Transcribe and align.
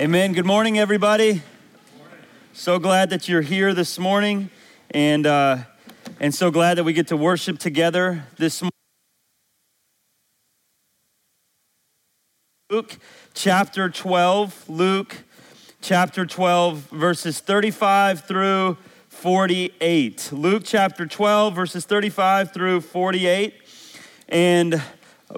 Amen. 0.00 0.32
Good 0.32 0.46
morning, 0.46 0.78
everybody. 0.78 1.42
So 2.54 2.78
glad 2.78 3.10
that 3.10 3.28
you're 3.28 3.42
here 3.42 3.74
this 3.74 3.98
morning, 3.98 4.48
and 4.92 5.26
uh, 5.26 5.58
and 6.18 6.34
so 6.34 6.50
glad 6.50 6.78
that 6.78 6.84
we 6.84 6.94
get 6.94 7.08
to 7.08 7.18
worship 7.18 7.58
together 7.58 8.24
this 8.38 8.62
morning. 8.62 8.72
Luke 12.70 12.96
chapter 13.34 13.90
12. 13.90 14.70
Luke 14.70 15.18
chapter 15.82 16.24
12, 16.24 16.78
verses 16.92 17.40
35 17.40 18.24
through 18.24 18.78
48. 19.10 20.30
Luke 20.32 20.62
chapter 20.64 21.04
12, 21.04 21.54
verses 21.54 21.84
35 21.84 22.54
through 22.54 22.80
48. 22.80 23.52
And 24.30 24.82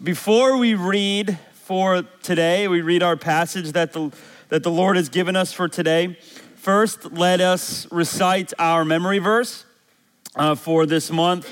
before 0.04 0.56
we 0.56 0.74
read 0.74 1.36
for 1.52 2.02
today, 2.22 2.68
we 2.68 2.80
read 2.80 3.02
our 3.02 3.16
passage 3.16 3.72
that 3.72 3.92
the, 3.92 4.12
that 4.52 4.62
the 4.62 4.70
Lord 4.70 4.96
has 4.96 5.08
given 5.08 5.34
us 5.34 5.50
for 5.50 5.66
today. 5.66 6.14
First, 6.56 7.10
let 7.10 7.40
us 7.40 7.90
recite 7.90 8.52
our 8.58 8.84
memory 8.84 9.18
verse 9.18 9.64
uh, 10.36 10.56
for 10.56 10.84
this 10.84 11.10
month, 11.10 11.48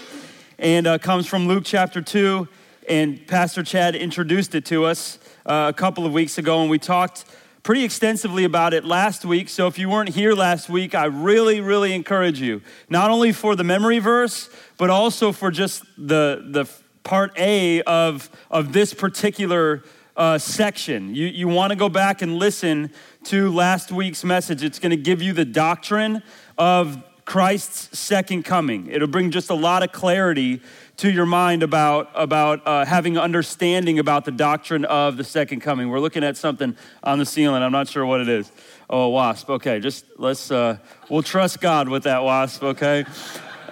and 0.58 0.86
uh, 0.86 0.98
comes 0.98 1.26
from 1.26 1.48
Luke 1.48 1.62
chapter 1.64 2.02
2. 2.02 2.46
And 2.90 3.26
Pastor 3.26 3.62
Chad 3.62 3.96
introduced 3.96 4.54
it 4.54 4.66
to 4.66 4.84
us 4.84 5.18
uh, 5.46 5.68
a 5.70 5.72
couple 5.72 6.04
of 6.04 6.12
weeks 6.12 6.36
ago, 6.36 6.60
and 6.60 6.68
we 6.68 6.78
talked 6.78 7.24
pretty 7.62 7.84
extensively 7.84 8.44
about 8.44 8.74
it 8.74 8.84
last 8.84 9.24
week. 9.24 9.48
So 9.48 9.66
if 9.66 9.78
you 9.78 9.88
weren't 9.88 10.10
here 10.10 10.34
last 10.34 10.68
week, 10.68 10.94
I 10.94 11.06
really, 11.06 11.62
really 11.62 11.94
encourage 11.94 12.38
you, 12.38 12.60
not 12.90 13.10
only 13.10 13.32
for 13.32 13.56
the 13.56 13.64
memory 13.64 13.98
verse, 13.98 14.50
but 14.76 14.90
also 14.90 15.32
for 15.32 15.50
just 15.50 15.84
the, 15.96 16.44
the 16.50 16.70
part 17.02 17.32
A 17.38 17.80
of, 17.84 18.28
of 18.50 18.74
this 18.74 18.92
particular 18.92 19.84
uh, 20.16 20.38
section. 20.38 21.14
You, 21.14 21.26
you 21.26 21.48
want 21.48 21.70
to 21.70 21.76
go 21.76 21.88
back 21.88 22.22
and 22.22 22.36
listen 22.36 22.92
to 23.24 23.52
last 23.52 23.92
week's 23.92 24.24
message. 24.24 24.62
It's 24.62 24.78
going 24.78 24.90
to 24.90 24.96
give 24.96 25.22
you 25.22 25.32
the 25.32 25.44
doctrine 25.44 26.22
of 26.58 27.02
Christ's 27.24 27.96
second 27.98 28.44
coming. 28.44 28.88
It'll 28.88 29.06
bring 29.06 29.30
just 29.30 29.50
a 29.50 29.54
lot 29.54 29.82
of 29.82 29.92
clarity 29.92 30.60
to 30.96 31.10
your 31.10 31.26
mind 31.26 31.62
about, 31.62 32.10
about 32.14 32.66
uh, 32.66 32.84
having 32.84 33.16
understanding 33.16 33.98
about 33.98 34.24
the 34.24 34.32
doctrine 34.32 34.84
of 34.84 35.16
the 35.16 35.24
second 35.24 35.60
coming. 35.60 35.88
We're 35.88 36.00
looking 36.00 36.24
at 36.24 36.36
something 36.36 36.76
on 37.02 37.18
the 37.18 37.24
ceiling. 37.24 37.62
I'm 37.62 37.72
not 37.72 37.88
sure 37.88 38.04
what 38.04 38.20
it 38.20 38.28
is. 38.28 38.50
Oh, 38.90 39.02
a 39.02 39.08
wasp. 39.10 39.48
Okay, 39.48 39.80
just 39.80 40.04
let's, 40.16 40.50
uh, 40.50 40.78
we'll 41.08 41.22
trust 41.22 41.60
God 41.60 41.88
with 41.88 42.02
that 42.02 42.22
wasp, 42.22 42.64
okay? 42.64 43.04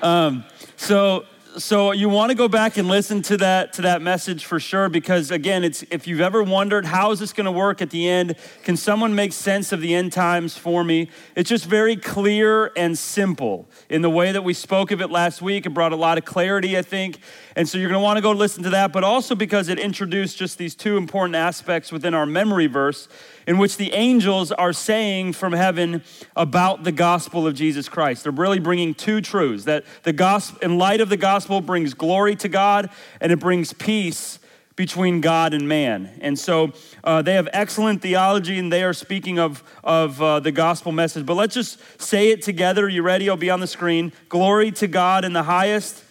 Um, 0.02 0.44
so, 0.76 1.26
so 1.56 1.92
you 1.92 2.08
want 2.08 2.30
to 2.30 2.36
go 2.36 2.46
back 2.46 2.76
and 2.76 2.88
listen 2.88 3.22
to 3.22 3.36
that 3.38 3.72
to 3.74 3.82
that 3.82 4.02
message 4.02 4.44
for 4.44 4.60
sure 4.60 4.88
because 4.88 5.30
again 5.30 5.64
it's 5.64 5.82
if 5.90 6.06
you've 6.06 6.20
ever 6.20 6.42
wondered 6.42 6.84
how 6.84 7.10
is 7.10 7.20
this 7.20 7.32
going 7.32 7.46
to 7.46 7.52
work 7.52 7.80
at 7.80 7.90
the 7.90 8.08
end? 8.08 8.36
Can 8.64 8.76
someone 8.76 9.14
make 9.14 9.32
sense 9.32 9.72
of 9.72 9.80
the 9.80 9.94
end 9.94 10.12
times 10.12 10.56
for 10.56 10.84
me? 10.84 11.08
It's 11.34 11.48
just 11.48 11.64
very 11.64 11.96
clear 11.96 12.70
and 12.76 12.98
simple 12.98 13.66
in 13.88 14.02
the 14.02 14.10
way 14.10 14.30
that 14.30 14.44
we 14.44 14.52
spoke 14.52 14.90
of 14.90 15.00
it 15.00 15.10
last 15.10 15.40
week. 15.40 15.64
It 15.64 15.70
brought 15.70 15.92
a 15.92 15.96
lot 15.96 16.18
of 16.18 16.24
clarity 16.24 16.76
i 16.76 16.82
think 16.82 17.18
and 17.58 17.68
so 17.68 17.76
you're 17.76 17.90
going 17.90 18.00
to 18.00 18.04
want 18.04 18.16
to 18.16 18.22
go 18.22 18.30
listen 18.30 18.62
to 18.62 18.70
that 18.70 18.92
but 18.92 19.04
also 19.04 19.34
because 19.34 19.68
it 19.68 19.78
introduced 19.78 20.38
just 20.38 20.56
these 20.56 20.74
two 20.74 20.96
important 20.96 21.34
aspects 21.34 21.92
within 21.92 22.14
our 22.14 22.24
memory 22.24 22.68
verse 22.68 23.08
in 23.48 23.58
which 23.58 23.76
the 23.76 23.92
angels 23.92 24.52
are 24.52 24.72
saying 24.72 25.32
from 25.32 25.52
heaven 25.52 26.02
about 26.36 26.84
the 26.84 26.92
gospel 26.92 27.46
of 27.46 27.54
Jesus 27.54 27.88
Christ. 27.88 28.22
They're 28.22 28.32
really 28.32 28.60
bringing 28.60 28.94
two 28.94 29.20
truths 29.20 29.64
that 29.64 29.84
the 30.04 30.12
gospel, 30.12 30.58
in 30.60 30.78
light 30.78 31.00
of 31.00 31.08
the 31.08 31.16
gospel, 31.16 31.60
brings 31.60 31.94
glory 31.94 32.36
to 32.36 32.48
God 32.48 32.90
and 33.20 33.32
it 33.32 33.40
brings 33.40 33.72
peace 33.72 34.38
between 34.76 35.20
God 35.20 35.54
and 35.54 35.68
man. 35.68 36.16
And 36.20 36.38
so 36.38 36.72
uh, 37.02 37.22
they 37.22 37.34
have 37.34 37.48
excellent 37.52 38.02
theology 38.02 38.60
and 38.60 38.72
they 38.72 38.84
are 38.84 38.92
speaking 38.92 39.40
of, 39.40 39.64
of 39.82 40.22
uh, 40.22 40.38
the 40.38 40.52
gospel 40.52 40.92
message. 40.92 41.26
But 41.26 41.34
let's 41.34 41.54
just 41.54 41.80
say 42.00 42.28
it 42.28 42.42
together. 42.42 42.88
You 42.88 43.02
ready? 43.02 43.24
It'll 43.24 43.36
be 43.36 43.50
on 43.50 43.58
the 43.58 43.66
screen. 43.66 44.12
Glory 44.28 44.70
to 44.72 44.86
God 44.86 45.24
in 45.24 45.32
the 45.32 45.42
highest, 45.42 46.04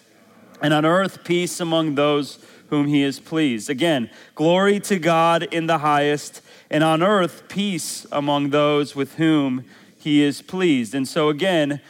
and 0.61 0.73
on 0.73 0.85
earth, 0.85 1.23
peace 1.23 1.59
among 1.59 1.95
those 1.95 2.39
whom 2.69 2.87
he 2.87 3.03
is 3.03 3.19
pleased. 3.19 3.69
Again, 3.69 4.09
glory 4.35 4.79
to 4.81 4.99
God 4.99 5.43
in 5.43 5.67
the 5.67 5.79
highest 5.79 6.41
and 6.69 6.83
on 6.83 7.01
earth 7.01 7.43
peace 7.47 8.05
among 8.11 8.49
those 8.49 8.95
with 8.95 9.15
whom 9.15 9.63
he 9.97 10.23
is 10.23 10.41
pleased. 10.41 10.93
And 10.93 11.07
so, 11.07 11.29
again, 11.29 11.81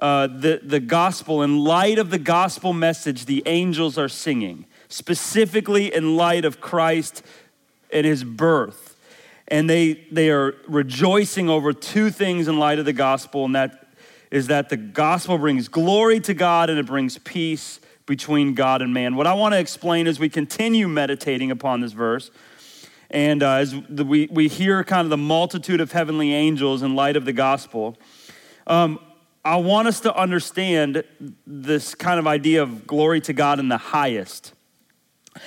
uh, 0.00 0.26
the, 0.26 0.60
the 0.62 0.80
gospel, 0.80 1.42
in 1.42 1.58
light 1.58 1.98
of 1.98 2.10
the 2.10 2.18
gospel 2.18 2.72
message, 2.72 3.26
the 3.26 3.42
angels 3.46 3.98
are 3.98 4.08
singing, 4.08 4.66
specifically 4.88 5.94
in 5.94 6.16
light 6.16 6.44
of 6.44 6.60
Christ 6.60 7.22
and 7.92 8.06
his 8.06 8.24
birth. 8.24 8.96
And 9.48 9.68
they, 9.68 10.06
they 10.10 10.30
are 10.30 10.54
rejoicing 10.66 11.50
over 11.50 11.72
two 11.72 12.10
things 12.10 12.48
in 12.48 12.58
light 12.58 12.78
of 12.78 12.84
the 12.84 12.92
gospel, 12.92 13.44
and 13.44 13.54
that 13.54 13.86
is 14.30 14.46
that 14.46 14.70
the 14.70 14.78
gospel 14.78 15.36
brings 15.36 15.68
glory 15.68 16.18
to 16.18 16.32
God 16.32 16.70
and 16.70 16.78
it 16.78 16.86
brings 16.86 17.18
peace 17.18 17.80
between 18.06 18.54
God 18.54 18.82
and 18.82 18.92
man. 18.92 19.16
What 19.16 19.26
I 19.26 19.34
want 19.34 19.54
to 19.54 19.58
explain 19.58 20.06
as 20.06 20.18
we 20.18 20.28
continue 20.28 20.88
meditating 20.88 21.50
upon 21.50 21.80
this 21.80 21.92
verse 21.92 22.30
and 23.12 23.42
uh, 23.42 23.56
as 23.56 23.74
the, 23.88 24.04
we, 24.04 24.26
we 24.30 24.48
hear 24.48 24.82
kind 24.84 25.04
of 25.04 25.10
the 25.10 25.18
multitude 25.18 25.80
of 25.80 25.92
heavenly 25.92 26.32
angels 26.32 26.82
in 26.82 26.94
light 26.94 27.16
of 27.16 27.24
the 27.24 27.32
gospel, 27.32 27.96
um, 28.66 28.98
I 29.44 29.56
want 29.56 29.88
us 29.88 30.00
to 30.00 30.16
understand 30.16 31.04
this 31.46 31.94
kind 31.94 32.18
of 32.18 32.26
idea 32.26 32.62
of 32.62 32.86
glory 32.86 33.20
to 33.22 33.32
God 33.32 33.58
in 33.58 33.68
the 33.68 33.76
highest. 33.76 34.54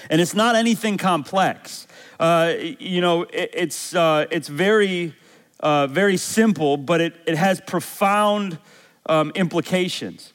And 0.09 0.21
it's 0.21 0.35
not 0.35 0.55
anything 0.55 0.97
complex. 0.97 1.87
Uh, 2.19 2.53
you 2.59 3.01
know, 3.01 3.23
it, 3.23 3.49
it's, 3.53 3.95
uh, 3.95 4.25
it's 4.29 4.47
very, 4.47 5.15
uh, 5.59 5.87
very 5.87 6.17
simple, 6.17 6.77
but 6.77 7.01
it, 7.01 7.15
it 7.25 7.37
has 7.37 7.61
profound 7.61 8.59
um, 9.07 9.31
implications. 9.33 10.33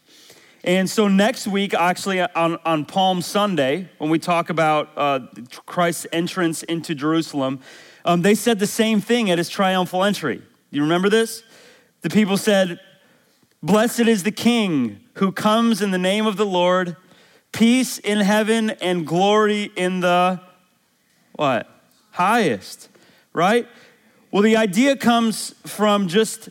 And 0.62 0.90
so 0.90 1.08
next 1.08 1.46
week, 1.46 1.72
actually, 1.72 2.20
on, 2.20 2.58
on 2.66 2.84
Palm 2.84 3.22
Sunday, 3.22 3.88
when 3.96 4.10
we 4.10 4.18
talk 4.18 4.50
about 4.50 4.90
uh, 4.94 5.20
Christ's 5.64 6.06
entrance 6.12 6.62
into 6.64 6.94
Jerusalem, 6.94 7.60
um, 8.04 8.20
they 8.20 8.34
said 8.34 8.58
the 8.58 8.66
same 8.66 9.00
thing 9.00 9.30
at 9.30 9.38
his 9.38 9.48
triumphal 9.48 10.04
entry. 10.04 10.42
You 10.70 10.82
remember 10.82 11.08
this? 11.08 11.42
The 12.02 12.10
people 12.10 12.36
said, 12.36 12.78
Blessed 13.62 14.00
is 14.00 14.22
the 14.22 14.32
King 14.32 15.00
who 15.14 15.32
comes 15.32 15.80
in 15.80 15.92
the 15.92 15.98
name 15.98 16.26
of 16.26 16.36
the 16.36 16.46
Lord, 16.46 16.96
peace 17.52 17.98
in 17.98 18.20
heaven 18.20 18.70
and 18.70 19.06
glory 19.06 19.70
in 19.76 20.00
the 20.00 20.40
what? 21.32 21.68
Highest, 22.10 22.90
right? 23.32 23.66
Well, 24.30 24.42
the 24.42 24.56
idea 24.56 24.96
comes 24.96 25.54
from 25.66 26.08
just 26.08 26.50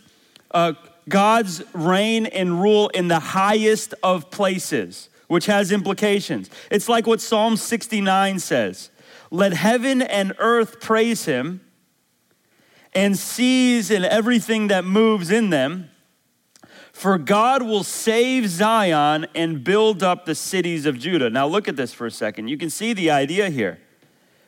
uh, 0.52 0.74
God's 1.10 1.64
reign 1.74 2.26
and 2.28 2.62
rule 2.62 2.90
in 2.90 3.08
the 3.08 3.20
highest 3.20 3.94
of 4.04 4.32
places, 4.32 5.10
which 5.28 5.48
has 5.48 5.72
implications. 5.72 6.50
It's 6.72 6.88
like 6.88 7.08
what 7.08 7.22
Psalm 7.22 7.58
69 7.58 8.40
says 8.40 8.92
Let 9.32 9.54
heaven 9.54 10.02
and 10.02 10.34
earth 10.38 10.80
praise 10.80 11.26
him, 11.26 11.62
and 12.94 13.18
seas 13.18 13.92
and 13.92 14.06
everything 14.06 14.68
that 14.68 14.86
moves 14.86 15.32
in 15.32 15.50
them. 15.50 15.90
For 16.92 17.18
God 17.18 17.64
will 17.64 17.86
save 17.86 18.50
Zion 18.50 19.26
and 19.34 19.64
build 19.64 20.04
up 20.04 20.26
the 20.26 20.36
cities 20.36 20.86
of 20.86 21.00
Judah. 21.00 21.30
Now, 21.30 21.48
look 21.48 21.70
at 21.70 21.78
this 21.78 21.94
for 21.94 22.06
a 22.06 22.12
second. 22.12 22.50
You 22.50 22.58
can 22.58 22.70
see 22.70 22.92
the 22.92 23.10
idea 23.10 23.50
here. 23.50 23.80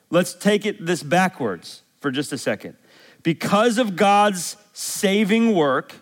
Let's 0.09 0.33
take 0.33 0.65
it 0.65 0.85
this 0.85 1.01
backwards 1.01 1.83
for 2.01 2.11
just 2.11 2.33
a 2.33 2.37
second. 2.37 2.75
Because 3.23 3.77
of 3.77 3.95
God's 3.95 4.57
saving 4.73 5.55
work, 5.55 6.00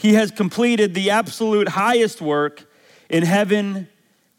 he 0.00 0.14
has 0.14 0.30
completed 0.30 0.94
the 0.94 1.10
absolute 1.10 1.68
highest 1.68 2.22
work 2.22 2.64
in 3.10 3.22
heaven 3.22 3.86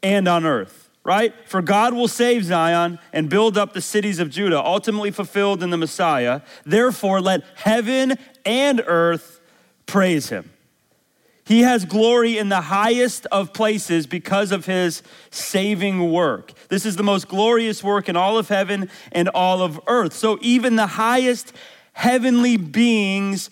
and 0.02 0.26
on 0.26 0.44
earth, 0.44 0.90
right? 1.04 1.32
For 1.46 1.62
God 1.62 1.94
will 1.94 2.08
save 2.08 2.44
Zion 2.44 2.98
and 3.12 3.30
build 3.30 3.56
up 3.56 3.72
the 3.72 3.80
cities 3.80 4.18
of 4.18 4.28
Judah, 4.28 4.60
ultimately 4.60 5.12
fulfilled 5.12 5.62
in 5.62 5.70
the 5.70 5.76
Messiah. 5.76 6.40
Therefore, 6.66 7.20
let 7.20 7.44
heaven 7.54 8.18
and 8.44 8.82
earth 8.84 9.40
praise 9.86 10.30
him. 10.30 10.50
He 11.44 11.60
has 11.60 11.84
glory 11.84 12.38
in 12.38 12.48
the 12.48 12.62
highest 12.62 13.26
of 13.26 13.52
places 13.52 14.08
because 14.08 14.50
of 14.50 14.66
his 14.66 15.04
saving 15.30 16.10
work. 16.10 16.52
This 16.70 16.84
is 16.84 16.96
the 16.96 17.04
most 17.04 17.28
glorious 17.28 17.84
work 17.84 18.08
in 18.08 18.16
all 18.16 18.36
of 18.36 18.48
heaven 18.48 18.90
and 19.12 19.28
all 19.28 19.62
of 19.62 19.78
earth. 19.86 20.12
So 20.12 20.38
even 20.40 20.74
the 20.74 20.88
highest 20.88 21.52
heavenly 21.92 22.56
beings 22.56 23.48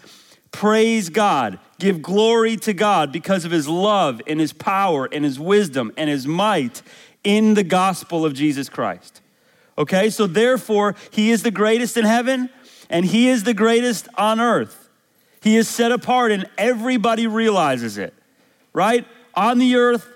praise 0.50 1.08
God, 1.08 1.60
give 1.80 2.02
glory 2.02 2.56
to 2.58 2.72
God 2.72 3.10
because 3.10 3.44
of 3.44 3.50
his 3.50 3.66
love 3.66 4.20
and 4.26 4.38
his 4.38 4.52
power 4.52 5.08
and 5.10 5.24
his 5.24 5.40
wisdom 5.40 5.92
and 5.96 6.08
his 6.08 6.26
might 6.26 6.82
in 7.24 7.54
the 7.54 7.64
gospel 7.64 8.24
of 8.24 8.34
Jesus 8.34 8.68
Christ. 8.68 9.20
Okay, 9.76 10.10
so 10.10 10.26
therefore, 10.26 10.94
he 11.10 11.30
is 11.30 11.42
the 11.42 11.50
greatest 11.50 11.96
in 11.96 12.04
heaven 12.04 12.50
and 12.88 13.04
he 13.04 13.28
is 13.28 13.44
the 13.44 13.54
greatest 13.54 14.08
on 14.16 14.40
earth. 14.40 14.88
He 15.42 15.56
is 15.56 15.68
set 15.68 15.90
apart 15.90 16.32
and 16.32 16.46
everybody 16.58 17.26
realizes 17.26 17.96
it, 17.96 18.14
right? 18.72 19.06
On 19.34 19.58
the 19.58 19.76
earth 19.76 20.06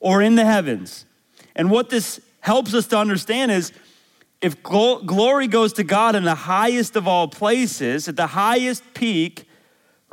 or 0.00 0.22
in 0.22 0.36
the 0.36 0.44
heavens. 0.44 1.04
And 1.54 1.70
what 1.70 1.90
this 1.90 2.20
helps 2.40 2.72
us 2.74 2.86
to 2.88 2.98
understand 2.98 3.52
is 3.52 3.72
if 4.40 4.62
glory 4.62 5.48
goes 5.48 5.72
to 5.74 5.84
God 5.84 6.14
in 6.14 6.24
the 6.24 6.34
highest 6.34 6.96
of 6.96 7.08
all 7.08 7.28
places, 7.28 8.08
at 8.08 8.16
the 8.16 8.26
highest 8.26 8.82
peak, 8.92 9.46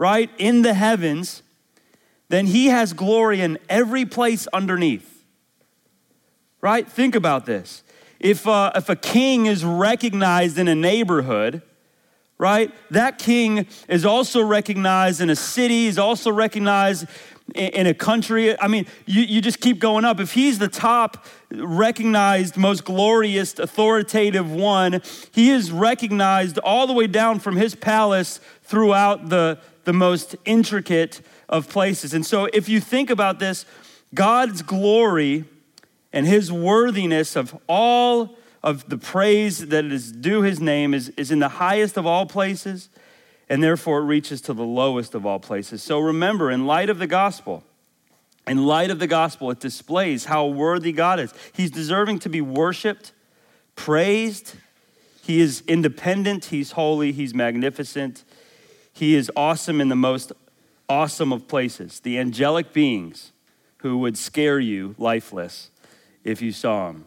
right, 0.01 0.31
in 0.39 0.63
the 0.63 0.73
heavens, 0.73 1.43
then 2.27 2.47
he 2.47 2.69
has 2.69 2.91
glory 2.91 3.39
in 3.39 3.59
every 3.69 4.03
place 4.03 4.47
underneath. 4.51 5.23
Right? 6.59 6.89
Think 6.89 7.13
about 7.13 7.45
this. 7.45 7.83
If, 8.19 8.47
uh, 8.47 8.71
if 8.73 8.89
a 8.89 8.95
king 8.95 9.45
is 9.45 9.63
recognized 9.63 10.57
in 10.57 10.67
a 10.67 10.73
neighborhood, 10.73 11.61
right, 12.39 12.73
that 12.89 13.19
king 13.19 13.67
is 13.87 14.03
also 14.03 14.41
recognized 14.41 15.21
in 15.21 15.29
a 15.29 15.35
city, 15.35 15.85
is 15.85 15.99
also 15.99 16.31
recognized 16.31 17.05
in 17.53 17.85
a 17.85 17.93
country. 17.93 18.59
I 18.59 18.67
mean, 18.67 18.87
you, 19.05 19.21
you 19.21 19.39
just 19.39 19.59
keep 19.59 19.77
going 19.77 20.03
up. 20.03 20.19
If 20.19 20.33
he's 20.33 20.57
the 20.57 20.67
top 20.67 21.25
recognized, 21.51 22.57
most 22.57 22.85
glorious, 22.85 23.59
authoritative 23.59 24.51
one, 24.51 25.03
he 25.31 25.51
is 25.51 25.71
recognized 25.71 26.57
all 26.59 26.87
the 26.87 26.93
way 26.93 27.05
down 27.05 27.39
from 27.39 27.55
his 27.55 27.75
palace 27.75 28.39
throughout 28.63 29.29
the, 29.29 29.59
the 29.83 29.93
most 29.93 30.35
intricate 30.45 31.21
of 31.49 31.69
places. 31.69 32.13
And 32.13 32.25
so, 32.25 32.45
if 32.53 32.69
you 32.69 32.79
think 32.79 33.09
about 33.09 33.39
this, 33.39 33.65
God's 34.13 34.61
glory 34.61 35.45
and 36.13 36.27
his 36.27 36.51
worthiness 36.51 37.35
of 37.35 37.57
all 37.67 38.37
of 38.63 38.89
the 38.89 38.97
praise 38.97 39.67
that 39.67 39.85
is 39.85 40.11
due 40.11 40.41
his 40.41 40.59
name 40.59 40.93
is, 40.93 41.09
is 41.09 41.31
in 41.31 41.39
the 41.39 41.49
highest 41.49 41.97
of 41.97 42.05
all 42.05 42.25
places 42.25 42.89
and 43.51 43.61
therefore 43.61 43.99
it 43.99 44.03
reaches 44.03 44.39
to 44.39 44.53
the 44.53 44.63
lowest 44.63 45.13
of 45.13 45.25
all 45.25 45.37
places. 45.37 45.83
So 45.83 45.99
remember, 45.99 46.49
in 46.49 46.65
light 46.65 46.89
of 46.89 46.99
the 46.99 47.05
gospel, 47.07 47.65
in 48.47 48.65
light 48.65 48.89
of 48.89 48.99
the 48.99 49.07
gospel, 49.07 49.51
it 49.51 49.59
displays 49.59 50.23
how 50.23 50.47
worthy 50.47 50.93
God 50.93 51.19
is. 51.19 51.33
He's 51.51 51.69
deserving 51.69 52.19
to 52.19 52.29
be 52.29 52.39
worshiped, 52.39 53.11
praised. 53.75 54.55
He 55.21 55.41
is 55.41 55.63
independent, 55.67 56.45
He's 56.45 56.71
holy, 56.71 57.11
He's 57.11 57.35
magnificent. 57.35 58.23
He 59.01 59.15
is 59.15 59.31
awesome 59.35 59.81
in 59.81 59.89
the 59.89 59.95
most 59.95 60.31
awesome 60.87 61.33
of 61.33 61.47
places. 61.47 62.01
The 62.01 62.19
angelic 62.19 62.71
beings 62.71 63.31
who 63.77 63.97
would 63.97 64.15
scare 64.15 64.59
you 64.59 64.93
lifeless 64.99 65.71
if 66.23 66.39
you 66.39 66.51
saw 66.51 66.91
Him 66.91 67.05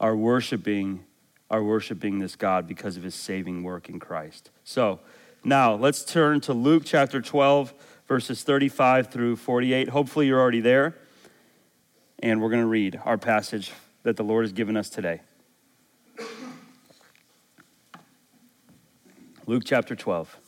are 0.00 0.16
worshiping 0.16 1.04
are 1.50 1.62
worshiping 1.62 2.20
this 2.20 2.36
God 2.36 2.66
because 2.66 2.96
of 2.96 3.02
his 3.02 3.14
saving 3.14 3.62
work 3.62 3.90
in 3.90 4.00
Christ. 4.00 4.48
So, 4.64 5.00
now, 5.44 5.74
let's 5.74 6.06
turn 6.06 6.40
to 6.42 6.54
Luke 6.54 6.84
chapter 6.86 7.20
12, 7.20 7.74
verses 8.08 8.42
35 8.42 9.08
through 9.08 9.36
48. 9.36 9.90
Hopefully, 9.90 10.26
you're 10.26 10.40
already 10.40 10.62
there. 10.62 10.96
And 12.20 12.40
we're 12.40 12.48
going 12.48 12.62
to 12.62 12.66
read 12.66 12.98
our 13.04 13.18
passage 13.18 13.72
that 14.04 14.16
the 14.16 14.24
Lord 14.24 14.44
has 14.44 14.54
given 14.54 14.74
us 14.74 14.88
today. 14.88 15.20
Luke 19.46 19.64
chapter 19.66 19.94
12. 19.94 20.38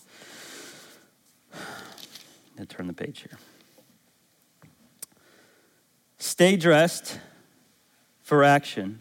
I 2.63 2.65
turn 2.65 2.87
the 2.87 2.93
page 2.93 3.27
here. 3.29 3.37
Stay 6.17 6.55
dressed 6.55 7.19
for 8.23 8.45
action 8.45 9.01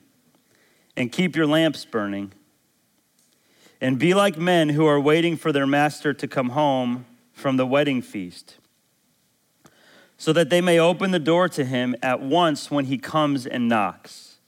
and 0.98 1.12
keep 1.12 1.36
your 1.36 1.46
lamps 1.46 1.86
burning 1.86 2.32
and 3.80 4.00
be 4.00 4.16
like 4.16 4.36
men 4.36 4.70
who 4.70 4.88
are 4.88 5.00
waiting 5.00 5.38
for 5.38 5.52
their 5.52 5.68
master 5.68 6.12
to 6.12 6.28
come 6.28 6.50
home 6.50 7.06
from 7.34 7.58
the 7.58 7.68
wedding 7.68 8.02
feast, 8.02 8.58
so 10.18 10.34
that 10.34 10.50
they 10.50 10.60
may 10.60 10.80
open 10.80 11.12
the 11.12 11.20
door 11.20 11.48
to 11.48 11.64
him 11.64 11.96
at 12.02 12.20
once 12.20 12.72
when 12.72 12.86
he 12.86 12.98
comes 12.98 13.46
and 13.46 13.70
knocks. 13.70 14.40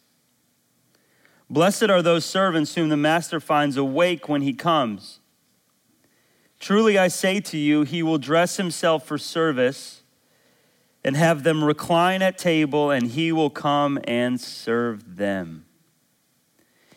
Blessed 1.51 1.83
are 1.83 2.01
those 2.01 2.25
servants 2.25 2.73
whom 2.73 2.89
the 2.89 2.97
master 2.97 3.39
finds 3.39 3.77
awake 3.77 4.27
when 4.27 4.41
he 4.41 4.53
comes. 4.53 5.19
Truly 6.63 6.97
I 6.97 7.09
say 7.09 7.41
to 7.41 7.57
you, 7.57 7.83
he 7.83 8.01
will 8.01 8.17
dress 8.17 8.55
himself 8.55 9.05
for 9.05 9.17
service 9.17 10.01
and 11.03 11.17
have 11.17 11.43
them 11.43 11.61
recline 11.61 12.21
at 12.21 12.37
table, 12.37 12.89
and 12.89 13.11
he 13.11 13.33
will 13.33 13.49
come 13.49 13.99
and 14.05 14.39
serve 14.39 15.17
them. 15.17 15.65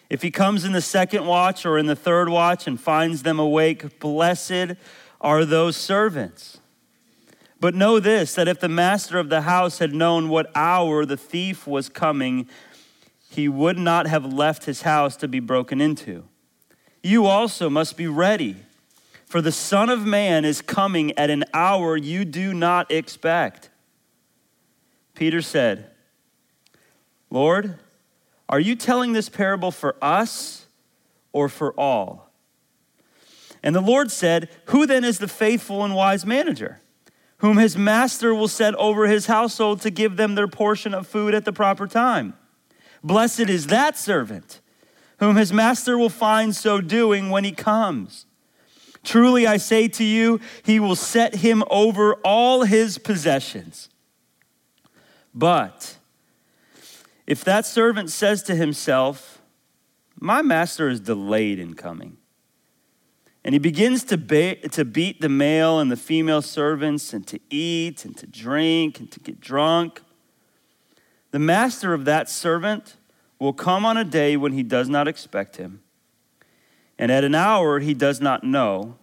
If 0.08 0.22
he 0.22 0.30
comes 0.30 0.64
in 0.64 0.70
the 0.70 0.80
second 0.80 1.26
watch 1.26 1.66
or 1.66 1.78
in 1.78 1.86
the 1.86 1.96
third 1.96 2.28
watch 2.28 2.68
and 2.68 2.80
finds 2.80 3.24
them 3.24 3.40
awake, 3.40 3.98
blessed 3.98 4.76
are 5.20 5.44
those 5.44 5.76
servants. 5.76 6.60
But 7.58 7.74
know 7.74 7.98
this 7.98 8.36
that 8.36 8.46
if 8.46 8.60
the 8.60 8.68
master 8.68 9.18
of 9.18 9.30
the 9.30 9.40
house 9.40 9.80
had 9.80 9.92
known 9.92 10.28
what 10.28 10.48
hour 10.54 11.04
the 11.04 11.16
thief 11.16 11.66
was 11.66 11.88
coming, 11.88 12.48
he 13.30 13.48
would 13.48 13.78
not 13.78 14.06
have 14.06 14.32
left 14.32 14.66
his 14.66 14.82
house 14.82 15.16
to 15.16 15.26
be 15.26 15.40
broken 15.40 15.80
into. 15.80 16.22
You 17.02 17.26
also 17.26 17.68
must 17.68 17.96
be 17.96 18.06
ready, 18.06 18.58
for 19.26 19.40
the 19.40 19.52
Son 19.52 19.90
of 19.90 20.06
Man 20.06 20.44
is 20.44 20.62
coming 20.62 21.16
at 21.18 21.30
an 21.30 21.44
hour 21.52 21.96
you 21.96 22.24
do 22.24 22.54
not 22.54 22.90
expect. 22.90 23.70
Peter 25.14 25.42
said, 25.42 25.90
Lord, 27.28 27.78
are 28.48 28.60
you 28.60 28.76
telling 28.76 29.12
this 29.12 29.28
parable 29.28 29.72
for 29.72 29.96
us 30.00 30.66
or 31.32 31.48
for 31.48 31.72
all? 31.72 32.30
And 33.62 33.74
the 33.74 33.80
Lord 33.80 34.12
said, 34.12 34.48
Who 34.66 34.86
then 34.86 35.02
is 35.02 35.18
the 35.18 35.26
faithful 35.26 35.84
and 35.84 35.94
wise 35.94 36.24
manager, 36.24 36.80
whom 37.38 37.56
his 37.56 37.76
master 37.76 38.32
will 38.32 38.46
set 38.46 38.76
over 38.76 39.08
his 39.08 39.26
household 39.26 39.80
to 39.80 39.90
give 39.90 40.16
them 40.16 40.36
their 40.36 40.46
portion 40.46 40.94
of 40.94 41.08
food 41.08 41.34
at 41.34 41.44
the 41.44 41.52
proper 41.52 41.88
time? 41.88 42.34
Blessed 43.02 43.40
is 43.40 43.66
that 43.66 43.98
servant, 43.98 44.60
whom 45.18 45.34
his 45.34 45.52
master 45.52 45.98
will 45.98 46.10
find 46.10 46.54
so 46.54 46.80
doing 46.80 47.30
when 47.30 47.42
he 47.42 47.52
comes. 47.52 48.26
Truly 49.06 49.46
I 49.46 49.56
say 49.56 49.86
to 49.86 50.02
you, 50.02 50.40
he 50.64 50.80
will 50.80 50.96
set 50.96 51.36
him 51.36 51.62
over 51.70 52.14
all 52.24 52.64
his 52.64 52.98
possessions. 52.98 53.88
But 55.32 55.96
if 57.24 57.44
that 57.44 57.64
servant 57.64 58.10
says 58.10 58.42
to 58.42 58.56
himself, 58.56 59.40
My 60.18 60.42
master 60.42 60.88
is 60.88 60.98
delayed 60.98 61.60
in 61.60 61.74
coming, 61.74 62.16
and 63.44 63.54
he 63.54 63.60
begins 63.60 64.02
to, 64.04 64.16
to 64.70 64.84
beat 64.84 65.20
the 65.20 65.28
male 65.28 65.78
and 65.78 65.88
the 65.88 65.96
female 65.96 66.42
servants, 66.42 67.12
and 67.12 67.24
to 67.28 67.38
eat, 67.48 68.04
and 68.04 68.16
to 68.16 68.26
drink, 68.26 68.98
and 68.98 69.08
to 69.12 69.20
get 69.20 69.38
drunk, 69.38 70.02
the 71.30 71.38
master 71.38 71.94
of 71.94 72.06
that 72.06 72.28
servant 72.28 72.96
will 73.38 73.52
come 73.52 73.86
on 73.86 73.96
a 73.96 74.04
day 74.04 74.36
when 74.36 74.50
he 74.50 74.64
does 74.64 74.88
not 74.88 75.06
expect 75.06 75.58
him, 75.58 75.82
and 76.98 77.12
at 77.12 77.24
an 77.24 77.34
hour 77.34 77.80
he 77.80 77.94
does 77.94 78.20
not 78.20 78.44
know, 78.44 78.96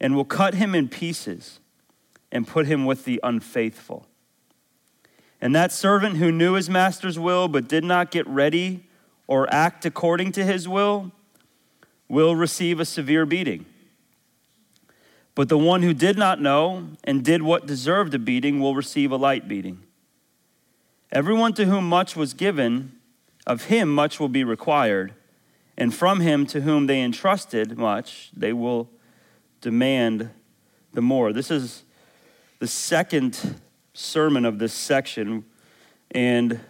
and 0.00 0.14
will 0.14 0.24
cut 0.24 0.54
him 0.54 0.74
in 0.74 0.88
pieces 0.88 1.60
and 2.32 2.46
put 2.46 2.66
him 2.66 2.84
with 2.84 3.04
the 3.04 3.20
unfaithful. 3.22 4.06
And 5.40 5.54
that 5.54 5.72
servant 5.72 6.16
who 6.16 6.30
knew 6.30 6.54
his 6.54 6.70
master's 6.70 7.18
will 7.18 7.48
but 7.48 7.68
did 7.68 7.84
not 7.84 8.10
get 8.10 8.26
ready 8.26 8.84
or 9.26 9.52
act 9.52 9.84
according 9.84 10.32
to 10.32 10.44
his 10.44 10.68
will 10.68 11.12
will 12.08 12.36
receive 12.36 12.80
a 12.80 12.84
severe 12.84 13.24
beating. 13.24 13.64
But 15.34 15.48
the 15.48 15.58
one 15.58 15.82
who 15.82 15.94
did 15.94 16.18
not 16.18 16.40
know 16.40 16.88
and 17.04 17.24
did 17.24 17.42
what 17.42 17.66
deserved 17.66 18.12
a 18.14 18.18
beating 18.18 18.60
will 18.60 18.74
receive 18.74 19.12
a 19.12 19.16
light 19.16 19.48
beating. 19.48 19.80
Everyone 21.12 21.52
to 21.54 21.64
whom 21.64 21.88
much 21.88 22.16
was 22.16 22.34
given, 22.34 22.92
of 23.46 23.64
him 23.64 23.92
much 23.94 24.20
will 24.20 24.28
be 24.28 24.44
required, 24.44 25.14
and 25.80 25.94
from 25.94 26.20
him 26.20 26.44
to 26.44 26.60
whom 26.60 26.86
they 26.86 27.00
entrusted 27.00 27.78
much, 27.78 28.30
they 28.36 28.52
will 28.52 28.90
demand 29.62 30.28
the 30.92 31.00
more. 31.00 31.32
This 31.32 31.50
is 31.50 31.84
the 32.58 32.66
second 32.66 33.56
sermon 33.94 34.44
of 34.44 34.58
this 34.58 34.74
section. 34.74 35.46
And 36.10 36.60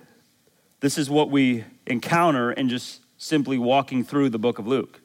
this 0.79 0.97
is 0.97 1.11
what 1.11 1.29
we 1.29 1.65
encounter 1.89 2.53
in 2.53 2.69
just 2.69 3.03
simply 3.19 3.59
walking 3.59 4.05
through 4.05 4.31
the 4.31 4.39
book 4.39 4.61
of 4.61 4.69
Luke. 4.69 5.01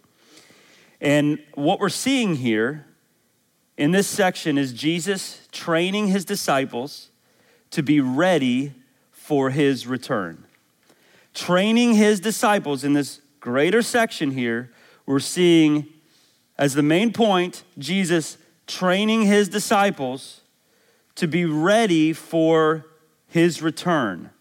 And 1.01 1.39
what 1.55 1.79
we're 1.79 1.89
seeing 1.89 2.35
here 2.35 2.85
in 3.75 3.89
this 3.89 4.07
section 4.07 4.59
is 4.59 4.71
Jesus 4.71 5.47
training 5.51 6.09
his 6.09 6.25
disciples 6.25 7.09
to 7.71 7.81
be 7.81 7.99
ready 7.99 8.71
for 9.11 9.49
his 9.49 9.87
return. 9.87 10.45
Training 11.33 11.95
his 11.95 12.19
disciples 12.19 12.83
in 12.83 12.93
this 12.93 13.19
greater 13.45 13.83
section 13.83 14.31
here, 14.31 14.71
we're 15.05 15.19
seeing 15.19 15.85
as 16.57 16.73
the 16.73 16.81
main 16.81 17.13
point 17.13 17.63
Jesus 17.77 18.39
training 18.65 19.21
his 19.21 19.47
disciples 19.47 20.41
to 21.13 21.27
be 21.27 21.45
ready 21.45 22.11
for 22.11 22.87
his 23.27 23.61
return. 23.61 24.31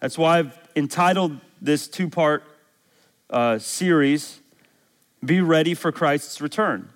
That's 0.00 0.16
why 0.16 0.38
I've 0.38 0.58
entitled 0.74 1.40
this 1.60 1.86
two 1.86 2.08
part 2.08 2.42
uh, 3.28 3.58
series, 3.58 4.40
Be 5.22 5.42
Ready 5.42 5.74
for 5.74 5.92
Christ's 5.92 6.40
Return. 6.40 6.88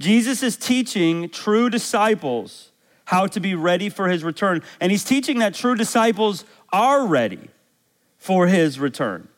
Jesus 0.00 0.42
is 0.42 0.56
teaching 0.56 1.28
true 1.28 1.70
disciples 1.70 2.72
how 3.04 3.28
to 3.28 3.38
be 3.38 3.54
ready 3.54 3.88
for 3.88 4.08
his 4.08 4.24
return, 4.24 4.64
and 4.80 4.90
he's 4.90 5.04
teaching 5.04 5.38
that 5.38 5.54
true 5.54 5.76
disciples 5.76 6.44
are 6.72 7.06
ready 7.06 7.50
for 8.18 8.48
his 8.48 8.80
return. 8.80 9.28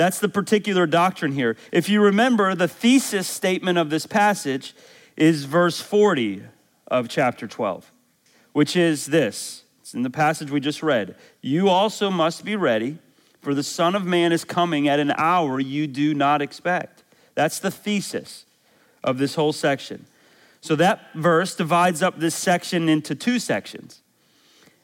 That's 0.00 0.18
the 0.18 0.30
particular 0.30 0.86
doctrine 0.86 1.32
here. 1.32 1.58
If 1.72 1.90
you 1.90 2.00
remember, 2.00 2.54
the 2.54 2.68
thesis 2.68 3.28
statement 3.28 3.76
of 3.76 3.90
this 3.90 4.06
passage 4.06 4.74
is 5.14 5.44
verse 5.44 5.78
40 5.82 6.42
of 6.86 7.10
chapter 7.10 7.46
12, 7.46 7.92
which 8.54 8.76
is 8.76 9.04
this 9.04 9.64
it's 9.82 9.92
in 9.92 10.02
the 10.02 10.08
passage 10.08 10.50
we 10.50 10.58
just 10.58 10.82
read. 10.82 11.16
You 11.42 11.68
also 11.68 12.10
must 12.10 12.46
be 12.46 12.56
ready, 12.56 12.96
for 13.42 13.52
the 13.52 13.62
Son 13.62 13.94
of 13.94 14.06
Man 14.06 14.32
is 14.32 14.42
coming 14.42 14.88
at 14.88 15.00
an 15.00 15.12
hour 15.18 15.60
you 15.60 15.86
do 15.86 16.14
not 16.14 16.40
expect. 16.40 17.04
That's 17.34 17.58
the 17.58 17.70
thesis 17.70 18.46
of 19.04 19.18
this 19.18 19.34
whole 19.34 19.52
section. 19.52 20.06
So 20.62 20.76
that 20.76 21.12
verse 21.14 21.54
divides 21.54 22.02
up 22.02 22.18
this 22.18 22.34
section 22.34 22.88
into 22.88 23.14
two 23.14 23.38
sections. 23.38 24.00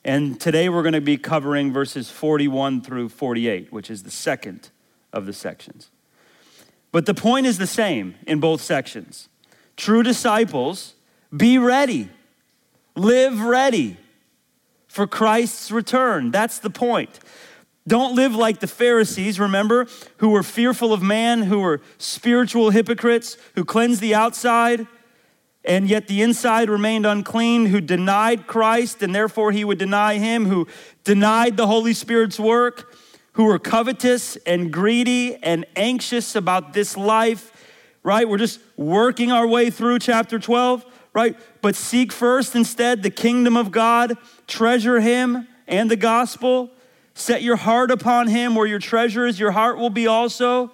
And 0.05 0.39
today 0.39 0.69
we're 0.69 0.83
going 0.83 0.93
to 0.93 1.01
be 1.01 1.17
covering 1.17 1.73
verses 1.73 2.11
41 2.11 2.83
through 2.83 3.09
48, 3.09 3.73
which 3.73 3.91
is 3.91 4.03
the 4.03 4.11
second 4.11 4.69
of 5.17 5.27
the 5.27 5.33
sections. 5.33 5.91
But 6.93 7.07
the 7.07 7.15
point 7.15 7.47
is 7.47 7.59
the 7.59 7.67
same 7.67 8.15
in 8.27 8.39
both 8.39 8.61
sections. 8.61 9.29
True 9.77 10.03
disciples, 10.03 10.95
be 11.37 11.59
ready, 11.59 12.09
live 12.95 13.41
ready 13.41 13.97
for 14.87 15.07
Christ's 15.07 15.71
return. 15.71 16.31
That's 16.31 16.59
the 16.59 16.71
point. 16.71 17.19
Don't 17.89 18.17
live 18.17 18.35
like 18.35 18.61
the 18.61 18.67
Pharisees, 18.67 19.39
remember, 19.39 19.87
who 20.17 20.31
were 20.31 20.43
fearful 20.43 20.93
of 20.93 21.03
man, 21.03 21.43
who 21.43 21.61
were 21.61 21.81
spiritual 21.99 22.71
hypocrites, 22.71 23.37
who 23.55 23.65
cleansed 23.65 24.01
the 24.01 24.15
outside, 24.15 24.87
and 25.65 25.89
yet 25.89 26.09
the 26.09 26.23
inside 26.23 26.69
remained 26.71 27.07
unclean, 27.07 27.67
who 27.67 27.81
denied 27.81 28.47
Christ, 28.47 29.03
and 29.03 29.15
therefore 29.15 29.53
he 29.53 29.65
would 29.65 29.79
deny 29.79 30.19
him, 30.19 30.47
who 30.47 30.67
denied 31.05 31.57
the 31.57 31.67
Holy 31.67 31.93
Spirit's 31.93 32.41
work, 32.41 32.96
who 33.37 33.49
are 33.49 33.59
covetous 33.59 34.37
and 34.45 34.71
greedy 34.71 35.37
and 35.43 35.65
anxious 35.75 36.37
about 36.37 36.75
this 36.75 36.97
life, 36.97 37.75
right? 38.03 38.29
We're 38.29 38.37
just 38.37 38.61
working 38.77 39.33
our 39.33 39.47
way 39.47 39.71
through 39.71 40.01
chapter 40.01 40.39
12, 40.39 40.85
right? 41.15 41.39
But 41.63 41.75
seek 41.75 42.13
first 42.13 42.55
instead 42.55 43.03
the 43.03 43.11
kingdom 43.11 43.57
of 43.57 43.71
God, 43.71 44.19
treasure 44.47 45.01
him 45.01 45.49
and 45.67 45.91
the 45.91 45.97
gospel 45.97 46.71
Set 47.19 47.43
your 47.43 47.57
heart 47.57 47.91
upon 47.91 48.29
him 48.29 48.55
where 48.55 48.67
your 48.67 48.79
treasure 48.79 49.27
is, 49.27 49.41
your 49.41 49.53
heart 49.53 49.79
will 49.79 49.89
be 49.89 50.07
also. 50.07 50.71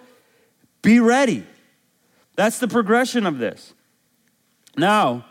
Be 0.83 0.99
ready. 0.99 1.47
That's 2.35 2.59
the 2.59 2.67
progression 2.67 3.27
of 3.27 3.39
this. 3.39 3.75
Now, 4.77 5.25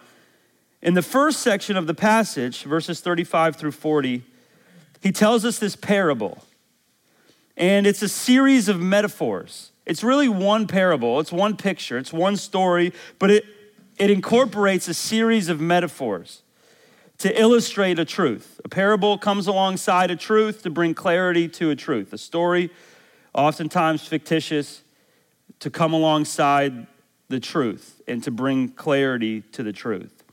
in 0.81 0.93
the 0.93 1.01
first 1.01 1.41
section 1.41 1.75
of 1.75 1.85
the 1.85 1.93
passage, 1.93 2.63
verses 2.63 3.01
35 3.01 3.57
through 3.57 3.73
40, 3.73 4.23
he 5.01 5.11
tells 5.11 5.43
us 5.43 5.59
this 5.59 5.75
parable. 5.75 6.45
And 7.61 7.85
it's 7.85 8.01
a 8.01 8.09
series 8.09 8.69
of 8.69 8.81
metaphors. 8.81 9.71
It's 9.85 10.03
really 10.03 10.27
one 10.27 10.65
parable, 10.65 11.19
it's 11.19 11.31
one 11.31 11.55
picture, 11.55 11.99
it's 11.99 12.11
one 12.11 12.35
story, 12.35 12.91
but 13.19 13.29
it, 13.29 13.45
it 13.99 14.09
incorporates 14.09 14.87
a 14.87 14.95
series 14.95 15.47
of 15.47 15.61
metaphors 15.61 16.41
to 17.19 17.39
illustrate 17.39 17.99
a 17.99 18.05
truth. 18.05 18.59
A 18.65 18.69
parable 18.69 19.15
comes 19.19 19.45
alongside 19.45 20.09
a 20.09 20.15
truth 20.15 20.63
to 20.63 20.71
bring 20.71 20.95
clarity 20.95 21.47
to 21.49 21.69
a 21.69 21.75
truth. 21.75 22.11
A 22.13 22.17
story, 22.17 22.71
oftentimes 23.31 24.07
fictitious, 24.07 24.81
to 25.59 25.69
come 25.69 25.93
alongside 25.93 26.87
the 27.29 27.39
truth 27.39 28.01
and 28.07 28.23
to 28.23 28.31
bring 28.31 28.69
clarity 28.69 29.41
to 29.51 29.61
the 29.61 29.71
truth. 29.71 30.23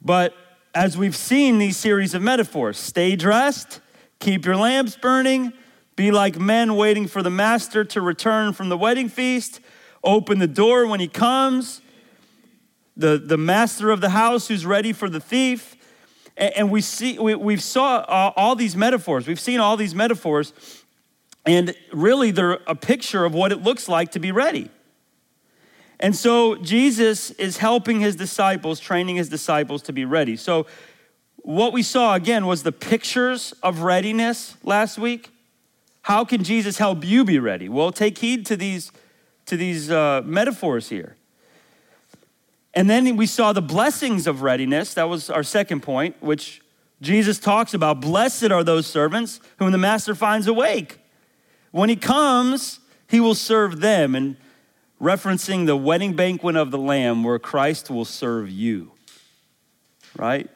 But 0.00 0.34
as 0.74 0.96
we've 0.96 1.16
seen 1.16 1.58
these 1.58 1.76
series 1.76 2.14
of 2.14 2.22
metaphors, 2.22 2.78
stay 2.78 3.14
dressed, 3.14 3.82
keep 4.20 4.46
your 4.46 4.56
lamps 4.56 4.96
burning, 4.96 5.52
be 5.98 6.12
like 6.12 6.38
men 6.38 6.76
waiting 6.76 7.08
for 7.08 7.24
the 7.24 7.30
master 7.30 7.84
to 7.84 8.00
return 8.00 8.52
from 8.52 8.68
the 8.68 8.78
wedding 8.78 9.08
feast, 9.08 9.58
open 10.04 10.38
the 10.38 10.46
door 10.46 10.86
when 10.86 11.00
he 11.00 11.08
comes 11.08 11.80
the, 12.96 13.18
the 13.18 13.36
master 13.36 13.90
of 13.90 14.00
the 14.00 14.10
house 14.10 14.46
who's 14.46 14.64
ready 14.64 14.92
for 14.92 15.10
the 15.10 15.18
thief. 15.18 15.74
And, 16.36 16.56
and 16.56 16.70
we 16.70 16.82
see, 16.82 17.18
we, 17.18 17.34
we've 17.34 17.62
saw 17.62 18.04
all, 18.06 18.32
all 18.36 18.54
these 18.54 18.76
metaphors. 18.76 19.26
We've 19.26 19.40
seen 19.40 19.58
all 19.58 19.76
these 19.76 19.92
metaphors. 19.92 20.52
And 21.44 21.74
really, 21.92 22.30
they're 22.30 22.60
a 22.68 22.76
picture 22.76 23.24
of 23.24 23.34
what 23.34 23.50
it 23.50 23.64
looks 23.64 23.88
like 23.88 24.12
to 24.12 24.20
be 24.20 24.30
ready. 24.30 24.70
And 25.98 26.14
so 26.14 26.54
Jesus 26.54 27.32
is 27.32 27.56
helping 27.56 27.98
his 27.98 28.14
disciples, 28.14 28.78
training 28.78 29.16
his 29.16 29.28
disciples 29.28 29.82
to 29.82 29.92
be 29.92 30.04
ready. 30.04 30.36
So, 30.36 30.66
what 31.38 31.72
we 31.72 31.82
saw 31.82 32.14
again 32.14 32.46
was 32.46 32.62
the 32.62 32.72
pictures 32.72 33.52
of 33.64 33.80
readiness 33.80 34.56
last 34.62 34.96
week. 34.96 35.30
How 36.08 36.24
can 36.24 36.42
Jesus 36.42 36.78
help 36.78 37.04
you 37.04 37.22
be 37.22 37.38
ready? 37.38 37.68
Well, 37.68 37.92
take 37.92 38.16
heed 38.16 38.46
to 38.46 38.56
these, 38.56 38.92
to 39.44 39.58
these 39.58 39.90
uh, 39.90 40.22
metaphors 40.24 40.88
here. 40.88 41.16
And 42.72 42.88
then 42.88 43.14
we 43.14 43.26
saw 43.26 43.52
the 43.52 43.60
blessings 43.60 44.26
of 44.26 44.40
readiness. 44.40 44.94
That 44.94 45.10
was 45.10 45.28
our 45.28 45.42
second 45.42 45.82
point, 45.82 46.16
which 46.20 46.62
Jesus 47.02 47.38
talks 47.38 47.74
about. 47.74 48.00
Blessed 48.00 48.50
are 48.50 48.64
those 48.64 48.86
servants 48.86 49.38
whom 49.58 49.70
the 49.70 49.76
master 49.76 50.14
finds 50.14 50.46
awake. 50.46 50.98
When 51.72 51.90
he 51.90 51.96
comes, 51.96 52.80
he 53.06 53.20
will 53.20 53.34
serve 53.34 53.80
them. 53.80 54.14
And 54.14 54.38
referencing 54.98 55.66
the 55.66 55.76
wedding 55.76 56.14
banquet 56.16 56.56
of 56.56 56.70
the 56.70 56.78
Lamb, 56.78 57.22
where 57.22 57.38
Christ 57.38 57.90
will 57.90 58.06
serve 58.06 58.48
you. 58.48 58.92
Right? 60.16 60.48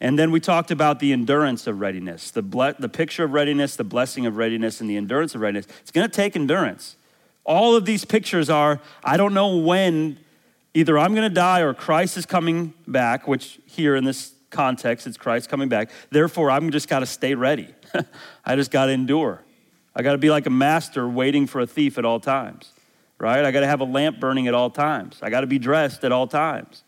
And 0.00 0.18
then 0.18 0.30
we 0.30 0.40
talked 0.40 0.70
about 0.70 0.98
the 0.98 1.12
endurance 1.12 1.66
of 1.66 1.80
readiness, 1.80 2.30
the, 2.30 2.42
ble- 2.42 2.74
the 2.78 2.88
picture 2.88 3.24
of 3.24 3.32
readiness, 3.32 3.76
the 3.76 3.84
blessing 3.84 4.26
of 4.26 4.36
readiness, 4.36 4.80
and 4.80 4.90
the 4.90 4.96
endurance 4.96 5.34
of 5.34 5.40
readiness. 5.40 5.66
It's 5.80 5.90
going 5.90 6.08
to 6.08 6.14
take 6.14 6.36
endurance. 6.36 6.96
All 7.44 7.74
of 7.74 7.86
these 7.86 8.04
pictures 8.04 8.50
are, 8.50 8.80
I 9.02 9.16
don't 9.16 9.32
know 9.32 9.56
when 9.56 10.18
either 10.74 10.98
I'm 10.98 11.14
going 11.14 11.28
to 11.28 11.34
die 11.34 11.60
or 11.60 11.72
Christ 11.72 12.18
is 12.18 12.26
coming 12.26 12.74
back, 12.86 13.26
which 13.26 13.58
here 13.64 13.96
in 13.96 14.04
this 14.04 14.32
context, 14.50 15.06
it's 15.06 15.16
Christ 15.16 15.48
coming 15.48 15.68
back. 15.68 15.90
Therefore, 16.10 16.50
I'm 16.50 16.70
just 16.70 16.88
got 16.88 16.98
to 16.98 17.06
stay 17.06 17.34
ready. 17.34 17.68
I 18.44 18.56
just 18.56 18.70
got 18.70 18.86
to 18.86 18.92
endure. 18.92 19.42
I 19.94 20.02
got 20.02 20.12
to 20.12 20.18
be 20.18 20.30
like 20.30 20.46
a 20.46 20.50
master 20.50 21.08
waiting 21.08 21.46
for 21.46 21.60
a 21.62 21.66
thief 21.66 21.96
at 21.96 22.04
all 22.04 22.20
times, 22.20 22.72
right? 23.18 23.44
I 23.44 23.50
got 23.50 23.60
to 23.60 23.66
have 23.66 23.80
a 23.80 23.84
lamp 23.84 24.20
burning 24.20 24.46
at 24.46 24.52
all 24.52 24.68
times. 24.68 25.18
I 25.22 25.30
got 25.30 25.40
to 25.40 25.46
be 25.46 25.58
dressed 25.58 26.04
at 26.04 26.12
all 26.12 26.26
times. 26.26 26.84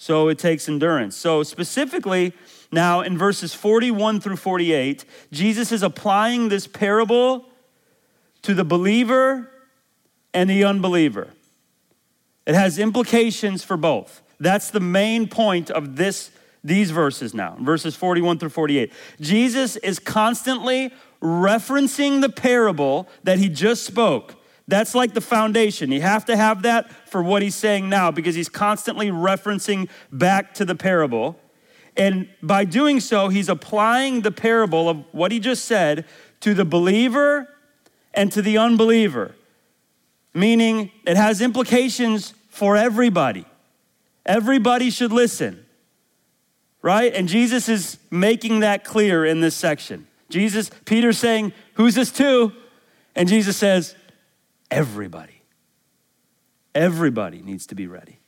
So 0.00 0.28
it 0.28 0.38
takes 0.38 0.66
endurance. 0.66 1.14
So, 1.14 1.42
specifically, 1.42 2.32
now 2.72 3.02
in 3.02 3.18
verses 3.18 3.52
41 3.52 4.22
through 4.22 4.36
48, 4.36 5.04
Jesus 5.30 5.72
is 5.72 5.82
applying 5.82 6.48
this 6.48 6.66
parable 6.66 7.44
to 8.40 8.54
the 8.54 8.64
believer 8.64 9.50
and 10.32 10.48
the 10.48 10.64
unbeliever. 10.64 11.28
It 12.46 12.54
has 12.54 12.78
implications 12.78 13.62
for 13.62 13.76
both. 13.76 14.22
That's 14.40 14.70
the 14.70 14.80
main 14.80 15.28
point 15.28 15.70
of 15.70 15.96
this 15.96 16.30
these 16.64 16.90
verses 16.90 17.34
now, 17.34 17.58
verses 17.60 17.94
41 17.94 18.38
through 18.38 18.48
48. 18.48 18.90
Jesus 19.20 19.76
is 19.76 19.98
constantly 19.98 20.94
referencing 21.20 22.22
the 22.22 22.30
parable 22.30 23.06
that 23.24 23.38
he 23.38 23.50
just 23.50 23.84
spoke. 23.84 24.39
That's 24.70 24.94
like 24.94 25.12
the 25.12 25.20
foundation. 25.20 25.92
You 25.92 26.00
have 26.00 26.24
to 26.26 26.36
have 26.36 26.62
that 26.62 26.90
for 27.08 27.22
what 27.22 27.42
he's 27.42 27.54
saying 27.54 27.88
now 27.88 28.10
because 28.10 28.34
he's 28.34 28.48
constantly 28.48 29.08
referencing 29.08 29.88
back 30.10 30.54
to 30.54 30.64
the 30.64 30.74
parable. 30.74 31.38
And 31.96 32.28
by 32.42 32.64
doing 32.64 33.00
so, 33.00 33.28
he's 33.28 33.48
applying 33.48 34.22
the 34.22 34.30
parable 34.30 34.88
of 34.88 35.04
what 35.12 35.32
he 35.32 35.40
just 35.40 35.64
said 35.64 36.06
to 36.40 36.54
the 36.54 36.64
believer 36.64 37.48
and 38.14 38.32
to 38.32 38.40
the 38.40 38.56
unbeliever 38.56 39.34
meaning 40.34 40.90
it 41.06 41.16
has 41.16 41.40
implications 41.40 42.34
for 42.48 42.76
everybody. 42.76 43.44
Everybody 44.24 44.90
should 44.90 45.12
listen, 45.12 45.64
right? 46.82 47.12
And 47.14 47.28
Jesus 47.28 47.68
is 47.68 47.98
making 48.10 48.60
that 48.60 48.84
clear 48.84 49.24
in 49.24 49.40
this 49.40 49.54
section. 49.54 50.06
Jesus, 50.28 50.70
Peter's 50.84 51.18
saying, 51.18 51.52
Who's 51.74 51.94
this 51.94 52.12
to? 52.12 52.52
And 53.16 53.28
Jesus 53.28 53.56
says, 53.56 53.96
Everybody. 54.70 55.42
Everybody 56.74 57.42
needs 57.42 57.66
to 57.66 57.74
be 57.74 57.86
ready. 57.86 58.18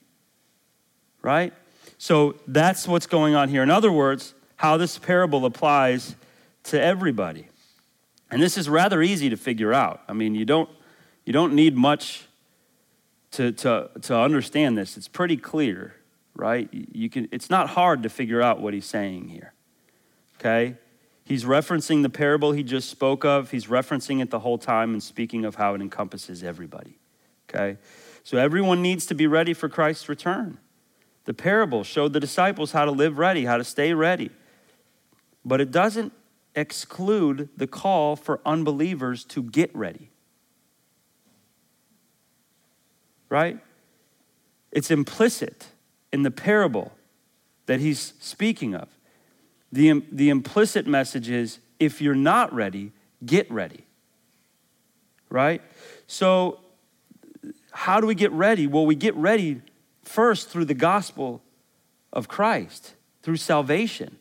right? 1.22 1.52
So 1.98 2.34
that's 2.48 2.88
what's 2.88 3.06
going 3.06 3.34
on 3.34 3.48
here. 3.48 3.62
In 3.62 3.70
other 3.70 3.92
words, 3.92 4.34
how 4.56 4.76
this 4.76 4.98
parable 4.98 5.44
applies 5.46 6.16
to 6.64 6.80
everybody. 6.80 7.48
And 8.30 8.42
this 8.42 8.58
is 8.58 8.68
rather 8.68 9.02
easy 9.02 9.30
to 9.30 9.36
figure 9.36 9.72
out. 9.72 10.02
I 10.08 10.12
mean, 10.12 10.34
you 10.34 10.44
don't, 10.44 10.68
you 11.24 11.32
don't 11.32 11.54
need 11.54 11.76
much 11.76 12.26
to, 13.32 13.52
to, 13.52 13.90
to 14.02 14.16
understand 14.16 14.76
this. 14.76 14.96
It's 14.96 15.08
pretty 15.08 15.36
clear, 15.36 15.94
right? 16.34 16.68
You 16.72 17.08
can, 17.08 17.28
it's 17.30 17.50
not 17.50 17.70
hard 17.70 18.02
to 18.02 18.08
figure 18.08 18.42
out 18.42 18.60
what 18.60 18.74
he's 18.74 18.86
saying 18.86 19.28
here. 19.28 19.52
Okay? 20.38 20.76
He's 21.32 21.44
referencing 21.44 22.02
the 22.02 22.10
parable 22.10 22.52
he 22.52 22.62
just 22.62 22.90
spoke 22.90 23.24
of. 23.24 23.52
He's 23.52 23.68
referencing 23.68 24.20
it 24.20 24.28
the 24.28 24.40
whole 24.40 24.58
time 24.58 24.92
and 24.92 25.02
speaking 25.02 25.46
of 25.46 25.54
how 25.54 25.74
it 25.74 25.80
encompasses 25.80 26.42
everybody. 26.42 26.98
Okay? 27.48 27.78
So 28.22 28.36
everyone 28.36 28.82
needs 28.82 29.06
to 29.06 29.14
be 29.14 29.26
ready 29.26 29.54
for 29.54 29.70
Christ's 29.70 30.10
return. 30.10 30.58
The 31.24 31.32
parable 31.32 31.84
showed 31.84 32.12
the 32.12 32.20
disciples 32.20 32.72
how 32.72 32.84
to 32.84 32.90
live 32.90 33.16
ready, 33.16 33.46
how 33.46 33.56
to 33.56 33.64
stay 33.64 33.94
ready. 33.94 34.28
But 35.42 35.62
it 35.62 35.70
doesn't 35.70 36.12
exclude 36.54 37.48
the 37.56 37.66
call 37.66 38.14
for 38.14 38.42
unbelievers 38.44 39.24
to 39.24 39.42
get 39.42 39.74
ready. 39.74 40.10
Right? 43.30 43.58
It's 44.70 44.90
implicit 44.90 45.68
in 46.12 46.24
the 46.24 46.30
parable 46.30 46.92
that 47.64 47.80
he's 47.80 48.12
speaking 48.20 48.74
of. 48.74 48.90
The, 49.72 50.02
the 50.12 50.28
implicit 50.28 50.86
message 50.86 51.30
is 51.30 51.58
if 51.80 52.00
you're 52.00 52.14
not 52.14 52.52
ready, 52.52 52.92
get 53.24 53.50
ready. 53.50 53.86
Right? 55.30 55.62
So, 56.06 56.60
how 57.70 58.00
do 58.00 58.06
we 58.06 58.14
get 58.14 58.30
ready? 58.32 58.66
Well, 58.66 58.84
we 58.84 58.94
get 58.94 59.14
ready 59.16 59.62
first 60.02 60.50
through 60.50 60.66
the 60.66 60.74
gospel 60.74 61.42
of 62.12 62.28
Christ, 62.28 62.94
through 63.22 63.38
salvation 63.38 64.18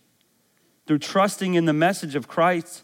through 0.91 1.00
trusting 1.00 1.53
in 1.53 1.63
the 1.63 1.72
message 1.72 2.15
of 2.15 2.27
Christ 2.27 2.84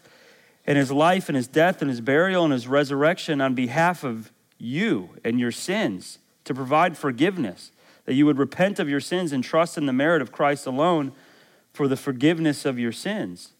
and 0.66 0.78
his 0.78 0.90
life 0.90 1.28
and 1.28 1.36
his 1.36 1.46
death 1.46 1.82
and 1.82 1.90
his 1.90 2.00
burial 2.00 2.42
and 2.42 2.54
his 2.54 2.66
resurrection 2.66 3.40
on 3.42 3.54
behalf 3.54 4.02
of 4.02 4.32
you 4.56 5.10
and 5.22 5.38
your 5.38 5.52
sins 5.52 6.18
to 6.44 6.54
provide 6.54 6.96
forgiveness, 6.96 7.70
that 8.06 8.14
you 8.14 8.24
would 8.24 8.38
repent 8.38 8.78
of 8.78 8.88
your 8.88 9.00
sins 9.00 9.30
and 9.30 9.44
trust 9.44 9.76
in 9.76 9.84
the 9.84 9.92
merit 9.92 10.22
of 10.22 10.32
Christ 10.32 10.66
alone 10.66 11.12
for 11.78 11.86
the 11.86 11.96
forgiveness 11.96 12.64
of 12.64 12.76
your 12.76 12.90
sins. 12.90 13.52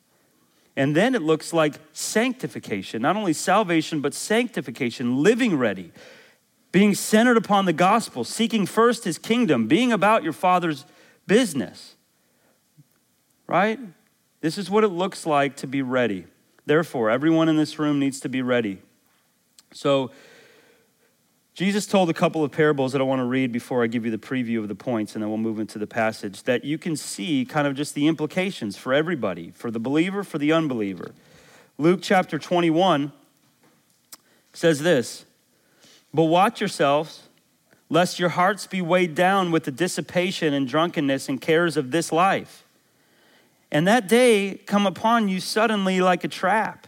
And 0.74 0.96
then 0.96 1.14
it 1.14 1.22
looks 1.22 1.52
like 1.52 1.74
sanctification, 1.92 3.00
not 3.00 3.14
only 3.14 3.32
salvation, 3.32 4.00
but 4.00 4.12
sanctification, 4.12 5.22
living 5.22 5.56
ready, 5.56 5.92
being 6.72 6.96
centered 6.96 7.36
upon 7.36 7.64
the 7.64 7.72
gospel, 7.72 8.24
seeking 8.24 8.66
first 8.66 9.04
his 9.04 9.18
kingdom, 9.18 9.68
being 9.68 9.92
about 9.92 10.24
your 10.24 10.32
father's 10.32 10.84
business. 11.28 11.94
Right? 13.46 13.78
This 14.40 14.58
is 14.58 14.68
what 14.68 14.82
it 14.82 14.88
looks 14.88 15.24
like 15.24 15.54
to 15.58 15.68
be 15.68 15.80
ready. 15.80 16.26
Therefore, 16.66 17.10
everyone 17.10 17.48
in 17.48 17.56
this 17.56 17.78
room 17.78 18.00
needs 18.00 18.18
to 18.18 18.28
be 18.28 18.42
ready. 18.42 18.78
So, 19.72 20.10
Jesus 21.58 21.88
told 21.88 22.08
a 22.08 22.14
couple 22.14 22.44
of 22.44 22.52
parables 22.52 22.92
that 22.92 23.00
I 23.00 23.04
want 23.04 23.18
to 23.18 23.24
read 23.24 23.50
before 23.50 23.82
I 23.82 23.88
give 23.88 24.04
you 24.04 24.12
the 24.12 24.16
preview 24.16 24.60
of 24.60 24.68
the 24.68 24.76
points, 24.76 25.14
and 25.14 25.22
then 25.24 25.28
we'll 25.28 25.38
move 25.38 25.58
into 25.58 25.76
the 25.76 25.88
passage 25.88 26.44
that 26.44 26.64
you 26.64 26.78
can 26.78 26.94
see 26.94 27.44
kind 27.44 27.66
of 27.66 27.74
just 27.74 27.96
the 27.96 28.06
implications 28.06 28.76
for 28.76 28.94
everybody, 28.94 29.50
for 29.50 29.68
the 29.68 29.80
believer, 29.80 30.22
for 30.22 30.38
the 30.38 30.52
unbeliever. 30.52 31.10
Luke 31.76 31.98
chapter 32.00 32.38
21 32.38 33.10
says 34.52 34.78
this 34.78 35.24
But 36.14 36.26
watch 36.26 36.60
yourselves, 36.60 37.24
lest 37.88 38.20
your 38.20 38.28
hearts 38.28 38.68
be 38.68 38.80
weighed 38.80 39.16
down 39.16 39.50
with 39.50 39.64
the 39.64 39.72
dissipation 39.72 40.54
and 40.54 40.68
drunkenness 40.68 41.28
and 41.28 41.40
cares 41.40 41.76
of 41.76 41.90
this 41.90 42.12
life 42.12 42.62
and 43.70 43.86
that 43.86 44.08
day 44.08 44.60
come 44.66 44.86
upon 44.86 45.28
you 45.28 45.40
suddenly 45.40 46.00
like 46.00 46.24
a 46.24 46.28
trap. 46.28 46.86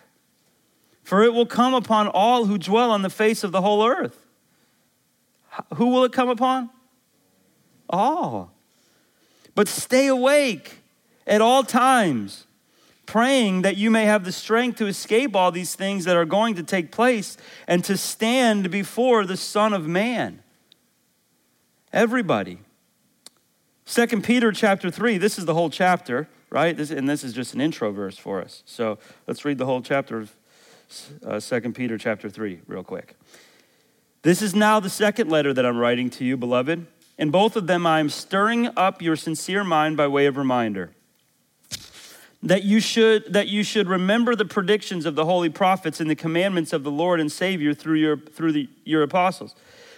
For 1.02 1.22
it 1.22 1.34
will 1.34 1.46
come 1.46 1.74
upon 1.74 2.08
all 2.08 2.46
who 2.46 2.56
dwell 2.56 2.90
on 2.90 3.02
the 3.02 3.10
face 3.10 3.42
of 3.42 3.52
the 3.52 3.60
whole 3.60 3.84
earth. 3.84 4.19
Who 5.74 5.88
will 5.88 6.04
it 6.04 6.12
come 6.12 6.28
upon? 6.28 6.70
All. 7.88 8.52
But 9.54 9.68
stay 9.68 10.06
awake 10.06 10.78
at 11.26 11.40
all 11.40 11.64
times, 11.64 12.46
praying 13.06 13.62
that 13.62 13.76
you 13.76 13.90
may 13.90 14.04
have 14.04 14.24
the 14.24 14.32
strength 14.32 14.78
to 14.78 14.86
escape 14.86 15.34
all 15.34 15.50
these 15.50 15.74
things 15.74 16.04
that 16.04 16.16
are 16.16 16.24
going 16.24 16.54
to 16.54 16.62
take 16.62 16.92
place 16.92 17.36
and 17.66 17.84
to 17.84 17.96
stand 17.96 18.70
before 18.70 19.26
the 19.26 19.36
Son 19.36 19.72
of 19.72 19.86
Man. 19.86 20.42
Everybody. 21.92 22.58
Second 23.84 24.22
Peter 24.22 24.52
chapter 24.52 24.90
3, 24.90 25.18
this 25.18 25.38
is 25.38 25.46
the 25.46 25.54
whole 25.54 25.70
chapter 25.70 26.28
right? 26.50 26.76
This, 26.76 26.90
and 26.90 27.08
this 27.08 27.24
is 27.24 27.32
just 27.32 27.54
an 27.54 27.60
intro 27.60 27.92
verse 27.92 28.18
for 28.18 28.42
us. 28.42 28.62
So 28.66 28.98
let's 29.26 29.44
read 29.44 29.58
the 29.58 29.66
whole 29.66 29.80
chapter 29.80 30.18
of 30.18 30.36
uh, 31.24 31.40
2 31.40 31.72
Peter 31.72 31.96
chapter 31.96 32.28
3 32.28 32.60
real 32.66 32.82
quick. 32.82 33.16
This 34.22 34.42
is 34.42 34.54
now 34.54 34.80
the 34.80 34.90
second 34.90 35.30
letter 35.30 35.54
that 35.54 35.64
I'm 35.64 35.78
writing 35.78 36.10
to 36.10 36.24
you, 36.24 36.36
beloved. 36.36 36.86
In 37.16 37.30
both 37.30 37.56
of 37.56 37.66
them, 37.66 37.86
I 37.86 38.00
am 38.00 38.10
stirring 38.10 38.68
up 38.76 39.00
your 39.00 39.16
sincere 39.16 39.64
mind 39.64 39.96
by 39.96 40.06
way 40.08 40.26
of 40.26 40.36
reminder 40.36 40.90
that 42.42 42.64
you 42.64 42.80
should 42.80 43.32
that 43.32 43.48
you 43.48 43.62
should 43.62 43.88
remember 43.88 44.34
the 44.34 44.44
predictions 44.44 45.04
of 45.04 45.14
the 45.14 45.24
holy 45.26 45.50
prophets 45.50 46.00
and 46.00 46.08
the 46.08 46.14
commandments 46.14 46.72
of 46.72 46.82
the 46.82 46.90
Lord 46.90 47.20
and 47.20 47.30
Savior 47.30 47.74
through 47.74 47.98
your 47.98 48.16
through 48.16 48.52
the, 48.52 48.68
your 48.84 49.02
apostles. 49.02 49.54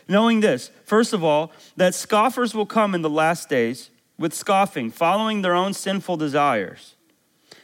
Knowing 0.08 0.40
this, 0.40 0.70
first 0.84 1.12
of 1.12 1.22
all, 1.22 1.52
that 1.76 1.94
scoffers 1.94 2.54
will 2.54 2.66
come 2.66 2.94
in 2.94 3.02
the 3.02 3.10
last 3.10 3.48
days 3.48 3.90
with 4.18 4.34
scoffing, 4.34 4.90
following 4.90 5.42
their 5.42 5.54
own 5.54 5.72
sinful 5.72 6.16
desires. 6.16 6.94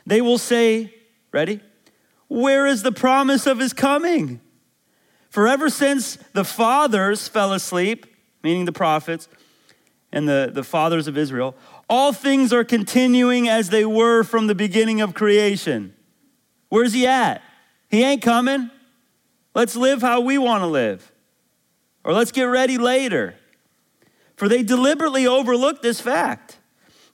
They 0.06 0.20
will 0.20 0.38
say, 0.38 0.94
Ready? 1.32 1.60
Where 2.28 2.66
is 2.66 2.82
the 2.82 2.92
promise 2.92 3.46
of 3.46 3.58
his 3.58 3.72
coming? 3.72 4.40
For 5.28 5.46
ever 5.46 5.68
since 5.68 6.16
the 6.32 6.44
fathers 6.44 7.28
fell 7.28 7.52
asleep, 7.52 8.06
meaning 8.42 8.64
the 8.64 8.72
prophets 8.72 9.28
and 10.12 10.28
the, 10.28 10.50
the 10.52 10.64
fathers 10.64 11.06
of 11.06 11.18
Israel, 11.18 11.54
all 11.88 12.12
things 12.12 12.52
are 12.52 12.64
continuing 12.64 13.48
as 13.48 13.70
they 13.70 13.84
were 13.84 14.22
from 14.22 14.46
the 14.46 14.54
beginning 14.54 15.00
of 15.00 15.14
creation. 15.14 15.94
Where's 16.68 16.92
he 16.92 17.06
at? 17.06 17.42
He 17.88 18.02
ain't 18.02 18.22
coming. 18.22 18.70
Let's 19.54 19.76
live 19.76 20.02
how 20.02 20.20
we 20.20 20.38
want 20.38 20.62
to 20.62 20.66
live. 20.66 21.12
Or 22.04 22.12
let's 22.12 22.32
get 22.32 22.44
ready 22.44 22.78
later. 22.78 23.34
For 24.36 24.48
they 24.48 24.62
deliberately 24.62 25.26
overlooked 25.26 25.82
this 25.82 26.00
fact 26.00 26.58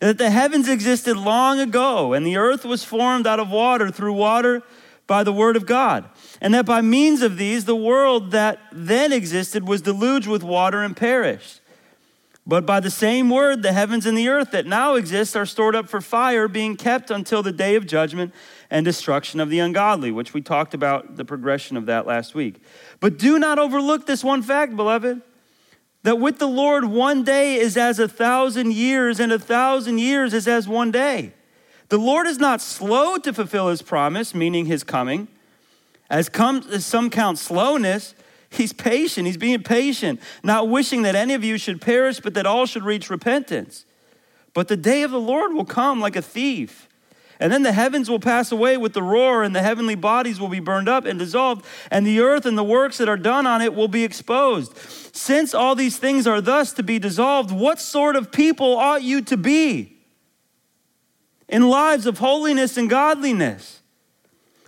that 0.00 0.18
the 0.18 0.30
heavens 0.30 0.68
existed 0.68 1.16
long 1.16 1.58
ago, 1.58 2.12
and 2.12 2.26
the 2.26 2.36
earth 2.36 2.64
was 2.64 2.84
formed 2.84 3.26
out 3.26 3.40
of 3.40 3.50
water 3.50 3.90
through 3.90 4.12
water 4.12 4.62
by 5.06 5.24
the 5.24 5.32
word 5.32 5.56
of 5.56 5.66
God, 5.66 6.08
and 6.44 6.52
that 6.52 6.66
by 6.66 6.82
means 6.82 7.22
of 7.22 7.38
these, 7.38 7.64
the 7.64 7.74
world 7.74 8.32
that 8.32 8.60
then 8.70 9.14
existed 9.14 9.66
was 9.66 9.80
deluged 9.80 10.28
with 10.28 10.42
water 10.42 10.82
and 10.82 10.94
perished. 10.94 11.62
But 12.46 12.66
by 12.66 12.80
the 12.80 12.90
same 12.90 13.30
word, 13.30 13.62
the 13.62 13.72
heavens 13.72 14.04
and 14.04 14.16
the 14.16 14.28
earth 14.28 14.50
that 14.50 14.66
now 14.66 14.96
exist 14.96 15.34
are 15.36 15.46
stored 15.46 15.74
up 15.74 15.88
for 15.88 16.02
fire, 16.02 16.46
being 16.46 16.76
kept 16.76 17.10
until 17.10 17.42
the 17.42 17.50
day 17.50 17.76
of 17.76 17.86
judgment 17.86 18.34
and 18.68 18.84
destruction 18.84 19.40
of 19.40 19.48
the 19.48 19.58
ungodly, 19.58 20.10
which 20.10 20.34
we 20.34 20.42
talked 20.42 20.74
about 20.74 21.16
the 21.16 21.24
progression 21.24 21.78
of 21.78 21.86
that 21.86 22.06
last 22.06 22.34
week. 22.34 22.60
But 23.00 23.18
do 23.18 23.38
not 23.38 23.58
overlook 23.58 24.06
this 24.06 24.22
one 24.22 24.42
fact, 24.42 24.76
beloved 24.76 25.22
that 26.02 26.20
with 26.20 26.38
the 26.38 26.46
Lord, 26.46 26.84
one 26.84 27.24
day 27.24 27.54
is 27.54 27.78
as 27.78 27.98
a 27.98 28.06
thousand 28.06 28.74
years, 28.74 29.18
and 29.18 29.32
a 29.32 29.38
thousand 29.38 29.96
years 29.96 30.34
is 30.34 30.46
as 30.46 30.68
one 30.68 30.90
day. 30.90 31.32
The 31.88 31.96
Lord 31.96 32.26
is 32.26 32.38
not 32.38 32.60
slow 32.60 33.16
to 33.16 33.32
fulfill 33.32 33.70
his 33.70 33.80
promise, 33.80 34.34
meaning 34.34 34.66
his 34.66 34.84
coming. 34.84 35.28
As, 36.14 36.28
come, 36.28 36.62
some 36.78 37.10
count 37.10 37.40
slowness, 37.40 38.14
he's 38.48 38.72
patient. 38.72 39.26
He's 39.26 39.36
being 39.36 39.64
patient, 39.64 40.20
not 40.44 40.68
wishing 40.68 41.02
that 41.02 41.16
any 41.16 41.34
of 41.34 41.42
you 41.42 41.58
should 41.58 41.80
perish, 41.80 42.20
but 42.20 42.34
that 42.34 42.46
all 42.46 42.66
should 42.66 42.84
reach 42.84 43.10
repentance. 43.10 43.84
But 44.52 44.68
the 44.68 44.76
day 44.76 45.02
of 45.02 45.10
the 45.10 45.18
Lord 45.18 45.54
will 45.54 45.64
come 45.64 45.98
like 45.98 46.14
a 46.14 46.22
thief. 46.22 46.88
And 47.40 47.52
then 47.52 47.64
the 47.64 47.72
heavens 47.72 48.08
will 48.08 48.20
pass 48.20 48.52
away 48.52 48.76
with 48.76 48.92
the 48.92 49.02
roar, 49.02 49.42
and 49.42 49.56
the 49.56 49.62
heavenly 49.62 49.96
bodies 49.96 50.38
will 50.38 50.48
be 50.48 50.60
burned 50.60 50.88
up 50.88 51.04
and 51.04 51.18
dissolved, 51.18 51.66
and 51.90 52.06
the 52.06 52.20
earth 52.20 52.46
and 52.46 52.56
the 52.56 52.62
works 52.62 52.98
that 52.98 53.08
are 53.08 53.16
done 53.16 53.44
on 53.44 53.60
it 53.60 53.74
will 53.74 53.88
be 53.88 54.04
exposed. 54.04 54.76
Since 55.12 55.52
all 55.52 55.74
these 55.74 55.96
things 55.96 56.28
are 56.28 56.40
thus 56.40 56.72
to 56.74 56.84
be 56.84 57.00
dissolved, 57.00 57.50
what 57.50 57.80
sort 57.80 58.14
of 58.14 58.30
people 58.30 58.76
ought 58.76 59.02
you 59.02 59.20
to 59.22 59.36
be? 59.36 59.96
In 61.48 61.68
lives 61.68 62.06
of 62.06 62.18
holiness 62.18 62.76
and 62.76 62.88
godliness, 62.88 63.80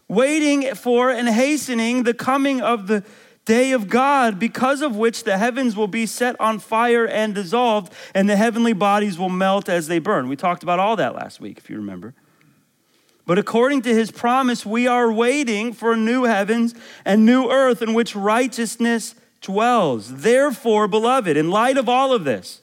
waiting 0.09 0.75
for 0.75 1.11
and 1.11 1.29
hastening 1.29 2.03
the 2.03 2.15
coming 2.15 2.61
of 2.61 2.87
the 2.87 3.05
day 3.45 3.73
of 3.73 3.89
God, 3.89 4.39
because 4.39 4.83
of 4.83 4.97
which 4.97 5.25
the 5.25 5.39
heavens 5.39 5.77
will 5.77 5.87
be 5.87 6.05
set 6.07 6.39
on 6.41 6.59
fire 6.59 7.07
and 7.07 7.35
dissolved, 7.35 7.93
and 8.15 8.29
the 8.29 8.37
heavenly 8.37 8.73
bodies 8.73 9.19
will 9.19 9.29
melt 9.29 9.69
as 9.69 9.87
they 9.87 10.01
burn. 10.01 10.29
We 10.29 10.37
talked 10.37 10.63
about 10.63 10.81
all 10.81 10.97
that 10.97 11.15
last 11.15 11.41
week, 11.41 11.59
if 11.59 11.71
you 11.71 11.77
remember. 11.77 12.15
But 13.25 13.39
according 13.39 13.83
to 13.83 13.95
his 13.95 14.11
promise, 14.11 14.67
we 14.67 14.87
are 14.87 15.13
waiting 15.13 15.73
for 15.73 15.97
new 15.97 16.25
heavens 16.25 16.75
and 17.05 17.25
new 17.25 17.51
earth 17.51 17.83
in 17.83 17.95
which 17.95 18.17
righteousness 18.17 19.15
dwells. 19.41 20.23
Therefore, 20.23 20.89
beloved, 20.89 21.37
in 21.37 21.51
light 21.51 21.77
of 21.77 21.89
all 21.89 22.13
of 22.13 22.25
this, 22.25 22.63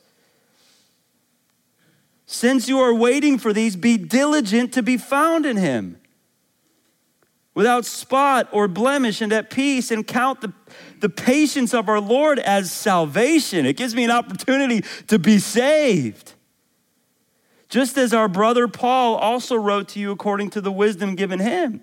Since 2.34 2.67
you 2.67 2.79
are 2.79 2.93
waiting 2.93 3.38
for 3.38 3.53
these, 3.53 3.75
be 3.75 3.95
diligent 3.95 4.73
to 4.73 4.82
be 4.82 4.97
found 4.97 5.45
in 5.45 5.56
him, 5.56 5.99
without 7.53 7.85
spot 7.85 8.47
or 8.51 8.67
blemish 8.67 9.21
and 9.21 9.31
at 9.31 9.49
peace, 9.49 9.91
and 9.91 10.07
count 10.07 10.41
the, 10.41 10.51
the 10.99 11.09
patience 11.09 11.73
of 11.73 11.87
our 11.87 11.99
Lord 11.99 12.39
as 12.39 12.71
salvation. 12.71 13.65
It 13.65 13.77
gives 13.77 13.95
me 13.95 14.03
an 14.03 14.11
opportunity 14.11 14.83
to 15.07 15.19
be 15.19 15.39
saved. 15.39 16.33
Just 17.69 17.97
as 17.97 18.13
our 18.13 18.27
brother 18.27 18.67
Paul 18.67 19.15
also 19.15 19.55
wrote 19.55 19.89
to 19.89 19.99
you 19.99 20.11
according 20.11 20.51
to 20.51 20.61
the 20.61 20.71
wisdom 20.71 21.15
given 21.15 21.39
him, 21.39 21.81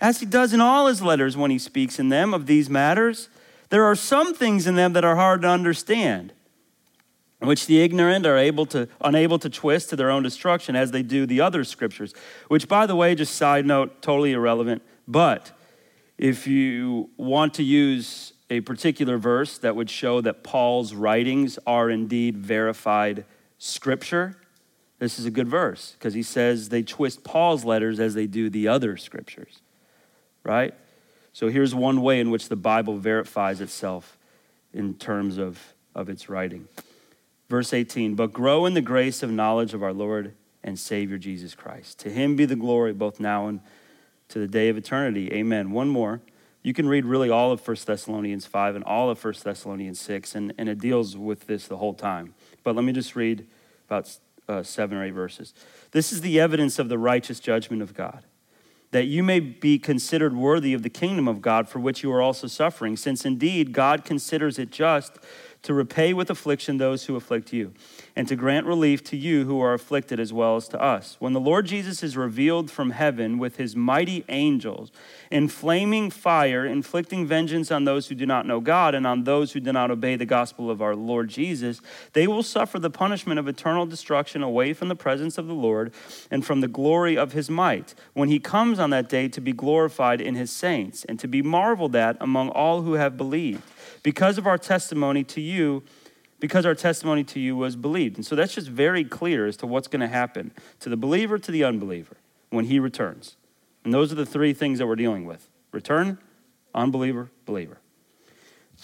as 0.00 0.20
he 0.20 0.26
does 0.26 0.52
in 0.52 0.60
all 0.60 0.86
his 0.86 1.00
letters 1.00 1.36
when 1.36 1.50
he 1.50 1.58
speaks 1.58 1.98
in 1.98 2.08
them 2.08 2.34
of 2.34 2.46
these 2.46 2.68
matters. 2.68 3.28
There 3.68 3.84
are 3.84 3.96
some 3.96 4.34
things 4.34 4.66
in 4.66 4.76
them 4.76 4.92
that 4.92 5.04
are 5.04 5.16
hard 5.16 5.42
to 5.42 5.48
understand 5.48 6.32
which 7.40 7.66
the 7.66 7.80
ignorant 7.82 8.26
are 8.26 8.38
able 8.38 8.66
to, 8.66 8.88
unable 9.00 9.38
to 9.38 9.50
twist 9.50 9.90
to 9.90 9.96
their 9.96 10.10
own 10.10 10.22
destruction 10.22 10.74
as 10.74 10.90
they 10.90 11.02
do 11.02 11.26
the 11.26 11.40
other 11.40 11.64
scriptures, 11.64 12.14
which, 12.48 12.66
by 12.66 12.86
the 12.86 12.96
way, 12.96 13.14
just 13.14 13.34
side 13.34 13.66
note, 13.66 14.00
totally 14.00 14.32
irrelevant. 14.32 14.82
But 15.06 15.52
if 16.16 16.46
you 16.46 17.10
want 17.16 17.54
to 17.54 17.62
use 17.62 18.32
a 18.48 18.60
particular 18.60 19.18
verse 19.18 19.58
that 19.58 19.76
would 19.76 19.90
show 19.90 20.20
that 20.20 20.42
Paul's 20.42 20.94
writings 20.94 21.58
are 21.66 21.90
indeed 21.90 22.38
verified 22.38 23.24
scripture, 23.58 24.36
this 24.98 25.18
is 25.18 25.26
a 25.26 25.30
good 25.30 25.48
verse 25.48 25.94
because 25.98 26.14
he 26.14 26.22
says 26.22 26.70
they 26.70 26.82
twist 26.82 27.22
Paul's 27.22 27.64
letters 27.64 28.00
as 28.00 28.14
they 28.14 28.26
do 28.26 28.48
the 28.48 28.68
other 28.68 28.96
scriptures, 28.96 29.60
right? 30.42 30.72
So 31.34 31.48
here's 31.48 31.74
one 31.74 32.00
way 32.00 32.18
in 32.18 32.30
which 32.30 32.48
the 32.48 32.56
Bible 32.56 32.96
verifies 32.96 33.60
itself 33.60 34.16
in 34.72 34.94
terms 34.94 35.36
of, 35.36 35.74
of 35.94 36.08
its 36.08 36.30
writing. 36.30 36.66
Verse 37.48 37.72
18, 37.72 38.14
but 38.14 38.32
grow 38.32 38.66
in 38.66 38.74
the 38.74 38.80
grace 38.80 39.22
of 39.22 39.30
knowledge 39.30 39.72
of 39.72 39.82
our 39.82 39.92
Lord 39.92 40.34
and 40.64 40.78
Savior 40.78 41.16
Jesus 41.16 41.54
Christ. 41.54 41.98
To 42.00 42.10
him 42.10 42.34
be 42.34 42.44
the 42.44 42.56
glory 42.56 42.92
both 42.92 43.20
now 43.20 43.46
and 43.46 43.60
to 44.28 44.40
the 44.40 44.48
day 44.48 44.68
of 44.68 44.76
eternity. 44.76 45.32
Amen. 45.32 45.70
One 45.70 45.88
more. 45.88 46.20
You 46.62 46.74
can 46.74 46.88
read 46.88 47.04
really 47.04 47.30
all 47.30 47.52
of 47.52 47.66
1 47.66 47.76
Thessalonians 47.86 48.44
5 48.44 48.74
and 48.74 48.84
all 48.84 49.08
of 49.08 49.24
1 49.24 49.34
Thessalonians 49.44 50.00
6, 50.00 50.34
and, 50.34 50.52
and 50.58 50.68
it 50.68 50.80
deals 50.80 51.16
with 51.16 51.46
this 51.46 51.68
the 51.68 51.76
whole 51.76 51.94
time. 51.94 52.34
But 52.64 52.74
let 52.74 52.84
me 52.84 52.92
just 52.92 53.14
read 53.14 53.46
about 53.86 54.18
uh, 54.48 54.64
seven 54.64 54.98
or 54.98 55.04
eight 55.04 55.12
verses. 55.12 55.54
This 55.92 56.12
is 56.12 56.22
the 56.22 56.40
evidence 56.40 56.80
of 56.80 56.88
the 56.88 56.98
righteous 56.98 57.38
judgment 57.38 57.82
of 57.82 57.94
God, 57.94 58.24
that 58.90 59.04
you 59.04 59.22
may 59.22 59.38
be 59.38 59.78
considered 59.78 60.34
worthy 60.34 60.74
of 60.74 60.82
the 60.82 60.90
kingdom 60.90 61.28
of 61.28 61.40
God 61.40 61.68
for 61.68 61.78
which 61.78 62.02
you 62.02 62.12
are 62.12 62.20
also 62.20 62.48
suffering, 62.48 62.96
since 62.96 63.24
indeed 63.24 63.72
God 63.72 64.04
considers 64.04 64.58
it 64.58 64.72
just 64.72 65.18
to 65.66 65.74
repay 65.74 66.14
with 66.14 66.30
affliction 66.30 66.78
those 66.78 67.06
who 67.06 67.16
afflict 67.16 67.52
you, 67.52 67.72
and 68.14 68.28
to 68.28 68.36
grant 68.36 68.66
relief 68.66 69.02
to 69.02 69.16
you 69.16 69.44
who 69.46 69.60
are 69.60 69.74
afflicted 69.74 70.20
as 70.20 70.32
well 70.32 70.54
as 70.54 70.68
to 70.68 70.80
us. 70.80 71.16
When 71.18 71.32
the 71.32 71.40
Lord 71.40 71.66
Jesus 71.66 72.04
is 72.04 72.16
revealed 72.16 72.70
from 72.70 72.90
heaven 72.90 73.36
with 73.36 73.56
his 73.56 73.74
mighty 73.74 74.24
angels 74.28 74.92
in 75.28 75.48
flaming 75.48 76.08
fire, 76.10 76.64
inflicting 76.64 77.26
vengeance 77.26 77.72
on 77.72 77.84
those 77.84 78.06
who 78.06 78.14
do 78.14 78.24
not 78.24 78.46
know 78.46 78.60
God 78.60 78.94
and 78.94 79.08
on 79.08 79.24
those 79.24 79.52
who 79.52 79.60
do 79.60 79.72
not 79.72 79.90
obey 79.90 80.14
the 80.14 80.24
gospel 80.24 80.70
of 80.70 80.80
our 80.80 80.94
Lord 80.94 81.30
Jesus, 81.30 81.80
they 82.12 82.28
will 82.28 82.44
suffer 82.44 82.78
the 82.78 82.88
punishment 82.88 83.40
of 83.40 83.48
eternal 83.48 83.86
destruction 83.86 84.44
away 84.44 84.72
from 84.72 84.86
the 84.86 84.94
presence 84.94 85.36
of 85.36 85.48
the 85.48 85.52
Lord 85.52 85.92
and 86.30 86.46
from 86.46 86.60
the 86.60 86.68
glory 86.68 87.18
of 87.18 87.32
his 87.32 87.50
might, 87.50 87.92
when 88.14 88.28
he 88.28 88.38
comes 88.38 88.78
on 88.78 88.90
that 88.90 89.08
day 89.08 89.26
to 89.26 89.40
be 89.40 89.52
glorified 89.52 90.20
in 90.20 90.36
his 90.36 90.52
saints 90.52 91.04
and 91.06 91.18
to 91.18 91.26
be 91.26 91.42
marveled 91.42 91.96
at 91.96 92.16
among 92.20 92.50
all 92.50 92.82
who 92.82 92.92
have 92.92 93.16
believed 93.16 93.62
because 94.06 94.38
of 94.38 94.46
our 94.46 94.56
testimony 94.56 95.24
to 95.24 95.40
you, 95.40 95.82
because 96.38 96.64
our 96.64 96.76
testimony 96.76 97.24
to 97.24 97.40
you 97.40 97.56
was 97.56 97.74
believed. 97.74 98.14
And 98.14 98.24
so 98.24 98.36
that's 98.36 98.54
just 98.54 98.68
very 98.68 99.02
clear 99.02 99.48
as 99.48 99.56
to 99.56 99.66
what's 99.66 99.88
going 99.88 99.98
to 99.98 100.06
happen 100.06 100.52
to 100.78 100.88
the 100.88 100.96
believer, 100.96 101.40
to 101.40 101.50
the 101.50 101.64
unbeliever 101.64 102.16
when 102.50 102.66
he 102.66 102.78
returns. 102.78 103.34
And 103.82 103.92
those 103.92 104.12
are 104.12 104.14
the 104.14 104.24
three 104.24 104.52
things 104.52 104.78
that 104.78 104.86
we're 104.86 104.94
dealing 104.94 105.24
with 105.24 105.48
return, 105.72 106.18
unbeliever, 106.72 107.32
believer. 107.46 107.78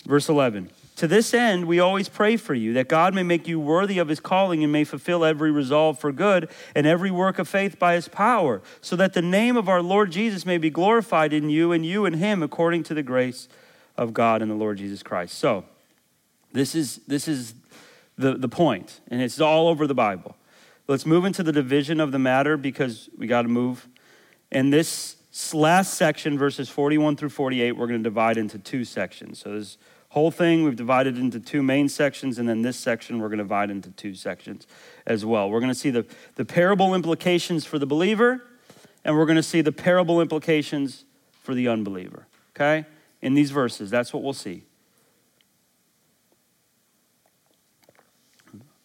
Verse 0.04 0.28
11 0.28 0.70
To 0.96 1.06
this 1.06 1.32
end, 1.32 1.66
we 1.66 1.78
always 1.78 2.08
pray 2.08 2.36
for 2.36 2.54
you, 2.54 2.72
that 2.72 2.88
God 2.88 3.14
may 3.14 3.22
make 3.22 3.46
you 3.46 3.60
worthy 3.60 3.98
of 3.98 4.08
his 4.08 4.18
calling 4.18 4.64
and 4.64 4.72
may 4.72 4.82
fulfill 4.82 5.24
every 5.24 5.52
resolve 5.52 6.00
for 6.00 6.10
good 6.10 6.50
and 6.74 6.84
every 6.84 7.12
work 7.12 7.38
of 7.38 7.46
faith 7.46 7.78
by 7.78 7.94
his 7.94 8.08
power, 8.08 8.60
so 8.80 8.96
that 8.96 9.12
the 9.12 9.22
name 9.22 9.56
of 9.56 9.68
our 9.68 9.82
Lord 9.82 10.10
Jesus 10.10 10.44
may 10.44 10.58
be 10.58 10.68
glorified 10.68 11.32
in 11.32 11.48
you 11.48 11.70
and 11.70 11.86
you 11.86 12.06
in 12.06 12.14
him 12.14 12.42
according 12.42 12.82
to 12.82 12.94
the 12.94 13.04
grace 13.04 13.46
of 13.96 14.12
God 14.14 14.42
and 14.42 14.50
the 14.50 14.54
Lord 14.54 14.78
Jesus 14.78 15.02
Christ. 15.02 15.38
So, 15.38 15.64
this 16.52 16.74
is, 16.74 17.00
this 17.06 17.28
is 17.28 17.54
the, 18.18 18.34
the 18.34 18.48
point, 18.48 19.00
and 19.08 19.22
it's 19.22 19.40
all 19.40 19.68
over 19.68 19.86
the 19.86 19.94
Bible. 19.94 20.36
Let's 20.86 21.06
move 21.06 21.24
into 21.24 21.42
the 21.42 21.52
division 21.52 22.00
of 22.00 22.12
the 22.12 22.18
matter 22.18 22.56
because 22.56 23.08
we 23.16 23.26
got 23.26 23.42
to 23.42 23.48
move. 23.48 23.88
And 24.50 24.72
this 24.72 25.16
last 25.54 25.94
section, 25.94 26.36
verses 26.36 26.68
41 26.68 27.16
through 27.16 27.30
48, 27.30 27.72
we're 27.72 27.86
going 27.86 28.00
to 28.00 28.04
divide 28.04 28.36
into 28.36 28.58
two 28.58 28.84
sections. 28.84 29.38
So, 29.38 29.58
this 29.58 29.78
whole 30.10 30.30
thing 30.30 30.62
we've 30.62 30.76
divided 30.76 31.16
into 31.16 31.40
two 31.40 31.62
main 31.62 31.88
sections, 31.88 32.38
and 32.38 32.46
then 32.46 32.60
this 32.60 32.76
section 32.76 33.18
we're 33.18 33.28
going 33.28 33.38
to 33.38 33.44
divide 33.44 33.70
into 33.70 33.90
two 33.90 34.14
sections 34.14 34.66
as 35.06 35.24
well. 35.24 35.48
We're 35.48 35.60
going 35.60 35.72
to 35.72 35.78
see 35.78 35.90
the, 35.90 36.04
the 36.34 36.44
parable 36.44 36.94
implications 36.94 37.64
for 37.64 37.78
the 37.78 37.86
believer, 37.86 38.42
and 39.04 39.16
we're 39.16 39.24
going 39.24 39.36
to 39.36 39.42
see 39.42 39.62
the 39.62 39.72
parable 39.72 40.20
implications 40.20 41.06
for 41.42 41.54
the 41.54 41.68
unbeliever. 41.68 42.26
Okay? 42.54 42.84
In 43.22 43.34
these 43.34 43.50
verses. 43.50 43.88
That's 43.88 44.12
what 44.12 44.22
we'll 44.22 44.32
see. 44.32 44.64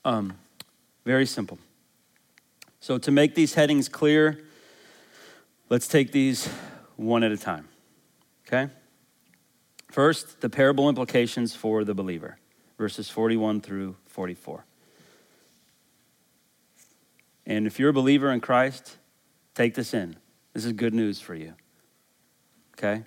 Um, 0.06 0.38
very 1.04 1.26
simple. 1.26 1.60
So, 2.80 2.97
to 3.00 3.12
make 3.12 3.36
these 3.36 3.56
headings 3.56 3.89
clear, 3.89 4.39
let's 5.69 5.88
take 5.88 6.13
these 6.13 6.47
one 6.95 7.23
at 7.23 7.32
a 7.34 7.38
time. 7.38 7.67
Okay? 8.47 8.71
First, 9.89 10.39
the 10.39 10.50
parable 10.50 10.88
implications 10.88 11.56
for 11.56 11.84
the 11.84 11.93
believer, 11.93 12.38
verses 12.78 13.10
41 13.10 13.62
through 13.62 13.97
44. 14.06 14.63
And 17.45 17.65
if 17.65 17.80
you're 17.80 17.89
a 17.89 17.93
believer 17.93 18.32
in 18.32 18.39
Christ, 18.39 18.97
take 19.56 19.73
this 19.73 19.93
in. 19.93 20.15
This 20.54 20.65
is 20.65 20.73
good 20.73 20.93
news 20.93 21.19
for 21.19 21.36
you. 21.36 21.54
Okay? 22.78 23.04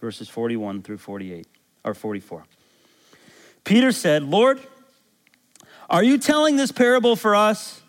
Verses 0.00 0.28
41 0.28 0.82
through 0.82 0.98
48 0.98 1.46
or 1.84 1.94
44. 1.94 2.44
Peter 3.64 3.92
said, 3.92 4.22
Lord, 4.22 4.60
are 5.90 6.02
you 6.02 6.18
telling 6.18 6.56
this 6.56 6.72
parable 6.72 7.16
for 7.16 7.34
us 7.34 7.82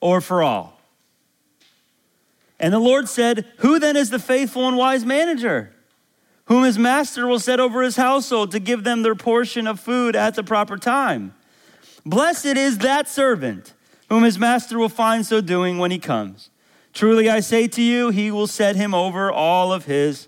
or 0.00 0.20
for 0.20 0.42
all? 0.42 0.80
And 2.60 2.72
the 2.72 2.78
Lord 2.78 3.08
said, 3.08 3.46
Who 3.58 3.78
then 3.78 3.96
is 3.96 4.10
the 4.10 4.18
faithful 4.18 4.66
and 4.66 4.76
wise 4.76 5.04
manager, 5.04 5.74
whom 6.46 6.64
his 6.64 6.78
master 6.78 7.26
will 7.26 7.38
set 7.38 7.60
over 7.60 7.82
his 7.82 7.96
household 7.96 8.50
to 8.52 8.58
give 8.58 8.84
them 8.84 9.02
their 9.02 9.14
portion 9.14 9.66
of 9.66 9.78
food 9.78 10.16
at 10.16 10.34
the 10.34 10.42
proper 10.42 10.76
time? 10.76 11.34
Blessed 12.04 12.46
is 12.46 12.78
that 12.78 13.08
servant 13.08 13.74
whom 14.08 14.24
his 14.24 14.38
master 14.38 14.78
will 14.78 14.88
find 14.88 15.26
so 15.26 15.40
doing 15.40 15.78
when 15.78 15.90
he 15.90 15.98
comes. 15.98 16.50
Truly 16.92 17.28
I 17.28 17.40
say 17.40 17.68
to 17.68 17.82
you, 17.82 18.10
he 18.10 18.30
will 18.30 18.46
set 18.46 18.76
him 18.76 18.94
over 18.94 19.30
all 19.30 19.72
of 19.72 19.84
his 19.84 20.26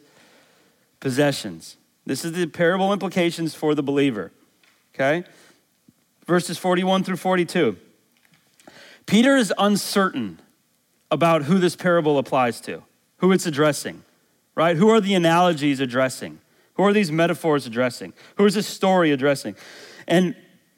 possessions. 1.01 1.77
This 2.07 2.25
is 2.25 2.33
the 2.33 2.47
parable 2.47 2.93
implications 2.93 3.55
for 3.55 3.75
the 3.75 3.83
believer. 3.83 4.33
Okay? 4.95 5.25
Verses 6.27 6.59
41 6.59 7.05
through 7.05 7.17
42. 7.17 7.77
Peter 9.07 9.37
is 9.37 9.53
uncertain 9.59 10.41
about 11.11 11.45
who 11.45 11.59
this 11.59 11.75
parable 11.75 12.19
applies 12.19 12.61
to, 12.61 12.83
who 13.17 13.33
it's 13.33 13.47
addressing, 13.47 14.05
right? 14.55 14.77
Who 14.77 14.89
are 14.89 15.01
the 15.01 15.15
analogies 15.15 15.81
addressing? 15.81 16.39
Who 16.75 16.85
are 16.85 16.93
these 16.93 17.11
metaphors 17.11 17.67
addressing? 17.67 18.13
Who 18.37 18.47
is 18.47 18.55
this 18.55 18.67
story 18.67 19.11
addressing? 19.11 19.57
And 20.07 20.37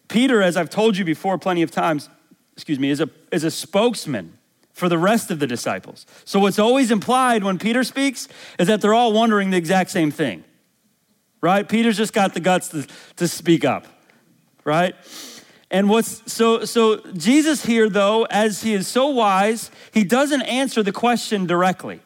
Peter, 0.09 0.43
as 0.43 0.57
I've 0.57 0.71
told 0.71 0.97
you 0.97 1.05
before 1.05 1.39
plenty 1.39 1.63
of 1.63 1.71
times, 1.71 2.09
excuse 2.55 2.79
me, 2.79 2.91
is 2.91 3.01
a, 3.01 3.11
is 3.31 3.45
a 3.45 3.51
spokesman 3.51 4.39
for 4.73 4.89
the 4.89 4.99
rest 4.99 5.31
of 5.31 5.39
the 5.39 5.47
disciples. 5.47 6.07
So, 6.25 6.41
what's 6.41 6.59
always 6.59 6.91
implied 6.91 7.45
when 7.45 7.59
Peter 7.59 7.85
speaks 7.85 8.29
is 8.59 8.69
that 8.69 8.81
they're 8.81 8.95
all 8.95 9.13
wondering 9.13 9.51
the 9.51 9.57
exact 9.57 9.91
same 9.91 10.11
thing, 10.11 10.45
right? 11.41 11.69
Peter's 11.69 11.97
just 11.97 12.13
got 12.13 12.35
the 12.35 12.41
guts 12.41 12.69
to, 12.69 12.87
to 13.17 13.29
speak 13.29 13.65
up, 13.65 13.87
right? 14.65 14.95
And 15.71 15.89
what's 15.89 16.31
so 16.31 16.67
so 16.67 16.99
Jesus 17.17 17.65
here 17.65 17.89
though 17.89 18.25
as 18.25 18.63
he 18.63 18.75
is 18.75 18.87
so 18.87 19.07
wise, 19.07 19.71
he 19.93 20.05
doesn't 20.05 20.43
answer 20.43 20.83
the 20.83 20.93
question 20.93 21.47
directly. 21.47 22.01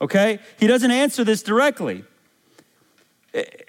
Okay? 0.00 0.38
He 0.58 0.66
doesn't 0.66 0.90
answer 0.90 1.24
this 1.24 1.42
directly. 1.42 2.04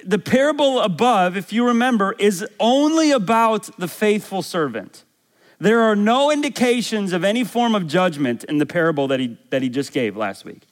The 0.06 0.20
parable 0.20 0.80
above, 0.82 1.36
if 1.36 1.52
you 1.52 1.66
remember, 1.66 2.14
is 2.20 2.46
only 2.60 3.10
about 3.10 3.70
the 3.80 3.88
faithful 3.88 4.44
servant. 4.44 5.04
There 5.60 5.82
are 5.82 5.96
no 5.96 6.32
indications 6.32 7.14
of 7.14 7.24
any 7.24 7.44
form 7.44 7.76
of 7.76 7.88
judgment 7.88 8.44
in 8.44 8.58
the 8.58 8.66
parable 8.66 9.08
that 9.08 9.20
he, 9.20 9.38
that 9.50 9.62
he 9.62 9.70
just 9.70 9.94
gave 9.94 10.18
last 10.18 10.46
week. 10.46 10.64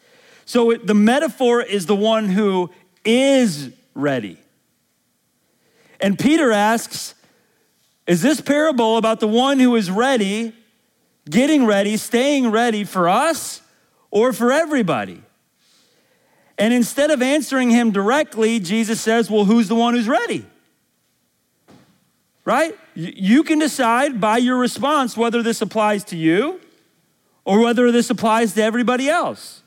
So 0.46 0.72
it, 0.72 0.88
the 0.88 0.94
metaphor 0.94 1.62
is 1.62 1.86
the 1.86 1.96
one 1.96 2.28
who 2.28 2.70
is 3.06 3.72
ready. 3.94 4.38
And 6.02 6.20
Peter 6.20 6.52
asks, 6.52 7.16
Is 8.08 8.22
this 8.22 8.42
parable 8.42 8.98
about 8.98 9.20
the 9.20 9.28
one 9.28 9.60
who 9.60 9.76
is 9.76 9.90
ready 9.90 10.54
getting 11.30 11.66
ready, 11.66 11.96
staying 11.96 12.52
ready 12.52 12.84
for 12.84 13.08
us 13.08 13.62
or 14.12 14.34
for 14.34 14.52
everybody? 14.52 15.22
And 16.58 16.74
instead 16.74 17.10
of 17.10 17.22
answering 17.22 17.70
him 17.70 17.92
directly, 17.92 18.60
Jesus 18.60 19.00
says, 19.00 19.32
Well, 19.32 19.46
who's 19.46 19.70
the 19.70 19.76
one 19.76 19.94
who's 19.94 20.10
ready? 20.10 20.46
Right? 22.46 22.78
You 22.94 23.44
can 23.44 23.60
decide 23.60 24.20
by 24.20 24.38
your 24.38 24.58
response 24.58 25.16
whether 25.16 25.42
this 25.42 25.62
applies 25.62 26.04
to 26.06 26.18
you 26.18 26.60
or 27.46 27.60
whether 27.62 27.92
this 27.92 28.10
applies 28.10 28.54
to 28.56 28.64
everybody 28.64 29.10
else. 29.10 29.64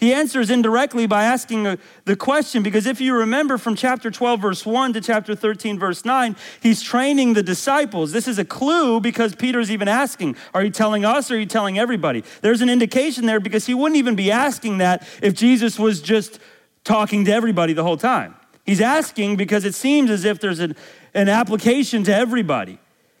He 0.00 0.14
answers 0.14 0.48
indirectly 0.48 1.06
by 1.06 1.24
asking 1.24 1.66
uh, 1.66 1.76
the 2.06 2.16
question 2.16 2.62
because 2.62 2.86
if 2.86 3.02
you 3.02 3.14
remember 3.14 3.58
from 3.58 3.76
chapter 3.76 4.10
12, 4.10 4.40
verse 4.40 4.64
1 4.64 4.94
to 4.94 5.00
chapter 5.02 5.34
13, 5.34 5.78
verse 5.78 6.06
9, 6.06 6.36
he's 6.62 6.80
training 6.80 7.34
the 7.34 7.42
disciples. 7.42 8.10
This 8.10 8.26
is 8.26 8.38
a 8.38 8.44
clue 8.44 8.98
because 9.00 9.34
Peter's 9.34 9.70
even 9.70 9.88
asking, 9.88 10.36
Are 10.54 10.64
you 10.64 10.70
telling 10.70 11.04
us 11.04 11.30
or 11.30 11.34
are 11.34 11.38
you 11.38 11.44
telling 11.44 11.78
everybody? 11.78 12.24
There's 12.40 12.62
an 12.62 12.70
indication 12.70 13.26
there 13.26 13.40
because 13.40 13.66
he 13.66 13.74
wouldn't 13.74 13.98
even 13.98 14.16
be 14.16 14.30
asking 14.30 14.78
that 14.78 15.06
if 15.20 15.34
Jesus 15.34 15.78
was 15.78 16.00
just 16.00 16.40
talking 16.82 17.26
to 17.26 17.32
everybody 17.32 17.74
the 17.74 17.84
whole 17.84 17.98
time. 17.98 18.34
He's 18.64 18.80
asking 18.80 19.36
because 19.36 19.66
it 19.66 19.74
seems 19.74 20.10
as 20.10 20.24
if 20.24 20.40
there's 20.40 20.60
an, 20.60 20.76
an 21.14 21.28
application 21.28 22.04
to 22.04 22.14
everybody. 22.14 22.78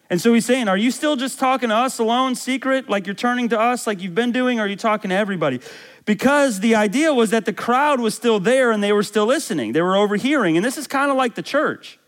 And 0.08 0.20
so 0.20 0.34
he's 0.34 0.44
saying, 0.44 0.68
Are 0.68 0.76
you 0.76 0.90
still 0.90 1.16
just 1.16 1.38
talking 1.38 1.68
to 1.68 1.74
us 1.76 1.98
alone, 1.98 2.34
secret, 2.34 2.88
like 2.88 3.06
you're 3.06 3.14
turning 3.14 3.48
to 3.50 3.60
us 3.60 3.86
like 3.86 4.00
you've 4.02 4.14
been 4.14 4.32
doing, 4.32 4.58
or 4.58 4.64
are 4.64 4.66
you 4.66 4.76
talking 4.76 5.10
to 5.10 5.16
everybody? 5.16 5.60
because 6.04 6.58
the 6.58 6.74
idea 6.74 7.14
was 7.14 7.30
that 7.30 7.44
the 7.44 7.52
crowd 7.52 8.00
was 8.00 8.14
still 8.14 8.40
there 8.40 8.72
and 8.72 8.82
they 8.82 8.92
were 8.92 9.02
still 9.02 9.26
listening. 9.26 9.72
They 9.72 9.80
were 9.82 9.96
overhearing. 9.96 10.56
And 10.56 10.64
this 10.64 10.76
is 10.76 10.86
kind 10.86 11.10
of 11.10 11.16
like 11.16 11.36
the 11.36 11.42
church. 11.42 12.00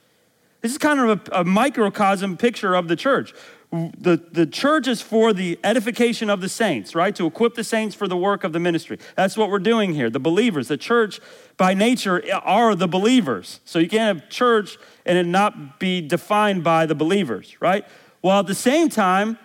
This 0.61 0.73
is 0.73 0.79
kind 0.79 0.99
of 0.99 1.29
a, 1.29 1.41
a 1.41 1.45
microcosm 1.45 2.37
picture 2.37 2.75
of 2.75 2.89
the 2.89 2.97
church. 2.97 3.33
The, 3.71 4.21
the 4.31 4.45
church 4.45 4.87
is 4.87 5.01
for 5.01 5.33
the 5.33 5.59
edification 5.65 6.31
of 6.31 6.41
the 6.41 6.49
saints, 6.49 6.97
right? 6.97 7.15
To 7.15 7.27
equip 7.27 7.55
the 7.55 7.63
saints 7.63 7.95
for 7.95 8.07
the 8.07 8.17
work 8.17 8.45
of 8.45 8.53
the 8.53 8.59
ministry. 8.59 8.99
That's 9.17 9.37
what 9.37 9.51
we're 9.51 9.61
doing 9.61 9.95
here. 9.95 10.11
The 10.11 10.19
believers, 10.19 10.67
the 10.67 10.77
church 10.77 11.21
by 11.57 11.73
nature 11.73 12.23
are 12.43 12.75
the 12.75 12.89
believers. 12.89 13.61
So 13.65 13.79
you 13.79 13.89
can't 13.89 14.19
have 14.19 14.29
church 14.29 14.79
and 15.05 15.19
it 15.19 15.27
not 15.27 15.79
be 15.79 16.01
defined 16.01 16.65
by 16.65 16.87
the 16.87 16.95
believers, 16.95 17.57
right? 17.61 17.85
While 18.21 18.41
at 18.41 18.47
the 18.47 18.55
same 18.55 18.89
time, 18.89 19.39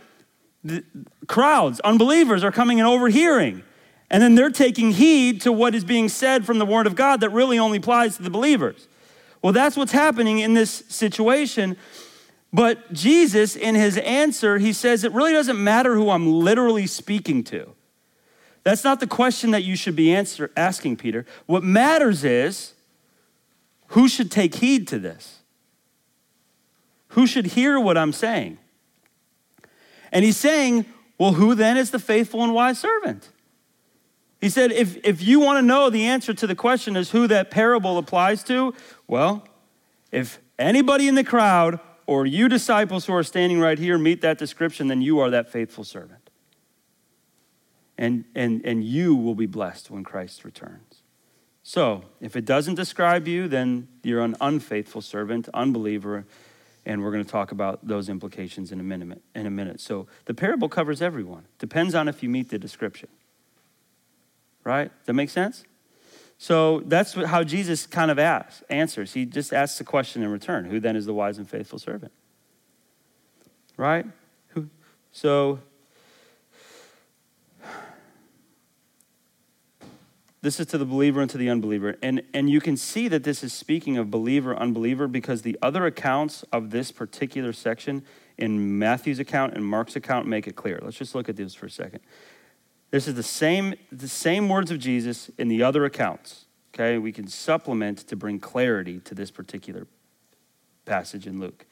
the 0.64 0.84
crowds, 1.28 1.80
unbelievers, 1.82 2.44
are 2.44 2.52
coming 2.52 2.80
and 2.80 2.88
overhearing. 2.88 3.64
And 4.10 4.24
then 4.24 4.36
they're 4.36 4.50
taking 4.50 4.92
heed 4.92 5.42
to 5.42 5.52
what 5.52 5.76
is 5.76 5.84
being 5.84 6.10
said 6.10 6.46
from 6.46 6.60
the 6.60 6.66
Word 6.66 6.88
of 6.88 6.96
God 6.96 7.22
that 7.22 7.30
really 7.30 7.60
only 7.60 7.80
applies 7.80 8.18
to 8.18 8.24
the 8.24 8.30
believers. 8.30 8.88
Well, 9.42 9.54
that's 9.54 9.76
what's 9.76 9.92
happening 9.92 10.40
in 10.40 10.54
this 10.54 10.84
situation. 10.88 11.78
But 12.54 12.94
Jesus, 12.94 13.56
in 13.56 13.76
his 13.76 13.98
answer, 13.98 14.58
he 14.58 14.74
says 14.74 15.04
it 15.04 15.12
really 15.12 15.34
doesn't 15.34 15.62
matter 15.62 15.96
who 15.96 16.10
I'm 16.10 16.32
literally 16.32 16.88
speaking 16.88 17.44
to. 17.46 17.74
That's 18.64 18.84
not 18.84 19.00
the 19.00 19.08
question 19.08 19.52
that 19.52 19.64
you 19.64 19.76
should 19.76 19.96
be 19.96 20.14
answer, 20.14 20.52
asking, 20.58 20.98
Peter. 20.98 21.26
What 21.46 21.64
matters 21.64 22.24
is 22.24 22.74
who 23.88 24.08
should 24.08 24.32
take 24.32 24.56
heed 24.56 24.88
to 24.90 25.00
this? 25.00 25.40
Who 27.10 27.28
should 27.28 27.48
hear 27.48 27.80
what 27.80 27.98
I'm 27.98 28.14
saying? 28.14 28.58
And 30.12 30.24
he's 30.24 30.38
saying, 30.38 30.86
well, 31.18 31.34
who 31.34 31.56
then 31.56 31.78
is 31.78 31.92
the 31.92 32.00
faithful 32.00 32.44
and 32.44 32.54
wise 32.54 32.80
servant? 32.80 33.30
He 34.40 34.50
said, 34.50 34.72
if, 34.72 34.98
if 35.04 35.22
you 35.22 35.40
want 35.40 35.58
to 35.58 35.62
know 35.62 35.90
the 35.90 36.06
answer 36.06 36.34
to 36.34 36.46
the 36.48 36.56
question 36.56 36.96
is 36.96 37.12
who 37.12 37.28
that 37.28 37.50
parable 37.50 37.98
applies 37.98 38.44
to, 38.44 38.74
well, 39.08 39.48
if 40.12 40.40
anybody 40.60 41.08
in 41.08 41.16
the 41.16 41.24
crowd 41.24 41.80
or 42.06 42.26
you 42.26 42.48
disciples 42.48 43.06
who 43.06 43.14
are 43.14 43.24
standing 43.24 43.60
right 43.60 43.80
here 43.80 43.98
meet 43.98 44.22
that 44.22 44.38
description, 44.38 44.88
then 44.88 45.02
you 45.02 45.20
are 45.20 45.30
that 45.32 45.50
faithful 45.52 45.84
servant. 45.84 46.30
And, 47.98 48.26
and, 48.36 48.64
and 48.64 48.84
you 48.84 49.16
will 49.16 49.34
be 49.34 49.48
blessed 49.48 49.90
when 49.90 50.04
Christ 50.04 50.46
returns. 50.46 51.02
So, 51.64 52.06
if 52.22 52.36
it 52.36 52.46
doesn't 52.46 52.76
describe 52.76 53.28
you, 53.28 53.48
then 53.48 53.90
you're 54.04 54.22
an 54.22 54.38
unfaithful 54.40 55.02
servant, 55.02 55.50
unbeliever, 55.54 56.26
and 56.88 57.04
we're 57.04 57.12
going 57.12 57.24
to 57.24 57.30
talk 57.30 57.52
about 57.52 57.86
those 57.86 58.10
implications 58.10 58.72
in 58.72 58.80
a 58.80 58.84
minute. 58.84 59.22
In 59.36 59.46
a 59.46 59.52
minute. 59.52 59.80
So, 59.80 60.08
the 60.26 60.34
parable 60.34 60.70
covers 60.70 61.02
everyone. 61.02 61.46
Depends 61.60 61.94
on 61.94 62.08
if 62.08 62.24
you 62.24 62.30
meet 62.30 62.50
the 62.50 62.58
description 62.58 63.10
right? 64.68 64.90
Does 64.90 65.06
that 65.06 65.14
make 65.14 65.30
sense? 65.30 65.64
So 66.38 66.82
that's 66.82 67.14
how 67.14 67.44
Jesus 67.44 67.88
kind 67.88 68.12
of 68.12 68.20
asks, 68.20 68.62
answers. 68.70 69.14
He 69.14 69.26
just 69.26 69.54
asks 69.54 69.78
the 69.78 69.86
question 69.86 70.22
in 70.22 70.30
return 70.30 70.66
Who 70.66 70.80
then 70.80 70.96
is 70.96 71.06
the 71.06 71.14
wise 71.14 71.38
and 71.38 71.50
faithful 71.50 71.80
servant? 71.80 72.12
Right? 73.78 74.06
So 75.14 75.60
this 80.42 80.60
is 80.60 80.68
to 80.68 80.78
the 80.78 80.86
believer 80.86 81.22
and 81.22 81.30
to 81.32 81.38
the 81.38 81.50
unbeliever. 81.50 81.98
And, 82.02 82.22
and 82.34 82.50
you 82.50 82.62
can 82.62 82.78
see 82.78 83.08
that 83.08 83.24
this 83.24 83.44
is 83.44 83.54
speaking 83.54 83.98
of 83.98 84.12
believer, 84.12 84.56
unbeliever, 84.56 85.08
because 85.08 85.42
the 85.42 85.58
other 85.62 85.86
accounts 85.86 86.44
of 86.52 86.70
this 86.70 86.92
particular 86.92 87.54
section 87.54 88.04
in 88.38 88.78
Matthew's 88.78 89.20
account 89.20 89.56
and 89.56 89.66
Mark's 89.66 89.96
account 89.96 90.28
make 90.28 90.48
it 90.48 90.56
clear. 90.56 90.80
Let's 90.82 90.98
just 90.98 91.16
look 91.16 91.28
at 91.28 91.36
this 91.36 91.56
for 91.56 91.66
a 91.66 91.72
second. 91.72 92.02
This 92.92 93.08
is 93.08 93.16
the 93.16 93.24
same, 93.24 93.74
the 93.92 94.08
same 94.08 94.48
words 94.48 94.72
of 94.72 94.80
Jesus 94.80 95.30
in 95.38 95.48
the 95.48 95.64
other 95.64 95.86
accounts. 95.86 96.46
Okay, 96.74 97.00
we 97.00 97.12
can 97.12 97.28
supplement 97.28 98.00
to 98.08 98.16
bring 98.16 98.40
clarity 98.40 99.00
to 99.00 99.16
this 99.16 99.32
particular 99.32 99.88
passage 100.86 101.26
in 101.26 101.40
Luke. 101.40 101.66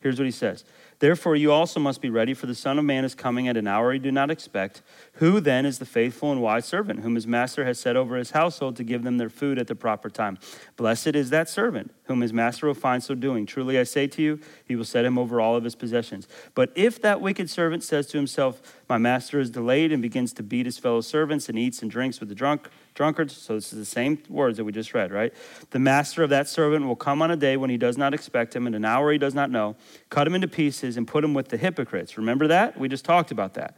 Here's 0.00 0.18
what 0.18 0.24
he 0.24 0.30
says 0.30 0.64
Therefore, 1.02 1.34
you 1.34 1.50
also 1.50 1.80
must 1.80 2.00
be 2.00 2.10
ready, 2.10 2.32
for 2.32 2.46
the 2.46 2.54
Son 2.54 2.78
of 2.78 2.84
Man 2.84 3.04
is 3.04 3.16
coming 3.16 3.48
at 3.48 3.56
an 3.56 3.66
hour 3.66 3.92
you 3.92 3.98
do 3.98 4.12
not 4.12 4.30
expect. 4.30 4.82
Who 5.14 5.40
then 5.40 5.66
is 5.66 5.80
the 5.80 5.84
faithful 5.84 6.30
and 6.30 6.40
wise 6.40 6.64
servant, 6.64 7.00
whom 7.00 7.16
his 7.16 7.26
master 7.26 7.64
has 7.64 7.80
set 7.80 7.96
over 7.96 8.16
his 8.16 8.30
household 8.30 8.76
to 8.76 8.84
give 8.84 9.02
them 9.02 9.18
their 9.18 9.28
food 9.28 9.58
at 9.58 9.66
the 9.66 9.74
proper 9.74 10.08
time? 10.08 10.38
Blessed 10.76 11.16
is 11.16 11.30
that 11.30 11.48
servant, 11.48 11.92
whom 12.04 12.20
his 12.20 12.32
master 12.32 12.68
will 12.68 12.74
find 12.74 13.02
so 13.02 13.16
doing. 13.16 13.46
Truly 13.46 13.80
I 13.80 13.82
say 13.82 14.06
to 14.06 14.22
you, 14.22 14.38
he 14.64 14.76
will 14.76 14.84
set 14.84 15.04
him 15.04 15.18
over 15.18 15.40
all 15.40 15.56
of 15.56 15.64
his 15.64 15.74
possessions. 15.74 16.28
But 16.54 16.70
if 16.76 17.02
that 17.02 17.20
wicked 17.20 17.50
servant 17.50 17.82
says 17.82 18.06
to 18.06 18.16
himself, 18.16 18.62
My 18.88 18.96
master 18.96 19.40
is 19.40 19.50
delayed, 19.50 19.90
and 19.90 20.02
begins 20.02 20.32
to 20.34 20.44
beat 20.44 20.66
his 20.66 20.78
fellow 20.78 21.00
servants, 21.00 21.48
and 21.48 21.58
eats 21.58 21.82
and 21.82 21.90
drinks 21.90 22.20
with 22.20 22.28
the 22.28 22.36
drunk, 22.36 22.68
drunkards. 22.94 23.36
So 23.36 23.54
this 23.54 23.72
is 23.72 23.78
the 23.78 23.84
same 23.84 24.22
words 24.28 24.56
that 24.58 24.64
we 24.64 24.72
just 24.72 24.94
read, 24.94 25.12
right? 25.12 25.32
The 25.70 25.78
master 25.78 26.22
of 26.22 26.30
that 26.30 26.48
servant 26.48 26.86
will 26.86 26.96
come 26.96 27.22
on 27.22 27.30
a 27.30 27.36
day 27.36 27.56
when 27.56 27.70
he 27.70 27.76
does 27.76 27.96
not 27.96 28.14
expect 28.14 28.54
him, 28.54 28.66
in 28.66 28.74
an 28.74 28.84
hour 28.84 29.12
he 29.12 29.18
does 29.18 29.34
not 29.34 29.50
know, 29.50 29.76
cut 30.10 30.26
him 30.26 30.34
into 30.34 30.48
pieces 30.48 30.96
and 30.96 31.06
put 31.06 31.24
him 31.24 31.34
with 31.34 31.48
the 31.48 31.56
hypocrites. 31.56 32.16
Remember 32.16 32.46
that? 32.48 32.78
We 32.78 32.88
just 32.88 33.04
talked 33.04 33.30
about 33.30 33.54
that. 33.54 33.76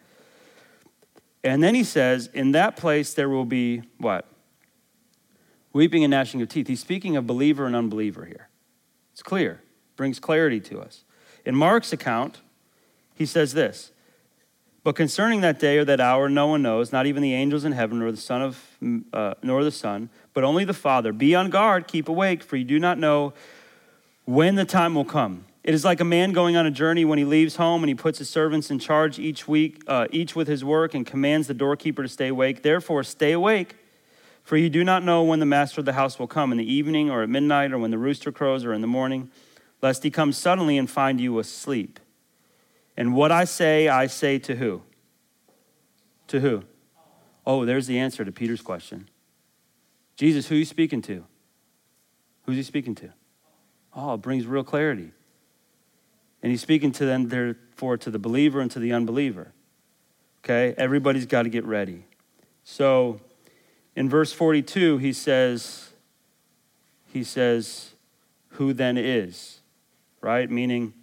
And 1.43 1.63
then 1.63 1.75
he 1.75 1.85
says, 1.85 2.29
in 2.33 2.53
that 2.53 2.77
place 2.77 3.15
there 3.15 3.29
will 3.29 3.45
be 3.45 3.83
what? 3.99 4.27
Weeping 5.73 6.05
and 6.05 6.11
gnashing 6.11 6.41
of 6.41 6.49
teeth. 6.49 6.69
He's 6.69 6.81
speaking 6.81 7.17
of 7.17 7.27
believer 7.27 7.67
and 7.67 7.77
unbeliever 7.77 8.25
here. 8.25 8.49
It's 9.13 9.23
clear, 9.23 9.63
brings 9.97 10.19
clarity 10.19 10.61
to 10.61 10.81
us. 10.81 11.05
In 11.45 11.55
Mark's 11.55 11.93
account, 11.93 12.41
he 13.15 13.27
says 13.27 13.53
this 13.55 13.93
but 14.85 14.95
concerning 14.95 15.41
that 15.41 15.59
day 15.59 15.79
or 15.79 15.85
that 15.87 15.99
hour, 15.99 16.29
no 16.29 16.47
one 16.47 16.61
knows, 16.61 16.93
not 16.93 17.07
even 17.07 17.23
the 17.23 17.33
angels 17.33 17.65
in 17.65 17.73
heaven, 17.73 17.99
nor 17.99 18.11
the 18.11 18.19
Son 18.19 18.43
of, 18.43 18.63
uh, 19.15 19.33
nor 19.43 19.65
the 19.65 19.71
Son, 19.71 20.11
but 20.35 20.45
only 20.45 20.67
the 20.67 20.75
Father. 20.75 21.11
Be 21.11 21.35
on 21.35 21.49
guard, 21.49 21.89
keep 21.89 22.07
awake, 22.07 22.43
for 22.43 22.57
you 22.57 22.65
do 22.65 22.79
not 22.79 22.99
know 22.99 23.33
when 24.27 24.57
the 24.57 24.67
time 24.67 24.95
will 24.95 25.07
come. 25.07 25.47
It 25.63 25.73
is 25.73 25.87
like 25.87 26.01
a 26.01 26.05
man 26.05 26.33
going 26.33 26.57
on 26.57 26.67
a 26.67 26.71
journey 26.71 27.07
when 27.07 27.19
he 27.19 27.25
leaves 27.25 27.57
home 27.57 27.83
and 27.83 27.89
he 27.89 27.95
puts 27.95 28.19
his 28.19 28.29
servants 28.29 28.71
in 28.71 28.79
charge 28.79 29.19
each 29.19 29.49
week, 29.49 29.83
uh, 29.87 30.07
each 30.11 30.37
with 30.37 30.49
his 30.49 30.63
work, 30.63 30.93
and 30.93 31.07
commands 31.07 31.47
the 31.47 31.55
doorkeeper 31.55 32.03
to 32.03 32.09
stay 32.09 32.29
awake. 32.29 32.63
Therefore, 32.63 33.03
stay 33.03 33.33
awake, 33.33 33.77
for 34.43 34.59
you 34.59 34.69
do 34.69 34.85
not 34.85 35.03
know 35.03 35.23
when 35.23 35.41
the 35.41 35.47
master 35.47 35.81
of 35.81 35.87
the 35.87 35.95
house 35.95 36.19
will 36.19 36.27
come 36.27 36.53
in 36.53 36.59
the 36.59 36.71
evening 36.71 37.11
or 37.11 37.23
at 37.23 37.31
midnight 37.31 37.73
or 37.73 37.79
when 37.79 37.91
the 37.91 37.97
rooster 37.97 38.31
crows 38.31 38.67
or 38.67 38.75
in 38.75 38.83
the 38.83 38.87
morning, 38.87 39.31
lest 39.81 40.03
he 40.03 40.11
come 40.11 40.31
suddenly 40.31 40.77
and 40.77 40.91
find 40.91 41.19
you 41.19 41.39
asleep. 41.39 41.99
And 42.97 43.15
what 43.15 43.33
I 43.33 43.45
say, 43.45 43.89
I 43.89 44.07
say 44.07 44.39
to 44.41 44.55
who? 44.57 44.83
To 46.29 46.41
who? 46.41 46.63
Oh, 47.47 47.65
there's 47.65 47.87
the 47.87 47.99
answer 47.99 48.25
to 48.25 48.33
Peter's 48.33 48.63
question. 48.63 49.09
Jesus, 50.17 50.49
who 50.49 50.55
are 50.55 50.59
you 50.59 50.65
speaking 50.65 51.03
to? 51.03 51.25
Who's 52.45 52.57
he 52.57 52.63
speaking 52.63 52.95
to? 52.97 53.11
Oh, 53.95 54.15
it 54.15 54.19
brings 54.19 54.47
real 54.47 54.65
clarity. 54.65 55.11
And 56.43 56.51
he's 56.51 56.61
speaking 56.61 56.93
to 56.93 57.07
them, 57.07 57.29
therefore, 57.29 57.97
to 57.99 58.11
the 58.11 58.19
believer 58.19 58.61
and 58.61 58.71
to 58.71 58.79
the 58.79 58.93
unbeliever. 58.93 59.53
Okay? 60.45 60.75
Everybody's 60.77 61.27
got 61.27 61.43
to 61.43 61.49
get 61.49 61.65
ready. 61.65 62.05
So 62.65 63.21
in 63.97 64.09
verse 64.09 64.33
42, 64.33 64.99
he 64.99 65.13
says, 65.13 65.91
he 67.13 67.25
says, 67.25 67.93
who 68.51 68.73
then 68.73 68.97
is, 68.99 69.61
right? 70.21 70.51
Meaning, 70.51 70.95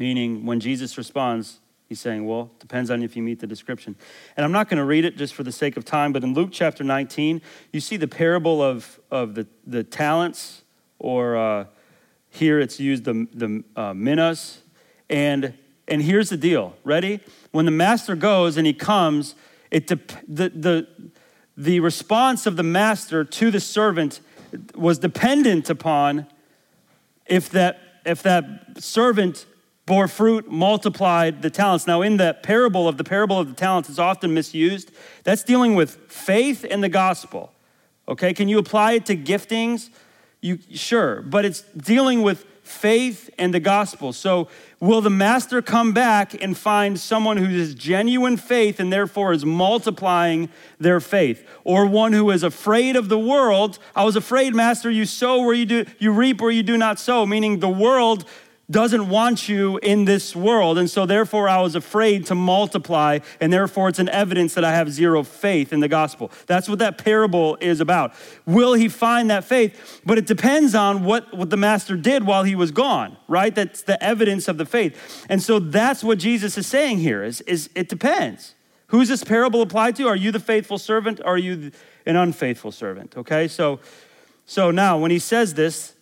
Meaning, 0.00 0.46
when 0.46 0.60
Jesus 0.60 0.96
responds, 0.96 1.60
he's 1.86 2.00
saying, 2.00 2.26
well, 2.26 2.50
depends 2.58 2.90
on 2.90 3.02
if 3.02 3.16
you 3.16 3.22
meet 3.22 3.38
the 3.38 3.46
description. 3.46 3.94
And 4.34 4.46
I'm 4.46 4.50
not 4.50 4.70
going 4.70 4.78
to 4.78 4.84
read 4.84 5.04
it 5.04 5.18
just 5.18 5.34
for 5.34 5.42
the 5.42 5.52
sake 5.52 5.76
of 5.76 5.84
time, 5.84 6.14
but 6.14 6.24
in 6.24 6.32
Luke 6.32 6.48
chapter 6.50 6.82
19, 6.82 7.42
you 7.70 7.80
see 7.80 7.98
the 7.98 8.08
parable 8.08 8.62
of, 8.62 8.98
of 9.10 9.34
the, 9.34 9.46
the 9.66 9.84
talents, 9.84 10.62
or 10.98 11.36
uh, 11.36 11.66
here 12.30 12.58
it's 12.58 12.80
used 12.80 13.04
the, 13.04 13.28
the 13.34 13.62
uh, 13.76 13.92
minas. 13.92 14.62
And, 15.10 15.52
and 15.86 16.00
here's 16.00 16.30
the 16.30 16.38
deal 16.38 16.74
ready? 16.82 17.20
when 17.50 17.66
the 17.66 17.70
master 17.70 18.14
goes 18.16 18.56
and 18.56 18.66
he 18.66 18.72
comes, 18.72 19.34
it 19.70 19.86
dep 19.86 20.12
the, 20.26 20.48
the, 20.48 20.88
the 21.58 21.80
response 21.80 22.46
of 22.46 22.56
the 22.56 22.62
master 22.62 23.22
to 23.22 23.50
the 23.50 23.60
servant 23.60 24.20
was 24.74 24.98
dependent 24.98 25.68
upon 25.68 26.26
if 27.26 27.50
that, 27.50 27.80
if 28.06 28.22
that 28.22 28.82
servant 28.82 29.44
bore 29.86 30.08
fruit, 30.08 30.50
multiplied 30.50 31.42
the 31.42 31.50
talents. 31.50 31.86
Now, 31.86 32.02
in 32.02 32.16
the 32.16 32.34
parable 32.42 32.86
of 32.86 32.96
the 32.96 33.04
parable 33.04 33.38
of 33.38 33.48
the 33.48 33.54
talents, 33.54 33.88
it's 33.88 33.98
often 33.98 34.32
misused. 34.32 34.92
That's 35.24 35.42
dealing 35.42 35.74
with 35.74 35.96
faith 36.08 36.64
and 36.68 36.82
the 36.82 36.88
gospel. 36.88 37.52
Okay, 38.08 38.32
can 38.32 38.48
you 38.48 38.58
apply 38.58 38.92
it 38.92 39.06
to 39.06 39.16
giftings? 39.16 39.90
You 40.40 40.58
sure, 40.72 41.22
but 41.22 41.44
it's 41.44 41.62
dealing 41.76 42.22
with 42.22 42.46
faith 42.62 43.28
and 43.36 43.52
the 43.52 43.60
gospel. 43.60 44.12
So, 44.12 44.48
will 44.78 45.00
the 45.00 45.10
master 45.10 45.60
come 45.60 45.92
back 45.92 46.40
and 46.40 46.56
find 46.56 46.98
someone 46.98 47.36
who 47.36 47.46
has 47.58 47.74
genuine 47.74 48.36
faith 48.36 48.80
and 48.80 48.92
therefore 48.92 49.32
is 49.32 49.44
multiplying 49.44 50.48
their 50.78 51.00
faith? 51.00 51.46
Or 51.64 51.84
one 51.84 52.12
who 52.12 52.30
is 52.30 52.42
afraid 52.42 52.96
of 52.96 53.08
the 53.08 53.18
world? 53.18 53.78
I 53.94 54.04
was 54.04 54.16
afraid, 54.16 54.54
master, 54.54 54.90
you 54.90 55.04
sow 55.04 55.42
where 55.42 55.54
you 55.54 55.66
do 55.66 55.84
you 55.98 56.12
reap 56.12 56.40
where 56.40 56.50
you 56.50 56.62
do 56.62 56.78
not 56.78 56.98
sow, 56.98 57.26
meaning 57.26 57.58
the 57.58 57.68
world 57.68 58.24
doesn't 58.70 59.08
want 59.08 59.48
you 59.48 59.78
in 59.82 60.04
this 60.04 60.36
world. 60.36 60.78
And 60.78 60.88
so, 60.88 61.06
therefore, 61.06 61.48
I 61.48 61.60
was 61.60 61.74
afraid 61.74 62.26
to 62.26 62.34
multiply, 62.34 63.18
and 63.40 63.52
therefore, 63.52 63.88
it's 63.88 63.98
an 63.98 64.08
evidence 64.10 64.54
that 64.54 64.64
I 64.64 64.72
have 64.72 64.90
zero 64.92 65.22
faith 65.22 65.72
in 65.72 65.80
the 65.80 65.88
gospel. 65.88 66.30
That's 66.46 66.68
what 66.68 66.78
that 66.78 66.98
parable 66.98 67.58
is 67.60 67.80
about. 67.80 68.14
Will 68.46 68.74
he 68.74 68.88
find 68.88 69.30
that 69.30 69.44
faith? 69.44 70.00
But 70.06 70.18
it 70.18 70.26
depends 70.26 70.74
on 70.74 71.04
what, 71.04 71.34
what 71.36 71.50
the 71.50 71.56
master 71.56 71.96
did 71.96 72.24
while 72.24 72.44
he 72.44 72.54
was 72.54 72.70
gone, 72.70 73.16
right? 73.26 73.54
That's 73.54 73.82
the 73.82 74.02
evidence 74.02 74.46
of 74.46 74.58
the 74.58 74.66
faith. 74.66 75.26
And 75.28 75.42
so, 75.42 75.58
that's 75.58 76.04
what 76.04 76.18
Jesus 76.18 76.56
is 76.56 76.66
saying 76.66 76.98
here 76.98 77.24
is, 77.24 77.40
is 77.42 77.70
it 77.74 77.88
depends. 77.88 78.54
Who's 78.88 79.08
this 79.08 79.22
parable 79.22 79.62
applied 79.62 79.96
to? 79.96 80.08
Are 80.08 80.16
you 80.16 80.32
the 80.32 80.40
faithful 80.40 80.78
servant? 80.78 81.20
Are 81.24 81.38
you 81.38 81.70
an 82.06 82.16
unfaithful 82.16 82.72
servant? 82.72 83.16
Okay, 83.16 83.46
so, 83.46 83.78
so 84.46 84.70
now 84.70 84.98
when 84.98 85.10
he 85.10 85.18
says 85.18 85.54
this, 85.54 85.94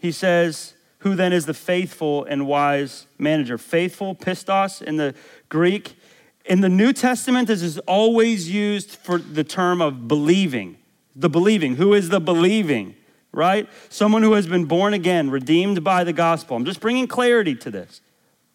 he 0.00 0.12
says, 0.12 0.74
who 0.98 1.14
then 1.14 1.32
is 1.32 1.46
the 1.46 1.54
faithful 1.54 2.24
and 2.24 2.46
wise 2.46 3.06
manager? 3.18 3.56
Faithful, 3.56 4.14
pistos 4.14 4.82
in 4.82 4.96
the 4.96 5.14
Greek. 5.48 5.96
In 6.44 6.60
the 6.60 6.68
New 6.68 6.92
Testament, 6.92 7.48
this 7.48 7.62
is 7.62 7.78
always 7.80 8.50
used 8.50 8.90
for 8.90 9.18
the 9.18 9.44
term 9.44 9.80
of 9.80 10.08
believing. 10.08 10.76
The 11.14 11.28
believing. 11.28 11.76
Who 11.76 11.94
is 11.94 12.08
the 12.08 12.20
believing? 12.20 12.96
Right? 13.32 13.68
Someone 13.90 14.22
who 14.22 14.32
has 14.32 14.46
been 14.46 14.64
born 14.64 14.94
again, 14.94 15.30
redeemed 15.30 15.84
by 15.84 16.02
the 16.02 16.12
gospel. 16.12 16.56
I'm 16.56 16.64
just 16.64 16.80
bringing 16.80 17.06
clarity 17.06 17.54
to 17.56 17.70
this. 17.70 18.00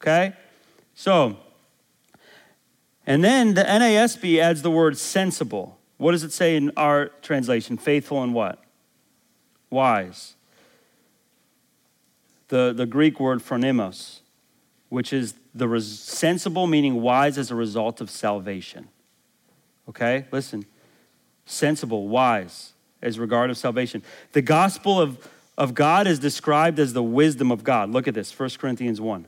Okay? 0.02 0.34
So, 0.96 1.38
and 3.06 3.24
then 3.24 3.54
the 3.54 3.64
NASB 3.64 4.40
adds 4.40 4.64
the 4.64 4.72
word 4.72 4.98
sensible. 4.98 5.78
What 5.98 6.12
does 6.12 6.24
it 6.24 6.34
say 6.34 6.58
in 6.58 6.72
our 6.76 7.08
translation? 7.22 7.78
Faithful 7.78 8.22
and 8.22 8.34
what? 8.34 8.62
Wise 9.70 10.36
the, 12.54 12.72
the 12.72 12.86
Greek 12.86 13.20
word 13.20 13.40
phronimos, 13.40 14.20
which 14.90 15.12
is 15.12 15.34
the 15.56 15.68
res- 15.68 16.00
sensible, 16.00 16.68
meaning 16.68 17.02
wise 17.02 17.40
as 17.40 17.50
a 17.50 17.56
result 17.56 18.00
of 18.00 18.12
salvation. 18.12 18.90
Okay, 19.90 20.28
listen. 20.32 20.64
Sensible, 21.48 22.08
wise 22.08 22.74
as 23.02 23.18
regard 23.18 23.50
of 23.50 23.58
salvation. 23.58 24.04
The 24.34 24.44
gospel 24.44 25.02
of, 25.02 25.28
of 25.58 25.74
God 25.74 26.06
is 26.06 26.20
described 26.20 26.78
as 26.78 26.94
the 26.94 27.02
wisdom 27.02 27.52
of 27.52 27.64
God. 27.64 27.90
Look 27.90 28.08
at 28.08 28.14
this, 28.14 28.38
1 28.38 28.52
Corinthians 28.60 29.02
1. 29.02 29.26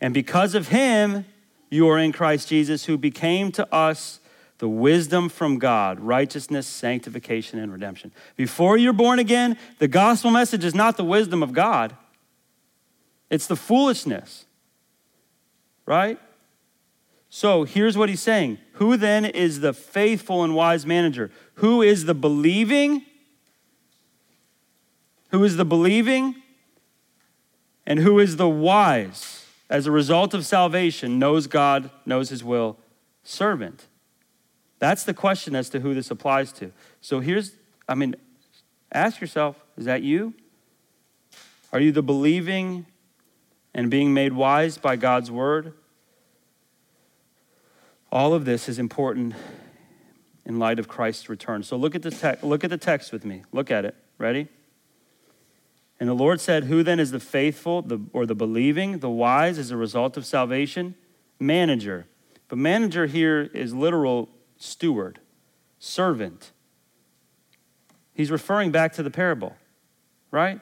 And 0.00 0.14
because 0.14 0.54
of 0.54 0.68
him, 0.68 1.24
you 1.68 1.88
are 1.88 1.98
in 1.98 2.12
Christ 2.12 2.46
Jesus, 2.46 2.84
who 2.84 2.96
became 2.96 3.50
to 3.52 3.74
us 3.74 4.20
the 4.58 4.68
wisdom 4.68 5.28
from 5.30 5.58
God, 5.58 5.98
righteousness, 5.98 6.68
sanctification, 6.68 7.58
and 7.58 7.72
redemption. 7.72 8.12
Before 8.36 8.76
you're 8.76 8.92
born 8.92 9.18
again, 9.18 9.58
the 9.80 9.88
gospel 9.88 10.30
message 10.30 10.64
is 10.64 10.76
not 10.76 10.96
the 10.96 11.02
wisdom 11.02 11.42
of 11.42 11.52
God. 11.52 11.96
It's 13.30 13.46
the 13.46 13.56
foolishness, 13.56 14.46
right? 15.84 16.18
So 17.28 17.64
here's 17.64 17.98
what 17.98 18.08
he's 18.08 18.20
saying 18.20 18.58
Who 18.74 18.96
then 18.96 19.24
is 19.24 19.60
the 19.60 19.72
faithful 19.72 20.44
and 20.44 20.54
wise 20.54 20.86
manager? 20.86 21.30
Who 21.56 21.82
is 21.82 22.04
the 22.04 22.14
believing? 22.14 23.04
Who 25.30 25.44
is 25.44 25.56
the 25.56 25.64
believing? 25.64 26.36
And 27.86 28.00
who 28.00 28.18
is 28.18 28.36
the 28.36 28.48
wise? 28.48 29.44
As 29.68 29.86
a 29.86 29.90
result 29.90 30.32
of 30.32 30.46
salvation, 30.46 31.18
knows 31.18 31.46
God, 31.46 31.90
knows 32.04 32.30
his 32.30 32.44
will, 32.44 32.78
servant. 33.22 33.86
That's 34.78 35.04
the 35.04 35.14
question 35.14 35.56
as 35.56 35.68
to 35.70 35.80
who 35.80 35.94
this 35.94 36.10
applies 36.10 36.52
to. 36.52 36.72
So 37.00 37.20
here's, 37.20 37.52
I 37.88 37.94
mean, 37.94 38.14
ask 38.92 39.20
yourself 39.20 39.56
is 39.76 39.84
that 39.84 40.02
you? 40.02 40.34
Are 41.72 41.80
you 41.80 41.92
the 41.92 42.02
believing 42.02 42.86
and 43.76 43.90
being 43.90 44.14
made 44.14 44.32
wise 44.32 44.78
by 44.78 44.96
God's 44.96 45.30
word. 45.30 45.74
All 48.10 48.32
of 48.32 48.46
this 48.46 48.70
is 48.70 48.78
important 48.78 49.34
in 50.46 50.58
light 50.58 50.78
of 50.78 50.88
Christ's 50.88 51.28
return. 51.28 51.62
So 51.62 51.76
look 51.76 51.94
at 51.94 52.00
the 52.00 52.10
te- 52.10 52.44
look 52.44 52.64
at 52.64 52.70
the 52.70 52.78
text 52.78 53.12
with 53.12 53.26
me. 53.26 53.42
Look 53.52 53.70
at 53.70 53.84
it. 53.84 53.94
Ready? 54.16 54.48
And 56.00 56.08
the 56.08 56.14
Lord 56.14 56.40
said, 56.40 56.64
"Who 56.64 56.82
then 56.82 56.98
is 56.98 57.10
the 57.10 57.20
faithful, 57.20 57.82
the, 57.82 58.00
or 58.14 58.24
the 58.24 58.34
believing, 58.34 59.00
the 59.00 59.10
wise 59.10 59.58
as 59.58 59.70
a 59.70 59.76
result 59.76 60.16
of 60.16 60.24
salvation? 60.24 60.94
Manager." 61.38 62.06
But 62.48 62.56
manager 62.56 63.06
here 63.06 63.42
is 63.52 63.74
literal 63.74 64.30
steward, 64.56 65.20
servant. 65.78 66.52
He's 68.14 68.30
referring 68.30 68.70
back 68.70 68.94
to 68.94 69.02
the 69.02 69.10
parable, 69.10 69.54
right? 70.30 70.60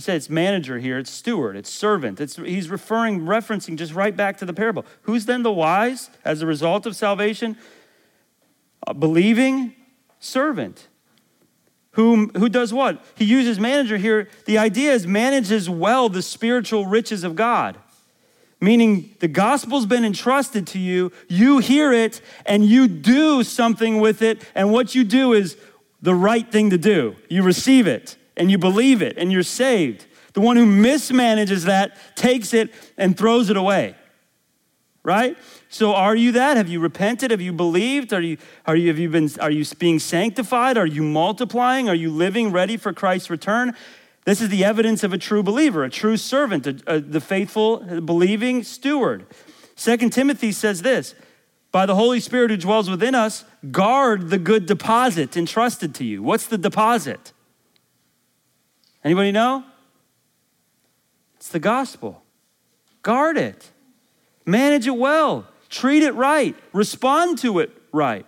He 0.00 0.02
said 0.02 0.16
it's 0.16 0.30
manager 0.30 0.78
here, 0.78 0.96
it's 0.96 1.10
steward, 1.10 1.58
it's 1.58 1.68
servant. 1.68 2.22
It's, 2.22 2.36
he's 2.36 2.70
referring, 2.70 3.20
referencing 3.20 3.76
just 3.76 3.92
right 3.92 4.16
back 4.16 4.38
to 4.38 4.46
the 4.46 4.54
parable. 4.54 4.86
Who's 5.02 5.26
then 5.26 5.42
the 5.42 5.52
wise 5.52 6.08
as 6.24 6.40
a 6.40 6.46
result 6.46 6.86
of 6.86 6.96
salvation? 6.96 7.58
A 8.86 8.94
believing 8.94 9.74
servant. 10.18 10.88
Whom, 11.90 12.30
who 12.30 12.48
does 12.48 12.72
what? 12.72 13.04
He 13.14 13.26
uses 13.26 13.60
manager 13.60 13.98
here. 13.98 14.30
The 14.46 14.56
idea 14.56 14.92
is 14.92 15.06
manages 15.06 15.68
well 15.68 16.08
the 16.08 16.22
spiritual 16.22 16.86
riches 16.86 17.22
of 17.22 17.36
God. 17.36 17.76
Meaning 18.58 19.14
the 19.20 19.28
gospel's 19.28 19.84
been 19.84 20.06
entrusted 20.06 20.66
to 20.68 20.78
you, 20.78 21.12
you 21.28 21.58
hear 21.58 21.92
it, 21.92 22.22
and 22.46 22.64
you 22.64 22.88
do 22.88 23.44
something 23.44 24.00
with 24.00 24.22
it, 24.22 24.40
and 24.54 24.72
what 24.72 24.94
you 24.94 25.04
do 25.04 25.34
is 25.34 25.58
the 26.00 26.14
right 26.14 26.50
thing 26.50 26.70
to 26.70 26.78
do. 26.78 27.16
You 27.28 27.42
receive 27.42 27.86
it 27.86 28.16
and 28.40 28.50
you 28.50 28.58
believe 28.58 29.02
it 29.02 29.18
and 29.18 29.30
you're 29.30 29.42
saved. 29.42 30.06
The 30.32 30.40
one 30.40 30.56
who 30.56 30.64
mismanages 30.64 31.66
that 31.66 31.96
takes 32.16 32.54
it 32.54 32.72
and 32.96 33.16
throws 33.16 33.50
it 33.50 33.56
away. 33.56 33.94
Right? 35.02 35.36
So 35.68 35.94
are 35.94 36.16
you 36.16 36.32
that? 36.32 36.56
Have 36.56 36.68
you 36.68 36.80
repented? 36.80 37.30
Have 37.30 37.40
you 37.40 37.52
believed? 37.52 38.12
Are 38.12 38.20
you, 38.20 38.38
are 38.66 38.76
you, 38.76 38.88
have 38.88 38.98
you 38.98 39.08
been, 39.08 39.30
are 39.40 39.50
you 39.50 39.64
being 39.78 39.98
sanctified? 39.98 40.78
Are 40.78 40.86
you 40.86 41.02
multiplying? 41.02 41.88
Are 41.88 41.94
you 41.94 42.10
living 42.10 42.50
ready 42.50 42.76
for 42.76 42.92
Christ's 42.92 43.30
return? 43.30 43.76
This 44.24 44.40
is 44.40 44.48
the 44.48 44.64
evidence 44.64 45.04
of 45.04 45.12
a 45.12 45.18
true 45.18 45.42
believer, 45.42 45.84
a 45.84 45.90
true 45.90 46.16
servant, 46.16 46.66
a, 46.66 46.80
a, 46.86 47.00
the 47.00 47.20
faithful, 47.20 47.78
believing 48.00 48.62
steward. 48.62 49.26
Second 49.74 50.12
Timothy 50.12 50.52
says 50.52 50.82
this 50.82 51.14
by 51.72 51.86
the 51.86 51.94
Holy 51.94 52.20
Spirit 52.20 52.50
who 52.50 52.56
dwells 52.56 52.90
within 52.90 53.14
us, 53.14 53.44
guard 53.70 54.30
the 54.30 54.38
good 54.38 54.66
deposit 54.66 55.36
entrusted 55.36 55.94
to 55.96 56.04
you. 56.04 56.22
What's 56.22 56.46
the 56.46 56.58
deposit? 56.58 57.32
Anybody 59.02 59.32
know? 59.32 59.64
It's 61.36 61.48
the 61.48 61.58
gospel. 61.58 62.22
Guard 63.02 63.38
it. 63.38 63.70
Manage 64.44 64.86
it 64.86 64.96
well. 64.96 65.46
Treat 65.68 66.02
it 66.02 66.12
right. 66.12 66.54
Respond 66.72 67.38
to 67.38 67.60
it 67.60 67.70
right. 67.92 68.26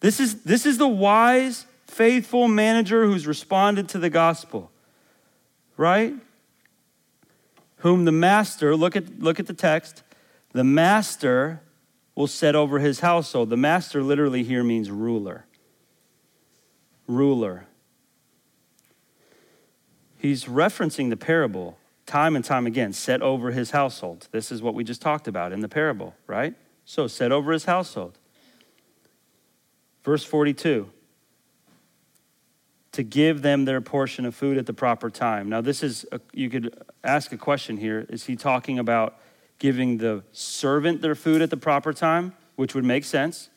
This 0.00 0.20
is, 0.20 0.42
this 0.42 0.66
is 0.66 0.78
the 0.78 0.86
wise, 0.86 1.66
faithful 1.86 2.46
manager 2.46 3.06
who's 3.06 3.26
responded 3.26 3.88
to 3.90 3.98
the 3.98 4.10
gospel. 4.10 4.70
Right? 5.76 6.14
Whom 7.78 8.04
the 8.04 8.12
master, 8.12 8.76
look 8.76 8.94
at, 8.94 9.18
look 9.18 9.40
at 9.40 9.46
the 9.46 9.54
text, 9.54 10.02
the 10.52 10.64
master 10.64 11.60
will 12.14 12.26
set 12.26 12.54
over 12.54 12.78
his 12.78 13.00
household. 13.00 13.50
The 13.50 13.56
master 13.56 14.02
literally 14.02 14.44
here 14.44 14.62
means 14.62 14.90
ruler. 14.90 15.44
Ruler 17.06 17.66
he's 20.26 20.44
referencing 20.44 21.10
the 21.10 21.16
parable 21.16 21.78
time 22.04 22.36
and 22.36 22.44
time 22.44 22.66
again 22.66 22.92
set 22.92 23.22
over 23.22 23.50
his 23.50 23.72
household. 23.72 24.28
This 24.30 24.52
is 24.52 24.62
what 24.62 24.74
we 24.74 24.84
just 24.84 25.02
talked 25.02 25.26
about 25.26 25.52
in 25.52 25.60
the 25.60 25.68
parable, 25.68 26.14
right? 26.26 26.54
So, 26.84 27.06
set 27.06 27.32
over 27.32 27.52
his 27.52 27.64
household. 27.64 28.18
Verse 30.04 30.24
42 30.24 30.90
to 32.92 33.02
give 33.02 33.42
them 33.42 33.66
their 33.66 33.82
portion 33.82 34.24
of 34.24 34.34
food 34.34 34.56
at 34.56 34.64
the 34.64 34.72
proper 34.72 35.10
time. 35.10 35.50
Now, 35.50 35.60
this 35.60 35.82
is, 35.82 36.06
a, 36.12 36.20
you 36.32 36.48
could 36.48 36.82
ask 37.04 37.30
a 37.30 37.36
question 37.36 37.76
here. 37.76 38.06
Is 38.08 38.24
he 38.24 38.36
talking 38.36 38.78
about 38.78 39.18
giving 39.58 39.98
the 39.98 40.22
servant 40.32 41.02
their 41.02 41.14
food 41.14 41.42
at 41.42 41.50
the 41.50 41.56
proper 41.56 41.92
time, 41.92 42.34
which 42.56 42.74
would 42.74 42.84
make 42.84 43.04
sense. 43.04 43.48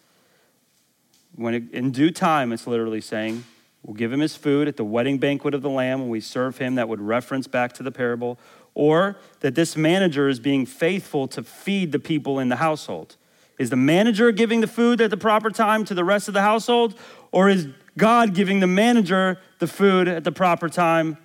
When 1.35 1.53
it, 1.53 1.71
in 1.71 1.91
due 1.91 2.11
time, 2.11 2.51
it's 2.51 2.67
literally 2.67 3.01
saying, 3.01 3.43
we'll 3.83 3.95
give 3.95 4.11
him 4.11 4.19
his 4.19 4.35
food 4.35 4.67
at 4.67 4.77
the 4.77 4.83
wedding 4.83 5.17
banquet 5.17 5.53
of 5.53 5.61
the 5.61 5.69
Lamb 5.69 6.01
when 6.01 6.09
we 6.09 6.19
serve 6.19 6.57
him. 6.57 6.75
That 6.75 6.89
would 6.89 7.01
reference 7.01 7.47
back 7.47 7.73
to 7.73 7.83
the 7.83 7.91
parable. 7.91 8.39
Or 8.75 9.17
that 9.39 9.55
this 9.55 9.75
manager 9.75 10.29
is 10.29 10.39
being 10.39 10.65
faithful 10.65 11.27
to 11.29 11.43
feed 11.43 11.91
the 11.91 11.99
people 11.99 12.39
in 12.39 12.49
the 12.49 12.57
household. 12.57 13.17
Is 13.57 13.69
the 13.69 13.75
manager 13.75 14.31
giving 14.31 14.61
the 14.61 14.67
food 14.67 15.01
at 15.01 15.09
the 15.09 15.17
proper 15.17 15.49
time 15.49 15.83
to 15.85 15.93
the 15.93 16.05
rest 16.05 16.27
of 16.27 16.33
the 16.33 16.41
household? 16.41 16.97
Or 17.31 17.49
is 17.49 17.67
God 17.97 18.33
giving 18.33 18.61
the 18.61 18.67
manager 18.67 19.37
the 19.59 19.67
food 19.67 20.07
at 20.07 20.23
the 20.23 20.31
proper 20.31 20.69
time? 20.69 21.17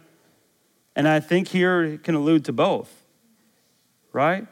And 0.97 1.07
I 1.07 1.21
think 1.21 1.49
here 1.49 1.83
it 1.83 2.03
can 2.03 2.15
allude 2.15 2.45
to 2.47 2.53
both, 2.53 2.91
right? 4.13 4.47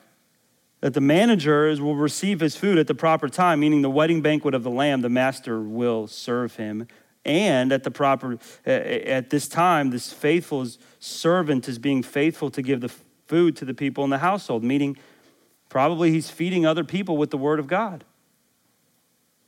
That 0.81 0.95
the 0.95 1.01
manager 1.01 1.69
is, 1.69 1.81
will 1.81 1.97
receive 1.97 2.41
his 2.41 2.57
food 2.57 2.79
at 2.79 2.87
the 2.87 2.95
proper 2.95 3.29
time, 3.29 3.61
meaning 3.61 3.83
the 3.83 3.91
wedding 3.91 4.23
banquet 4.23 4.55
of 4.55 4.63
the 4.63 4.71
Lamb, 4.71 5.03
the 5.03 5.09
master 5.09 5.61
will 5.61 6.07
serve 6.07 6.57
him. 6.57 6.89
And 7.25 7.71
at 7.71 7.85
the 7.85 7.91
proper, 7.91 8.39
at 8.67 9.31
this 9.31 9.47
time, 9.47 9.91
this 9.91 10.13
faithful 10.13 10.67
servant 10.99 11.69
is 11.69 11.79
being 11.79 12.03
faithful 12.03 12.51
to 12.51 12.63
give 12.63 12.81
the 12.81 12.93
food 13.27 13.57
to 13.57 13.65
the 13.65 13.75
people 13.75 14.03
in 14.03 14.11
the 14.11 14.19
household, 14.19 14.65
meaning 14.65 14.97
probably 15.69 16.11
he's 16.11 16.31
feeding 16.31 16.67
other 16.67 16.85
people 16.85 17.17
with 17.17 17.31
the 17.31 17.39
word 17.39 17.59
of 17.59 17.67
God. 17.69 18.05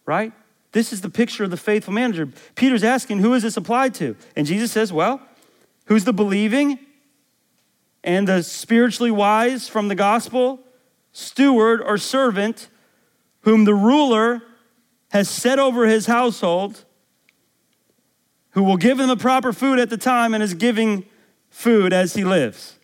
Right? 0.07 0.33
This 0.73 0.93
is 0.93 1.01
the 1.01 1.11
picture 1.11 1.45
of 1.45 1.51
the 1.51 1.57
faithful 1.57 1.93
manager. 1.93 2.29
Peter's 2.55 2.85
asking, 2.85 3.19
who 3.19 3.35
is 3.35 3.43
this 3.43 3.57
applied 3.57 3.95
to? 3.95 4.17
And 4.37 4.47
Jesus 4.47 4.71
says, 4.71 4.93
well, 4.93 5.21
who's 5.87 6.05
the 6.05 6.13
believing 6.13 6.79
and 8.03 8.29
the 8.29 8.43
spiritually 8.43 9.11
wise 9.11 9.69
from 9.69 9.89
the 9.89 9.95
gospel? 9.95 10.61
Steward 11.13 11.81
or 11.81 11.99
servant 11.99 12.69
whom 13.43 13.65
the 13.65 13.75
ruler 13.75 14.43
has 15.11 15.29
set 15.29 15.59
over 15.59 15.87
his 15.87 16.07
household 16.07 16.85
who 18.55 18.63
will 18.63 18.77
give 18.77 18.99
him 18.99 19.09
the 19.09 19.17
proper 19.17 19.53
food 19.53 19.79
at 19.79 19.91
the 19.91 19.97
time 19.97 20.33
and 20.33 20.43
is 20.43 20.55
giving 20.55 21.05
food 21.51 21.93
as 21.93 22.15
he 22.15 22.25
lives. 22.25 22.77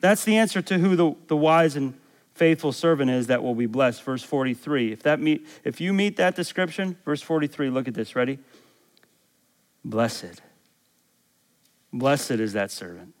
That's 0.00 0.24
the 0.24 0.36
answer 0.36 0.62
to 0.62 0.78
who 0.78 0.94
the, 0.94 1.14
the 1.26 1.36
wise 1.36 1.74
and 1.74 1.94
faithful 2.34 2.72
servant 2.72 3.10
is 3.10 3.26
that 3.26 3.42
will 3.42 3.54
be 3.54 3.66
blessed. 3.66 4.02
Verse 4.02 4.22
43. 4.22 4.92
If, 4.92 5.02
that 5.02 5.20
meet, 5.20 5.46
if 5.64 5.80
you 5.80 5.92
meet 5.92 6.16
that 6.16 6.36
description, 6.36 6.96
verse 7.04 7.20
43, 7.20 7.70
look 7.70 7.88
at 7.88 7.94
this. 7.94 8.14
Ready? 8.14 8.38
Blessed. 9.84 10.40
Blessed 11.92 12.32
is 12.32 12.52
that 12.52 12.70
servant. 12.70 13.14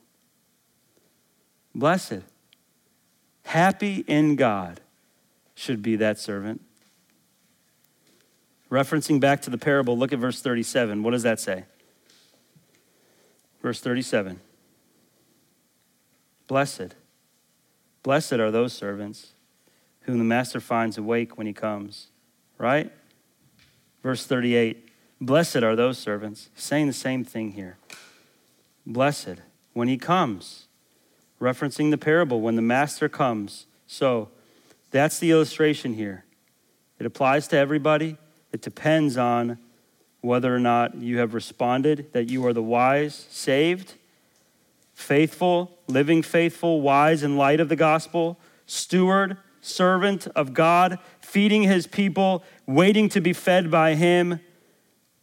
Blessed. 1.74 2.20
Happy 3.44 4.04
in 4.06 4.36
God 4.36 4.80
should 5.54 5.82
be 5.82 5.96
that 5.96 6.18
servant. 6.18 6.60
Referencing 8.70 9.18
back 9.18 9.40
to 9.42 9.50
the 9.50 9.58
parable, 9.58 9.96
look 9.96 10.12
at 10.12 10.18
verse 10.18 10.40
37. 10.40 11.02
What 11.02 11.12
does 11.12 11.22
that 11.22 11.40
say? 11.40 11.64
Verse 13.62 13.80
37. 13.80 14.40
Blessed. 16.46 16.94
Blessed 18.02 18.34
are 18.34 18.50
those 18.50 18.72
servants 18.72 19.32
whom 20.02 20.18
the 20.18 20.24
master 20.24 20.60
finds 20.60 20.96
awake 20.96 21.36
when 21.36 21.46
he 21.46 21.52
comes. 21.52 22.08
Right? 22.56 22.90
Verse 24.02 24.24
38. 24.24 24.88
Blessed 25.20 25.56
are 25.56 25.76
those 25.76 25.98
servants. 25.98 26.48
saying 26.54 26.86
the 26.86 26.92
same 26.92 27.24
thing 27.24 27.52
here. 27.52 27.76
Blessed 28.86 29.42
when 29.72 29.88
he 29.88 29.98
comes. 29.98 30.66
Referencing 31.40 31.90
the 31.90 31.98
parable, 31.98 32.40
when 32.40 32.56
the 32.56 32.62
master 32.62 33.08
comes. 33.08 33.66
So 33.86 34.28
that's 34.90 35.18
the 35.18 35.30
illustration 35.30 35.94
here. 35.94 36.24
It 36.98 37.06
applies 37.06 37.46
to 37.48 37.56
everybody. 37.56 38.16
It 38.52 38.62
depends 38.62 39.16
on 39.16 39.58
whether 40.20 40.54
or 40.54 40.58
not 40.58 40.96
you 40.96 41.18
have 41.18 41.34
responded, 41.34 42.12
that 42.12 42.28
you 42.28 42.44
are 42.46 42.52
the 42.52 42.62
wise, 42.62 43.26
saved, 43.30 43.94
faithful, 44.94 45.78
living 45.86 46.22
faithful, 46.22 46.80
wise 46.80 47.22
in 47.22 47.36
light 47.36 47.60
of 47.60 47.68
the 47.68 47.76
gospel, 47.76 48.38
steward, 48.66 49.36
servant 49.60 50.26
of 50.34 50.54
God, 50.54 50.98
feeding 51.20 51.62
his 51.62 51.86
people, 51.86 52.42
waiting 52.66 53.08
to 53.10 53.20
be 53.20 53.32
fed 53.32 53.70
by 53.70 53.94
him. 53.94 54.40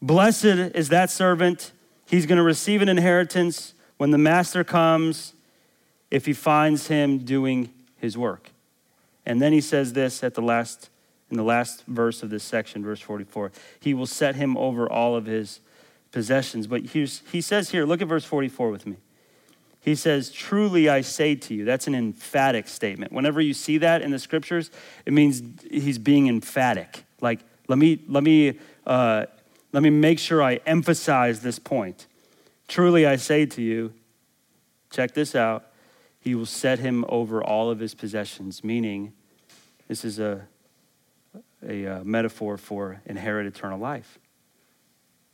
Blessed 0.01 0.45
is 0.75 0.89
that 0.89 1.09
servant. 1.09 1.71
He's 2.07 2.25
going 2.25 2.37
to 2.37 2.43
receive 2.43 2.81
an 2.81 2.89
inheritance 2.89 3.73
when 3.97 4.11
the 4.11 4.17
master 4.17 4.63
comes 4.63 5.33
if 6.11 6.25
he 6.25 6.33
finds 6.33 6.87
him 6.87 7.19
doing 7.19 7.73
his 7.97 8.17
work. 8.17 8.51
And 9.25 9.41
then 9.41 9.51
he 9.51 9.61
says 9.61 9.93
this 9.93 10.23
at 10.23 10.35
the 10.35 10.41
last 10.41 10.89
in 11.29 11.37
the 11.37 11.43
last 11.43 11.83
verse 11.85 12.23
of 12.23 12.29
this 12.29 12.43
section, 12.43 12.83
verse 12.83 13.01
44. 13.01 13.51
He 13.79 13.93
will 13.93 14.05
set 14.05 14.35
him 14.35 14.55
over 14.57 14.91
all 14.91 15.15
of 15.15 15.25
his 15.25 15.59
possessions. 16.11 16.67
But 16.67 16.81
he 16.83 17.05
says 17.05 17.69
here, 17.69 17.85
look 17.85 18.01
at 18.01 18.07
verse 18.07 18.25
44 18.25 18.69
with 18.69 18.85
me. 18.85 18.97
He 19.85 19.93
says, 19.93 20.31
Truly 20.31 20.89
I 20.89 21.01
say 21.01 21.35
to 21.35 21.53
you. 21.53 21.63
That's 21.63 21.85
an 21.85 21.93
emphatic 21.93 22.67
statement. 22.67 23.11
Whenever 23.11 23.39
you 23.39 23.53
see 23.53 23.77
that 23.77 24.01
in 24.01 24.09
the 24.09 24.17
scriptures, 24.17 24.71
it 25.05 25.13
means 25.13 25.43
he's 25.69 25.99
being 25.99 26.27
emphatic. 26.27 27.05
Like, 27.21 27.41
let 27.67 27.77
me, 27.77 28.01
let 28.07 28.23
me, 28.23 28.59
uh, 28.87 29.25
let 29.73 29.83
me 29.83 29.91
make 29.91 30.17
sure 30.17 30.41
I 30.41 30.55
emphasize 30.65 31.41
this 31.41 31.59
point. 31.59 32.07
Truly 32.67 33.05
I 33.05 33.15
say 33.17 33.45
to 33.45 33.61
you, 33.61 33.93
check 34.89 35.13
this 35.13 35.35
out, 35.35 35.67
he 36.19 36.33
will 36.33 36.47
set 36.47 36.79
him 36.79 37.05
over 37.07 37.43
all 37.43 37.69
of 37.69 37.77
his 37.77 37.93
possessions, 37.93 38.63
meaning 38.63 39.13
this 39.87 40.03
is 40.03 40.17
a 40.17 40.47
a 41.67 41.87
uh, 41.87 42.03
metaphor 42.03 42.57
for 42.57 43.01
inherit 43.05 43.45
eternal 43.45 43.79
life. 43.79 44.19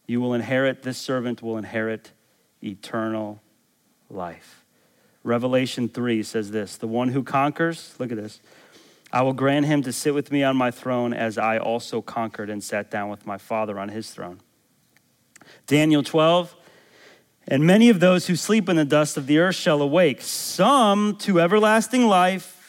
You 0.08 0.22
will 0.22 0.34
inherit, 0.34 0.84
this 0.84 0.98
servant 0.98 1.42
will 1.42 1.58
inherit 1.58 2.12
eternal 2.64 3.42
life. 4.10 4.66
Revelation 5.24 5.88
3 5.88 6.24
says 6.24 6.52
this 6.52 6.78
The 6.78 6.88
one 6.88 7.10
who 7.10 7.24
conquers, 7.24 7.96
look 8.00 8.12
at 8.12 8.18
this, 8.18 8.42
I 9.12 9.22
will 9.22 9.34
grant 9.34 9.66
him 9.66 9.82
to 9.84 9.92
sit 9.92 10.14
with 10.14 10.32
me 10.32 10.44
on 10.44 10.56
my 10.56 10.72
throne 10.72 11.14
as 11.14 11.38
I 11.38 11.58
also 11.58 12.02
conquered 12.02 12.50
and 12.50 12.64
sat 12.64 12.90
down 12.90 13.10
with 13.10 13.26
my 13.26 13.38
Father 13.38 13.78
on 13.78 13.90
his 13.90 14.12
throne. 14.12 14.40
Daniel 15.68 16.02
12, 16.02 16.56
and 17.48 17.66
many 17.66 17.90
of 17.90 18.00
those 18.00 18.28
who 18.28 18.36
sleep 18.36 18.70
in 18.70 18.78
the 18.78 18.86
dust 18.86 19.18
of 19.18 19.28
the 19.28 19.40
earth 19.40 19.56
shall 19.56 19.82
awake, 19.82 20.22
some 20.22 21.18
to 21.18 21.42
everlasting 21.42 22.08
life 22.08 22.61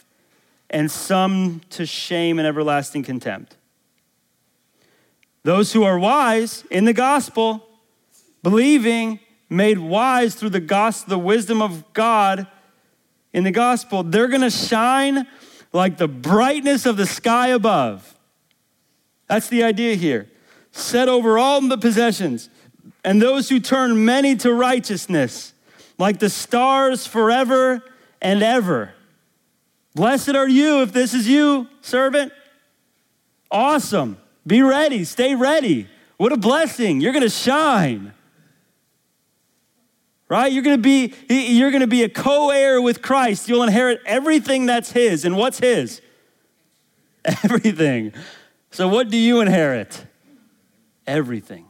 and 0.73 0.91
some 0.91 1.61
to 1.71 1.87
shame 1.87 2.39
and 2.39 2.49
everlasting 2.49 3.03
contempt. 3.03 3.57
Those 5.45 5.73
who 5.73 5.83
are 5.83 5.99
wise 5.99 6.65
in 6.71 6.85
the 6.85 6.93
gospel, 6.93 7.67
believing, 8.43 9.21
made 9.51 9.79
wise 9.79 10.35
through 10.35 10.51
the 10.51 10.61
gospel, 10.61 11.11
the 11.11 11.19
wisdom 11.19 11.61
of 11.61 11.93
God 11.93 12.47
in 13.33 13.45
the 13.45 13.51
gospel, 13.51 14.03
they're 14.03 14.29
going 14.29 14.43
to 14.43 14.51
shine 14.51 15.27
like 15.73 15.99
the 15.99 16.09
brightness 16.09 16.87
of 16.87 16.97
the 16.97 17.07
sky 17.07 17.49
above. 17.49 18.17
That's 19.27 19.49
the 19.49 19.63
idea 19.63 19.95
here. 19.95 20.29
Set 20.71 21.09
over 21.09 21.39
all 21.39 21.61
the 21.61 21.79
possessions, 21.79 22.49
and 23.05 23.21
those 23.21 23.49
who 23.49 23.61
turn 23.61 24.05
many 24.05 24.37
to 24.37 24.53
righteousness, 24.53 25.55
like 25.99 26.19
the 26.19 26.31
stars 26.31 27.07
forever 27.07 27.83
and 28.21 28.43
ever. 28.43 28.95
Blessed 29.95 30.31
are 30.31 30.49
you 30.49 30.83
if 30.83 30.93
this 30.93 31.13
is 31.13 31.29
you, 31.29 31.69
servant. 31.81 32.33
Awesome. 33.51 34.17
Be 34.47 34.63
ready. 34.63 35.05
Stay 35.05 35.35
ready. 35.35 35.87
What 36.17 36.33
a 36.33 36.37
blessing. 36.37 37.01
You're 37.01 37.13
going 37.13 37.23
to 37.23 37.29
shine. 37.29 38.13
Right? 40.29 40.51
You're 40.51 40.63
going 40.63 40.79
to 40.79 40.83
be 40.83 41.13
you're 41.29 41.71
going 41.71 41.83
to 41.83 41.87
be 41.87 42.05
a 42.05 42.09
co-heir 42.09 42.81
with 42.81 43.03
Christ. 43.03 43.49
You'll 43.49 43.63
inherit 43.63 44.01
everything 44.07 44.65
that's 44.65 44.91
his. 44.91 45.27
And 45.27 45.37
what's 45.37 45.59
his? 45.59 46.01
Everything. 47.25 48.13
So 48.71 48.89
what 48.89 49.11
do 49.11 49.17
you 49.19 49.43
inherit? 49.43 50.07
Everything. 51.07 51.67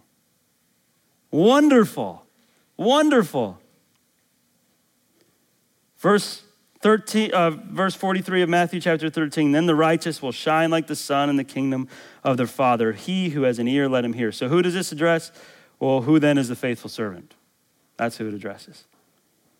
Wonderful. 1.31 2.25
Wonderful. 2.77 3.59
Verse 5.99 6.43
13, 6.83 7.33
uh, 7.33 7.51
verse 7.51 7.95
43 7.95 8.43
of 8.43 8.49
Matthew 8.49 8.81
chapter 8.81 9.09
13. 9.09 9.53
Then 9.53 9.67
the 9.67 9.75
righteous 9.75 10.21
will 10.21 10.33
shine 10.33 10.71
like 10.71 10.89
the 10.89 10.97
sun 10.97 11.31
in 11.31 11.37
the 11.37 11.45
kingdom 11.45 11.89
of 12.25 12.37
their 12.37 12.49
Father. 12.49 12.93
He 12.93 13.31
who 13.31 13.43
has 13.43 13.61
an 13.61 13.69
ear, 13.69 13.89
let 13.89 14.05
him 14.05 14.13
hear. 14.13 14.33
So, 14.33 14.49
who 14.49 14.63
does 14.63 14.75
this 14.75 14.91
address? 14.91 15.31
Well, 15.79 16.03
who 16.03 16.19
then 16.19 16.39
is 16.39 16.49
the 16.49 16.57
faithful 16.57 16.91
servant? 16.91 17.35
That's 17.97 18.17
who 18.17 18.27
it 18.27 18.35
addresses. 18.35 18.85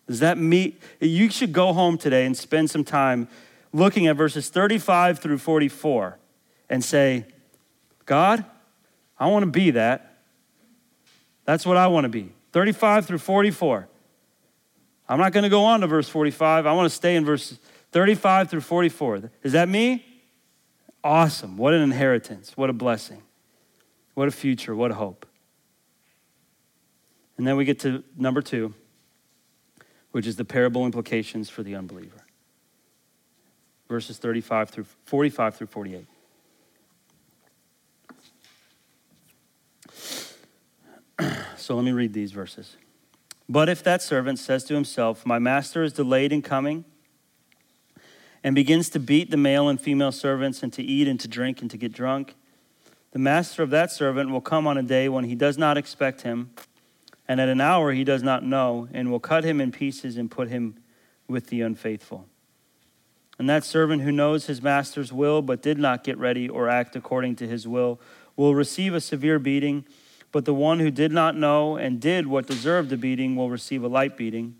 Does 0.05 0.19
that 0.19 0.37
meet? 0.37 0.81
You 0.99 1.29
should 1.29 1.53
go 1.53 1.71
home 1.71 1.97
today 1.97 2.25
and 2.25 2.35
spend 2.35 2.69
some 2.69 2.83
time 2.83 3.29
looking 3.71 4.07
at 4.07 4.17
verses 4.17 4.49
35 4.49 5.19
through 5.19 5.37
44 5.37 6.19
and 6.69 6.83
say, 6.83 7.25
God, 8.05 8.43
I 9.17 9.27
want 9.27 9.43
to 9.43 9.51
be 9.51 9.71
that. 9.71 10.17
That's 11.45 11.65
what 11.65 11.77
I 11.77 11.87
want 11.87 12.03
to 12.03 12.09
be. 12.09 12.33
35 12.51 13.05
through 13.05 13.17
44. 13.19 13.87
I'm 15.07 15.19
not 15.19 15.33
going 15.33 15.43
to 15.43 15.49
go 15.49 15.65
on 15.65 15.81
to 15.81 15.87
verse 15.87 16.07
45. 16.07 16.65
I 16.65 16.71
want 16.73 16.89
to 16.89 16.95
stay 16.95 17.15
in 17.15 17.25
verse 17.25 17.57
35 17.91 18.49
through 18.49 18.61
44. 18.61 19.31
Is 19.43 19.51
that 19.51 19.67
me? 19.69 20.05
Awesome. 21.03 21.57
What 21.57 21.73
an 21.73 21.81
inheritance. 21.81 22.55
What 22.55 22.69
a 22.69 22.73
blessing. 22.73 23.21
What 24.13 24.27
a 24.27 24.31
future. 24.31 24.75
What 24.75 24.91
a 24.91 24.95
hope. 24.95 25.25
And 27.37 27.45
then 27.45 27.57
we 27.57 27.65
get 27.65 27.79
to 27.81 28.03
number 28.15 28.41
two, 28.41 28.73
which 30.11 30.25
is 30.25 30.37
the 30.37 30.45
parable 30.45 30.85
implications 30.85 31.49
for 31.49 31.63
the 31.63 31.75
unbeliever. 31.75 32.25
Verses 33.89 34.17
35 34.17 34.69
through 34.69 34.85
45 35.05 35.55
through 35.55 35.67
48. 35.67 36.05
So 41.55 41.77
let 41.77 41.85
me 41.85 41.93
read 41.93 42.11
these 42.11 42.33
verses. 42.33 42.75
But 43.49 43.69
if 43.69 43.83
that 43.83 44.01
servant 44.01 44.39
says 44.39 44.63
to 44.65 44.73
himself, 44.73 45.25
My 45.25 45.39
master 45.39 45.83
is 45.83 45.93
delayed 45.93 46.31
in 46.31 46.41
coming, 46.41 46.85
and 48.43 48.55
begins 48.55 48.89
to 48.89 48.99
beat 48.99 49.31
the 49.31 49.37
male 49.37 49.69
and 49.69 49.79
female 49.79 50.11
servants, 50.11 50.63
and 50.63 50.71
to 50.73 50.83
eat 50.83 51.07
and 51.07 51.19
to 51.19 51.27
drink 51.27 51.61
and 51.61 51.69
to 51.71 51.77
get 51.77 51.93
drunk, 51.93 52.35
the 53.11 53.19
master 53.19 53.61
of 53.61 53.69
that 53.69 53.91
servant 53.91 54.31
will 54.31 54.41
come 54.41 54.65
on 54.65 54.77
a 54.77 54.83
day 54.83 55.07
when 55.07 55.25
he 55.25 55.35
does 55.35 55.57
not 55.57 55.77
expect 55.77 56.21
him, 56.21 56.51
and 57.27 57.39
at 57.39 57.47
an 57.47 57.61
hour 57.61 57.91
he 57.91 58.03
does 58.03 58.23
not 58.23 58.43
know, 58.43 58.87
and 58.91 59.11
will 59.11 59.19
cut 59.19 59.43
him 59.43 59.61
in 59.61 59.71
pieces 59.71 60.17
and 60.17 60.31
put 60.31 60.49
him 60.49 60.77
with 61.27 61.47
the 61.47 61.61
unfaithful. 61.61 62.27
And 63.37 63.49
that 63.49 63.63
servant 63.63 64.03
who 64.03 64.11
knows 64.11 64.45
his 64.45 64.61
master's 64.61 65.11
will 65.11 65.41
but 65.41 65.61
did 65.61 65.77
not 65.77 66.03
get 66.03 66.17
ready 66.17 66.47
or 66.47 66.69
act 66.69 66.95
according 66.95 67.35
to 67.37 67.47
his 67.47 67.67
will 67.67 67.99
will 68.35 68.55
receive 68.55 68.93
a 68.93 69.01
severe 69.01 69.39
beating. 69.39 69.85
But 70.33 70.45
the 70.45 70.53
one 70.53 70.79
who 70.79 70.91
did 70.91 71.11
not 71.11 71.37
know 71.37 71.77
and 71.77 72.01
did 72.01 72.25
what 72.25 72.47
deserved 72.47 72.91
a 72.91 72.97
beating 72.97 73.35
will 73.35 73.51
receive 73.51 73.83
a 73.83 73.87
light 73.87 74.17
beating. 74.17 74.55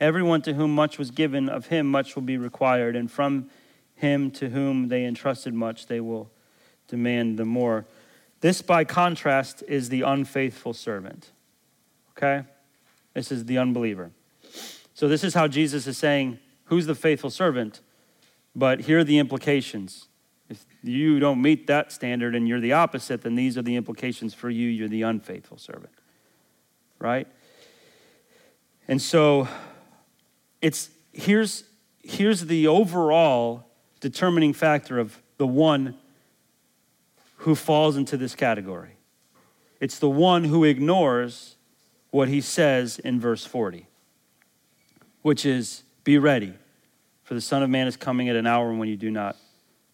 Everyone 0.00 0.42
to 0.42 0.54
whom 0.54 0.74
much 0.74 0.98
was 0.98 1.12
given, 1.12 1.48
of 1.48 1.68
him 1.68 1.86
much 1.86 2.16
will 2.16 2.22
be 2.22 2.36
required, 2.36 2.96
and 2.96 3.08
from 3.08 3.48
him 3.94 4.32
to 4.32 4.50
whom 4.50 4.88
they 4.88 5.04
entrusted 5.04 5.54
much, 5.54 5.86
they 5.86 6.00
will 6.00 6.30
demand 6.88 7.38
the 7.38 7.44
more. 7.44 7.86
This, 8.40 8.60
by 8.60 8.82
contrast, 8.82 9.62
is 9.68 9.88
the 9.88 10.02
unfaithful 10.02 10.74
servant. 10.74 11.30
Okay? 12.18 12.42
This 13.14 13.30
is 13.30 13.44
the 13.44 13.56
unbeliever. 13.56 14.10
So, 14.94 15.06
this 15.06 15.22
is 15.22 15.32
how 15.32 15.46
Jesus 15.46 15.86
is 15.86 15.96
saying, 15.96 16.40
Who's 16.64 16.86
the 16.86 16.94
faithful 16.96 17.30
servant? 17.30 17.80
But 18.56 18.80
here 18.80 18.98
are 18.98 19.04
the 19.04 19.18
implications. 19.18 20.08
If 20.82 20.88
you 20.88 21.18
don't 21.18 21.42
meet 21.42 21.66
that 21.66 21.92
standard 21.92 22.34
and 22.34 22.48
you're 22.48 22.60
the 22.60 22.72
opposite, 22.72 23.22
then 23.22 23.34
these 23.34 23.58
are 23.58 23.62
the 23.62 23.76
implications 23.76 24.34
for 24.34 24.50
you. 24.50 24.68
You're 24.68 24.88
the 24.88 25.02
unfaithful 25.02 25.58
servant. 25.58 25.92
Right? 26.98 27.26
And 28.88 29.00
so 29.00 29.48
it's 30.60 30.90
here's 31.12 31.64
here's 32.02 32.46
the 32.46 32.66
overall 32.66 33.66
determining 34.00 34.52
factor 34.52 34.98
of 34.98 35.20
the 35.38 35.46
one 35.46 35.96
who 37.38 37.54
falls 37.54 37.96
into 37.96 38.16
this 38.16 38.34
category. 38.34 38.96
It's 39.80 39.98
the 39.98 40.08
one 40.08 40.44
who 40.44 40.64
ignores 40.64 41.56
what 42.10 42.28
he 42.28 42.40
says 42.40 42.98
in 42.98 43.18
verse 43.18 43.44
40, 43.44 43.86
which 45.22 45.44
is 45.44 45.82
be 46.04 46.16
ready, 46.16 46.54
for 47.22 47.34
the 47.34 47.40
Son 47.40 47.62
of 47.62 47.70
Man 47.70 47.86
is 47.86 47.96
coming 47.96 48.28
at 48.28 48.36
an 48.36 48.46
hour 48.46 48.72
when 48.72 48.88
you 48.88 48.96
do 48.96 49.10
not 49.10 49.36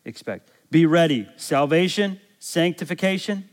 expect. 0.05 0.51
Be 0.71 0.87
ready. 0.87 1.29
Salvation, 1.37 2.21
sanctification. 2.39 3.49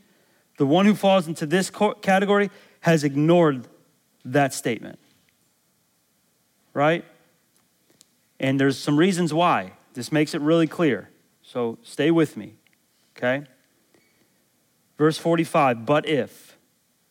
The 0.57 0.65
one 0.65 0.85
who 0.85 0.95
falls 0.95 1.27
into 1.27 1.45
this 1.45 1.71
category 2.01 2.49
has 2.81 3.03
ignored 3.03 3.67
that 4.25 4.53
statement. 4.53 4.99
Right? 6.73 7.05
And 8.39 8.59
there's 8.59 8.77
some 8.77 8.97
reasons 8.97 9.33
why. 9.33 9.73
This 9.93 10.11
makes 10.11 10.33
it 10.33 10.41
really 10.41 10.67
clear. 10.67 11.09
So 11.41 11.77
stay 11.83 12.11
with 12.11 12.37
me. 12.37 12.55
Okay? 13.15 13.45
Verse 14.97 15.17
45, 15.17 15.85
but 15.85 16.07
if, 16.07 16.57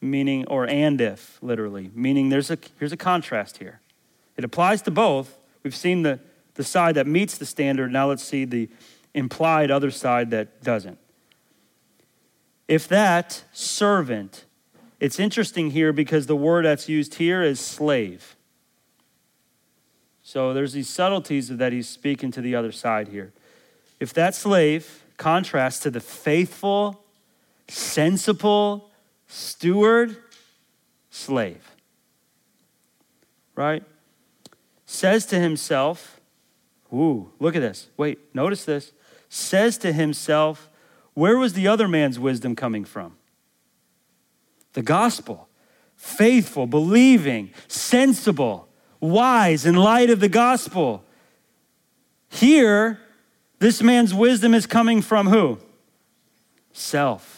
meaning, 0.00 0.44
or 0.46 0.68
and 0.68 1.00
if, 1.00 1.38
literally, 1.42 1.90
meaning 1.94 2.28
there's 2.28 2.50
a, 2.50 2.58
here's 2.78 2.92
a 2.92 2.96
contrast 2.96 3.58
here. 3.58 3.80
It 4.36 4.44
applies 4.44 4.82
to 4.82 4.90
both. 4.90 5.38
We've 5.62 5.74
seen 5.74 6.02
the, 6.02 6.20
the 6.54 6.64
side 6.64 6.96
that 6.96 7.06
meets 7.06 7.38
the 7.38 7.46
standard. 7.46 7.92
Now 7.92 8.08
let's 8.08 8.24
see 8.24 8.44
the 8.44 8.68
implied 9.16 9.70
other 9.70 9.90
side 9.90 10.30
that 10.30 10.62
doesn't. 10.62 10.98
If 12.68 12.86
that 12.88 13.42
servant, 13.52 14.44
it's 15.00 15.18
interesting 15.18 15.70
here 15.70 15.92
because 15.92 16.26
the 16.26 16.36
word 16.36 16.66
that's 16.66 16.88
used 16.88 17.14
here 17.14 17.42
is 17.42 17.58
slave. 17.58 18.36
So 20.22 20.52
there's 20.52 20.74
these 20.74 20.88
subtleties 20.88 21.48
that 21.48 21.72
he's 21.72 21.88
speaking 21.88 22.30
to 22.32 22.40
the 22.40 22.54
other 22.54 22.72
side 22.72 23.08
here. 23.08 23.32
If 23.98 24.12
that 24.14 24.34
slave 24.34 25.02
contrasts 25.16 25.80
to 25.80 25.90
the 25.90 26.00
faithful, 26.00 27.02
sensible 27.68 28.90
steward, 29.28 30.16
slave, 31.10 31.70
right? 33.54 33.82
Says 34.84 35.24
to 35.26 35.38
himself, 35.38 36.20
Ooh, 36.92 37.30
look 37.40 37.56
at 37.56 37.60
this. 37.60 37.88
Wait, 37.96 38.18
notice 38.34 38.64
this 38.64 38.92
says 39.28 39.78
to 39.78 39.92
himself, 39.92 40.70
Where 41.14 41.38
was 41.38 41.52
the 41.52 41.68
other 41.68 41.88
man's 41.88 42.18
wisdom 42.18 42.56
coming 42.56 42.84
from? 42.84 43.16
The 44.72 44.82
gospel. 44.82 45.48
Faithful, 45.96 46.66
believing, 46.66 47.52
sensible, 47.68 48.68
wise 49.00 49.64
in 49.64 49.74
light 49.74 50.10
of 50.10 50.20
the 50.20 50.28
gospel. 50.28 51.04
Here, 52.28 53.00
this 53.58 53.82
man's 53.82 54.12
wisdom 54.12 54.54
is 54.54 54.66
coming 54.66 55.00
from 55.00 55.28
who? 55.28 55.58
Self. 56.72 57.35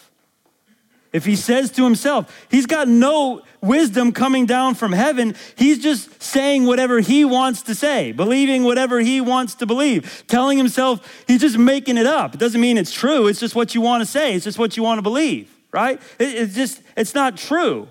If 1.12 1.24
he 1.24 1.36
says 1.36 1.70
to 1.72 1.84
himself, 1.84 2.46
he's 2.50 2.66
got 2.66 2.86
no 2.86 3.42
wisdom 3.62 4.12
coming 4.12 4.44
down 4.44 4.74
from 4.74 4.92
heaven, 4.92 5.34
he's 5.56 5.78
just 5.78 6.22
saying 6.22 6.66
whatever 6.66 7.00
he 7.00 7.24
wants 7.24 7.62
to 7.62 7.74
say, 7.74 8.12
believing 8.12 8.62
whatever 8.62 9.00
he 9.00 9.20
wants 9.20 9.54
to 9.56 9.66
believe, 9.66 10.24
telling 10.26 10.59
himself 10.59 11.24
he's 11.26 11.40
just 11.40 11.56
making 11.56 11.96
it 11.96 12.06
up. 12.06 12.34
It 12.34 12.40
doesn't 12.40 12.61
mean 12.61 12.76
it's 12.76 12.92
true, 12.92 13.26
it's 13.26 13.40
just 13.40 13.54
what 13.54 13.74
you 13.74 13.80
want 13.80 14.02
to 14.02 14.06
say, 14.06 14.34
it's 14.34 14.44
just 14.44 14.59
what 14.59 14.76
you 14.76 14.82
want 14.82 14.98
to 14.98 15.02
believe, 15.02 15.50
right? 15.72 16.00
It, 16.18 16.34
it's 16.34 16.54
just, 16.54 16.82
it's 16.94 17.14
not 17.14 17.38
true. 17.38 17.88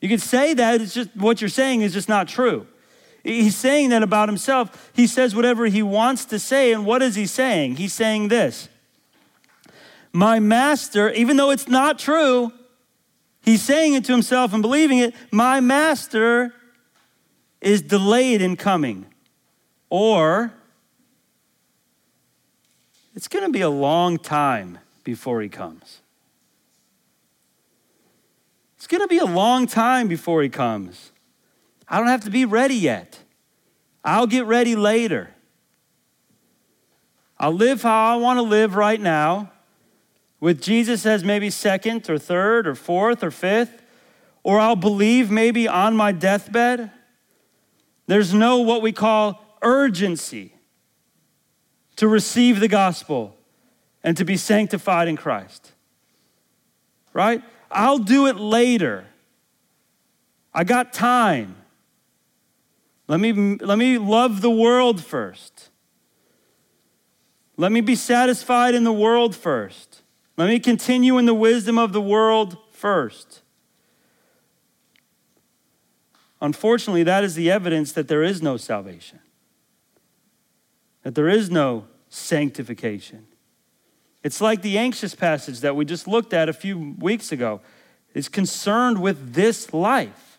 You 0.00 0.08
could 0.08 0.22
say 0.22 0.54
that, 0.54 0.80
it's 0.80 0.94
just 0.94 1.14
what 1.16 1.40
you're 1.42 1.50
saying 1.50 1.82
is 1.82 1.92
just 1.92 2.08
not 2.08 2.28
true. 2.28 2.66
He's 3.24 3.56
saying 3.56 3.90
that 3.90 4.02
about 4.02 4.28
himself. 4.28 4.90
He 4.94 5.06
says 5.06 5.34
whatever 5.34 5.66
he 5.66 5.82
wants 5.82 6.24
to 6.26 6.38
say, 6.38 6.72
and 6.72 6.86
what 6.86 7.02
is 7.02 7.14
he 7.14 7.26
saying? 7.26 7.76
He's 7.76 7.92
saying 7.92 8.28
this 8.28 8.70
my 10.18 10.40
master, 10.40 11.12
even 11.12 11.36
though 11.36 11.52
it's 11.52 11.68
not 11.68 11.96
true, 11.96 12.52
he's 13.40 13.62
saying 13.62 13.94
it 13.94 14.04
to 14.06 14.10
himself 14.10 14.52
and 14.52 14.60
believing 14.60 14.98
it, 14.98 15.14
my 15.30 15.60
master 15.60 16.52
is 17.60 17.82
delayed 17.82 18.42
in 18.42 18.56
coming. 18.56 19.06
Or 19.90 20.52
it's 23.14 23.28
going 23.28 23.44
to 23.44 23.52
be 23.52 23.60
a 23.60 23.70
long 23.70 24.18
time 24.18 24.78
before 25.04 25.40
he 25.40 25.48
comes. 25.48 26.00
It's 28.76 28.88
going 28.88 29.02
to 29.02 29.08
be 29.08 29.18
a 29.18 29.24
long 29.24 29.68
time 29.68 30.08
before 30.08 30.42
he 30.42 30.48
comes. 30.48 31.12
I 31.88 31.98
don't 31.98 32.08
have 32.08 32.24
to 32.24 32.30
be 32.30 32.44
ready 32.44 32.74
yet. 32.74 33.20
I'll 34.04 34.26
get 34.26 34.46
ready 34.46 34.74
later. 34.74 35.30
I'll 37.38 37.52
live 37.52 37.82
how 37.82 38.14
I 38.14 38.16
want 38.16 38.38
to 38.38 38.42
live 38.42 38.74
right 38.74 39.00
now 39.00 39.52
with 40.40 40.60
Jesus 40.60 41.04
as 41.04 41.24
maybe 41.24 41.50
second 41.50 42.08
or 42.08 42.18
third 42.18 42.66
or 42.66 42.74
fourth 42.74 43.24
or 43.24 43.30
fifth, 43.30 43.82
or 44.42 44.60
I'll 44.60 44.76
believe 44.76 45.30
maybe 45.30 45.66
on 45.66 45.96
my 45.96 46.12
deathbed. 46.12 46.90
There's 48.06 48.32
no 48.32 48.60
what 48.60 48.82
we 48.82 48.92
call 48.92 49.44
urgency 49.62 50.54
to 51.96 52.06
receive 52.06 52.60
the 52.60 52.68
gospel 52.68 53.36
and 54.04 54.16
to 54.16 54.24
be 54.24 54.36
sanctified 54.36 55.08
in 55.08 55.16
Christ. 55.16 55.72
Right? 57.12 57.42
I'll 57.70 57.98
do 57.98 58.26
it 58.26 58.36
later. 58.36 59.06
I 60.54 60.64
got 60.64 60.92
time. 60.92 61.56
Let 63.08 63.20
me, 63.20 63.32
let 63.32 63.78
me 63.78 63.98
love 63.98 64.40
the 64.40 64.50
world 64.50 65.02
first. 65.04 65.70
Let 67.56 67.72
me 67.72 67.80
be 67.80 67.96
satisfied 67.96 68.74
in 68.74 68.84
the 68.84 68.92
world 68.92 69.34
first. 69.34 70.02
Let 70.38 70.48
me 70.48 70.60
continue 70.60 71.18
in 71.18 71.26
the 71.26 71.34
wisdom 71.34 71.78
of 71.78 71.92
the 71.92 72.00
world 72.00 72.56
first. 72.70 73.42
Unfortunately, 76.40 77.02
that 77.02 77.24
is 77.24 77.34
the 77.34 77.50
evidence 77.50 77.90
that 77.94 78.06
there 78.06 78.22
is 78.22 78.40
no 78.40 78.56
salvation, 78.56 79.18
that 81.02 81.16
there 81.16 81.28
is 81.28 81.50
no 81.50 81.86
sanctification. 82.08 83.26
It's 84.22 84.40
like 84.40 84.62
the 84.62 84.78
anxious 84.78 85.16
passage 85.16 85.58
that 85.58 85.74
we 85.74 85.84
just 85.84 86.06
looked 86.06 86.32
at 86.32 86.48
a 86.48 86.52
few 86.52 86.94
weeks 87.00 87.32
ago. 87.32 87.60
It's 88.14 88.28
concerned 88.28 89.02
with 89.02 89.34
this 89.34 89.74
life. 89.74 90.38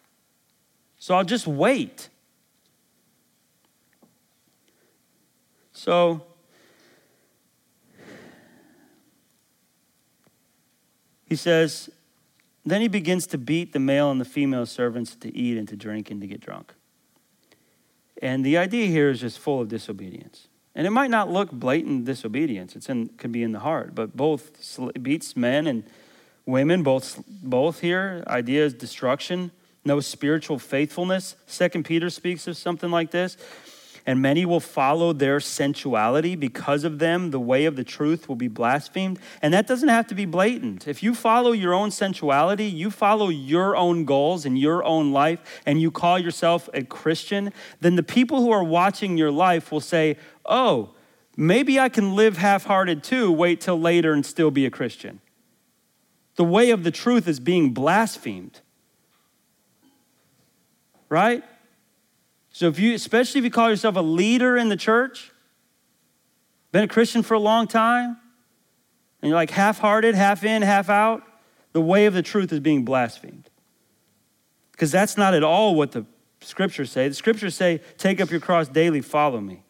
So 0.97 1.13
I'll 1.13 1.25
just 1.25 1.45
wait. 1.45 2.07
So, 5.73 6.23
he 11.29 11.35
says, 11.35 11.89
then 12.65 12.81
he 12.81 12.87
begins 12.87 13.27
to 13.27 13.37
beat 13.37 13.71
the 13.71 13.79
male 13.79 14.11
and 14.11 14.19
the 14.19 14.25
female 14.25 14.65
servants 14.65 15.15
to 15.15 15.35
eat 15.35 15.57
and 15.57 15.67
to 15.69 15.75
drink 15.75 16.11
and 16.11 16.19
to 16.21 16.27
get 16.27 16.41
drunk. 16.41 16.73
And 18.21 18.45
the 18.45 18.57
idea 18.57 18.87
here 18.87 19.09
is 19.09 19.21
just 19.21 19.39
full 19.39 19.61
of 19.61 19.69
disobedience. 19.69 20.47
And 20.75 20.85
it 20.85 20.91
might 20.91 21.09
not 21.09 21.29
look 21.29 21.51
blatant 21.51 22.05
disobedience. 22.05 22.75
In 22.87 23.09
could 23.09 23.31
be 23.31 23.43
in 23.43 23.53
the 23.53 23.59
heart, 23.59 23.95
but 23.95 24.15
both 24.15 24.61
sl- 24.63 24.89
beats 25.01 25.35
men 25.35 25.67
and 25.67 25.83
women 26.45 26.83
both 26.83 27.23
both 27.27 27.79
here 27.79 28.23
idea 28.27 28.65
is 28.65 28.73
destruction, 28.73 29.51
no 29.85 29.99
spiritual 29.99 30.59
faithfulness. 30.59 31.35
Second 31.47 31.83
Peter 31.83 32.09
speaks 32.09 32.47
of 32.47 32.57
something 32.57 32.91
like 32.91 33.11
this 33.11 33.37
and 34.09 34.23
many 34.23 34.43
will 34.43 34.59
follow 34.59 35.13
their 35.13 35.39
sensuality. 35.39 36.35
Because 36.35 36.83
of 36.83 36.97
them, 36.97 37.29
the 37.29 37.39
way 37.39 37.65
of 37.65 37.75
the 37.75 37.83
truth 37.83 38.27
will 38.27 38.35
be 38.35 38.47
blasphemed. 38.47 39.19
And 39.39 39.53
that 39.53 39.67
doesn't 39.67 39.87
have 39.87 40.07
to 40.07 40.15
be 40.15 40.25
blatant. 40.25 40.87
If 40.87 41.03
you 41.03 41.13
follow 41.13 41.51
your 41.51 41.75
own 41.75 41.91
sensuality, 41.91 42.65
you 42.65 42.89
follow 42.89 43.29
your 43.29 43.77
own 43.77 44.05
goals 44.05 44.47
in 44.47 44.55
your 44.55 44.83
own 44.83 45.11
life, 45.11 45.61
and 45.63 45.79
you 45.79 45.91
call 45.91 46.17
yourself 46.17 46.67
a 46.73 46.81
Christian, 46.81 47.53
then 47.81 47.97
the 47.97 48.01
people 48.01 48.41
who 48.41 48.49
are 48.49 48.63
watching 48.63 49.15
your 49.15 49.29
life 49.29 49.71
will 49.71 49.79
say, 49.79 50.17
oh, 50.43 50.89
maybe 51.37 51.79
I 51.79 51.87
can 51.87 52.15
live 52.15 52.37
half 52.37 52.63
hearted 52.63 53.03
too, 53.03 53.31
wait 53.31 53.61
till 53.61 53.79
later 53.79 54.11
and 54.11 54.25
still 54.25 54.49
be 54.49 54.65
a 54.65 54.71
Christian. 54.71 55.21
The 56.35 56.45
way 56.45 56.71
of 56.71 56.83
the 56.83 56.89
truth 56.89 57.27
is 57.27 57.39
being 57.39 57.75
blasphemed. 57.75 58.61
Right? 61.09 61.43
So 62.59 62.67
if 62.67 62.77
you, 62.77 62.93
especially 62.93 63.39
if 63.39 63.45
you 63.45 63.51
call 63.51 63.69
yourself 63.69 63.95
a 63.95 64.01
leader 64.01 64.57
in 64.57 64.67
the 64.67 64.75
church, 64.75 65.31
been 66.73 66.83
a 66.83 66.89
Christian 66.89 67.23
for 67.23 67.35
a 67.35 67.39
long 67.39 67.67
time, 67.67 68.17
and 69.21 69.29
you're 69.29 69.37
like 69.37 69.51
half-hearted, 69.51 70.13
half 70.13 70.43
in, 70.43 70.61
half 70.61 70.89
out, 70.89 71.23
the 71.71 71.79
way 71.79 72.05
of 72.05 72.13
the 72.13 72.21
truth 72.21 72.51
is 72.51 72.59
being 72.59 72.83
blasphemed. 72.83 73.49
Because 74.73 74.91
that's 74.91 75.15
not 75.15 75.33
at 75.33 75.41
all 75.41 75.73
what 75.73 75.93
the 75.93 76.05
scriptures 76.41 76.91
say. 76.91 77.07
The 77.07 77.15
scriptures 77.15 77.55
say, 77.55 77.79
take 77.97 78.19
up 78.19 78.29
your 78.29 78.41
cross 78.41 78.67
daily, 78.67 78.99
follow 78.99 79.39
me. 79.39 79.63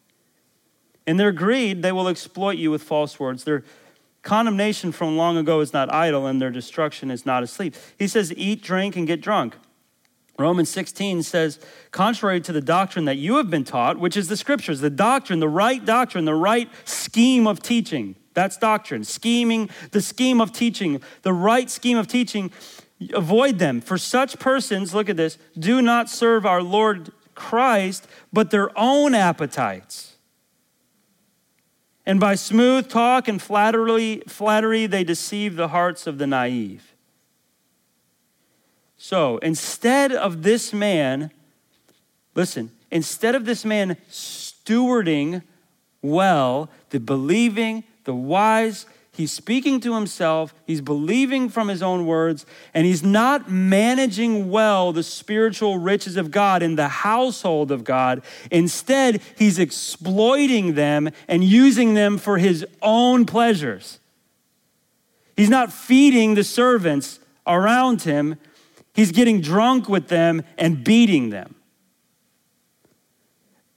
In 1.05 1.17
their 1.17 1.31
greed, 1.31 1.83
they 1.83 1.91
will 1.91 2.07
exploit 2.07 2.57
you 2.57 2.71
with 2.71 2.81
false 2.81 3.19
words. 3.19 3.43
Their 3.43 3.63
condemnation 4.23 4.91
from 4.91 5.15
long 5.15 5.37
ago 5.37 5.59
is 5.59 5.73
not 5.73 5.93
idle, 5.93 6.25
and 6.25 6.41
their 6.41 6.49
destruction 6.49 7.11
is 7.11 7.23
not 7.23 7.43
asleep. 7.43 7.75
He 7.99 8.07
says, 8.07 8.33
eat, 8.35 8.63
drink, 8.63 8.95
and 8.95 9.05
get 9.05 9.21
drunk. 9.21 9.57
Romans 10.39 10.69
16 10.69 11.23
says, 11.23 11.59
contrary 11.91 12.39
to 12.41 12.53
the 12.53 12.61
doctrine 12.61 13.05
that 13.05 13.17
you 13.17 13.35
have 13.35 13.49
been 13.49 13.65
taught, 13.65 13.99
which 13.99 14.15
is 14.15 14.29
the 14.29 14.37
scriptures, 14.37 14.79
the 14.79 14.89
doctrine, 14.89 15.39
the 15.39 15.49
right 15.49 15.83
doctrine, 15.83 16.25
the 16.25 16.33
right 16.33 16.69
scheme 16.85 17.45
of 17.45 17.61
teaching. 17.61 18.15
That's 18.33 18.55
doctrine. 18.57 19.03
Scheming, 19.03 19.69
the 19.91 20.01
scheme 20.01 20.39
of 20.39 20.53
teaching, 20.53 21.01
the 21.23 21.33
right 21.33 21.69
scheme 21.69 21.97
of 21.97 22.07
teaching, 22.07 22.51
avoid 23.13 23.59
them. 23.59 23.81
For 23.81 23.97
such 23.97 24.39
persons, 24.39 24.93
look 24.93 25.09
at 25.09 25.17
this, 25.17 25.37
do 25.57 25.81
not 25.81 26.09
serve 26.09 26.45
our 26.45 26.63
Lord 26.63 27.11
Christ, 27.35 28.07
but 28.31 28.49
their 28.49 28.71
own 28.77 29.13
appetites. 29.13 30.15
And 32.05 32.19
by 32.19 32.35
smooth 32.35 32.89
talk 32.89 33.27
and 33.27 33.41
flattery, 33.41 34.23
flattery 34.27 34.87
they 34.87 35.03
deceive 35.03 35.55
the 35.55 35.67
hearts 35.67 36.07
of 36.07 36.17
the 36.17 36.25
naive. 36.25 36.88
So 39.01 39.37
instead 39.37 40.11
of 40.11 40.43
this 40.43 40.73
man, 40.73 41.31
listen, 42.35 42.69
instead 42.91 43.33
of 43.33 43.45
this 43.45 43.63
man 43.63 43.95
stewarding 44.11 45.41
well, 46.01 46.69
the 46.89 46.99
believing, 46.99 47.85
the 48.03 48.13
wise, 48.13 48.85
he's 49.13 49.31
speaking 49.31 49.79
to 49.79 49.95
himself, 49.95 50.53
he's 50.67 50.81
believing 50.81 51.47
from 51.47 51.69
his 51.69 51.81
own 51.81 52.05
words, 52.05 52.45
and 52.73 52.85
he's 52.85 53.01
not 53.01 53.49
managing 53.49 54.51
well 54.51 54.91
the 54.91 55.03
spiritual 55.03 55.77
riches 55.77 56.17
of 56.17 56.29
God 56.29 56.61
in 56.61 56.75
the 56.75 56.89
household 56.89 57.71
of 57.71 57.85
God. 57.85 58.21
Instead, 58.51 59.21
he's 59.37 59.59
exploiting 59.59 60.73
them 60.73 61.09
and 61.29 61.41
using 61.41 61.93
them 61.93 62.17
for 62.17 62.37
his 62.37 62.65
own 62.81 63.25
pleasures. 63.25 63.99
He's 65.37 65.49
not 65.49 65.71
feeding 65.71 66.35
the 66.35 66.43
servants 66.43 67.19
around 67.47 68.01
him, 68.01 68.35
He's 68.93 69.11
getting 69.11 69.41
drunk 69.41 69.87
with 69.87 70.07
them 70.07 70.43
and 70.57 70.83
beating 70.83 71.29
them. 71.29 71.55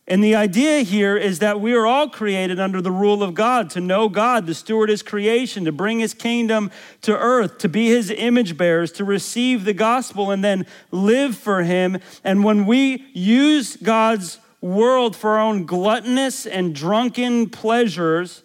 And 0.08 0.22
the 0.22 0.34
idea 0.34 0.80
here 0.80 1.16
is 1.16 1.38
that 1.38 1.60
we 1.60 1.74
are 1.74 1.86
all 1.86 2.08
created 2.08 2.58
under 2.58 2.82
the 2.82 2.90
rule 2.90 3.22
of 3.22 3.34
God 3.34 3.70
to 3.70 3.80
know 3.80 4.08
God, 4.08 4.46
to 4.46 4.54
steward 4.54 4.88
His 4.88 5.02
creation, 5.02 5.64
to 5.64 5.72
bring 5.72 6.00
His 6.00 6.12
kingdom 6.12 6.70
to 7.02 7.16
earth, 7.16 7.58
to 7.58 7.68
be 7.68 7.86
His 7.86 8.10
image 8.10 8.56
bearers, 8.56 8.90
to 8.92 9.04
receive 9.04 9.64
the 9.64 9.72
gospel 9.72 10.30
and 10.30 10.42
then 10.42 10.66
live 10.90 11.36
for 11.36 11.62
Him. 11.62 11.98
And 12.24 12.42
when 12.42 12.66
we 12.66 13.06
use 13.12 13.76
God's 13.76 14.38
world 14.60 15.14
for 15.14 15.30
our 15.30 15.40
own 15.40 15.66
gluttonous 15.66 16.46
and 16.46 16.74
drunken 16.74 17.48
pleasures, 17.48 18.42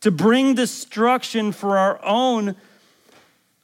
to 0.00 0.10
bring 0.10 0.54
destruction 0.54 1.52
for 1.52 1.76
our 1.76 2.02
own 2.04 2.56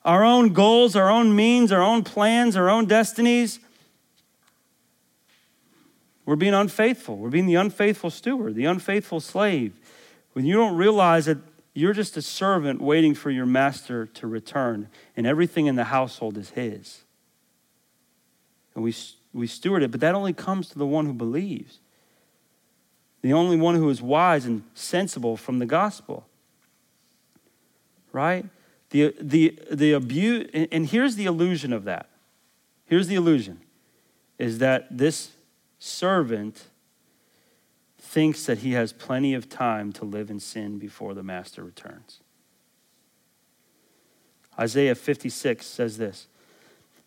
our 0.07 0.25
own 0.25 0.53
goals, 0.53 0.95
our 0.95 1.11
own 1.11 1.35
means, 1.35 1.73
our 1.73 1.83
own 1.83 2.05
plans, 2.05 2.57
our 2.57 2.71
own 2.71 2.87
destinies, 2.87 3.59
we're 6.25 6.37
being 6.37 6.55
unfaithful. 6.55 7.17
We're 7.17 7.31
being 7.31 7.47
the 7.47 7.57
unfaithful 7.57 8.11
steward, 8.11 8.55
the 8.55 8.65
unfaithful 8.65 9.21
slave. 9.21 9.75
When 10.33 10.45
you 10.45 10.55
don't 10.55 10.77
realize 10.77 11.27
that 11.27 11.39
you're 11.75 11.93
just 11.93 12.17
a 12.17 12.23
servant 12.23 12.81
waiting 12.81 13.15
for 13.15 13.31
your 13.31 13.47
master 13.47 14.07
to 14.07 14.27
return, 14.27 14.89
and 15.17 15.27
everything 15.27 15.67
in 15.67 15.75
the 15.75 15.85
household 15.85 16.39
is 16.39 16.51
his. 16.51 17.03
And 18.75 18.83
we, 18.83 18.95
we 19.35 19.47
steward 19.47 19.83
it, 19.83 19.91
but 19.91 20.01
that 20.01 20.15
only 20.15 20.33
comes 20.33 20.69
to 20.71 20.79
the 20.79 20.87
one 20.87 21.07
who 21.07 21.13
believes, 21.13 21.79
the 23.23 23.33
only 23.33 23.57
one 23.57 23.75
who 23.75 23.91
is 23.91 24.01
wise 24.01 24.47
and 24.47 24.63
sensible 24.75 25.37
from 25.37 25.59
the 25.59 25.67
gospel. 25.67 26.27
Right? 28.13 28.47
The, 28.91 29.15
the, 29.21 29.59
the 29.71 29.93
abuse, 29.93 30.49
and 30.55 30.87
here's 30.87 31.17
the 31.17 31.27
illusion 31.27 31.73
of 31.73 31.85
that. 31.85 32.09
Here's 32.85 33.09
the 33.09 33.17
illusion 33.17 33.61
is 34.39 34.59
that 34.59 34.87
this 34.97 35.33
servant 35.79 36.65
thinks 37.99 38.47
that 38.47 38.59
he 38.59 38.73
has 38.73 38.93
plenty 38.93 39.35
of 39.35 39.49
time 39.49 39.93
to 39.93 40.05
live 40.05 40.31
in 40.31 40.39
sin 40.41 40.79
before 40.79 41.15
the 41.15 41.23
master 41.23 41.65
returns. 41.65 42.21
Isaiah 44.59 44.95
56 44.95 45.67
says 45.67 45.99
this 45.99 46.29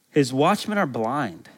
His 0.09 0.33
watchmen 0.33 0.77
are 0.77 0.87
blind, 0.87 1.49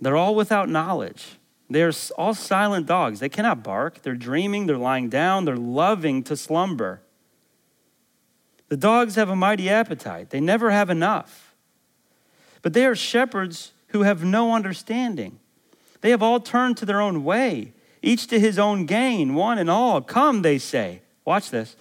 they're 0.00 0.16
all 0.16 0.34
without 0.34 0.68
knowledge. 0.68 1.36
They're 1.70 1.92
all 2.18 2.34
silent 2.34 2.86
dogs. 2.86 3.20
They 3.20 3.30
cannot 3.30 3.62
bark. 3.62 4.02
They're 4.02 4.14
dreaming, 4.14 4.66
they're 4.66 4.76
lying 4.76 5.08
down, 5.08 5.46
they're 5.46 5.56
loving 5.56 6.22
to 6.24 6.36
slumber. 6.36 7.00
The 8.72 8.78
dogs 8.78 9.16
have 9.16 9.28
a 9.28 9.36
mighty 9.36 9.68
appetite, 9.68 10.30
they 10.30 10.40
never 10.40 10.70
have 10.70 10.88
enough. 10.88 11.54
But 12.62 12.72
they 12.72 12.86
are 12.86 12.94
shepherds 12.94 13.72
who 13.88 14.00
have 14.00 14.24
no 14.24 14.54
understanding. 14.54 15.38
They 16.00 16.08
have 16.08 16.22
all 16.22 16.40
turned 16.40 16.78
to 16.78 16.86
their 16.86 16.98
own 16.98 17.22
way, 17.22 17.74
each 18.00 18.28
to 18.28 18.40
his 18.40 18.58
own 18.58 18.86
gain, 18.86 19.34
one 19.34 19.58
and 19.58 19.68
all. 19.68 20.00
Come, 20.00 20.40
they 20.40 20.56
say. 20.56 21.02
Watch 21.26 21.50
this. 21.50 21.76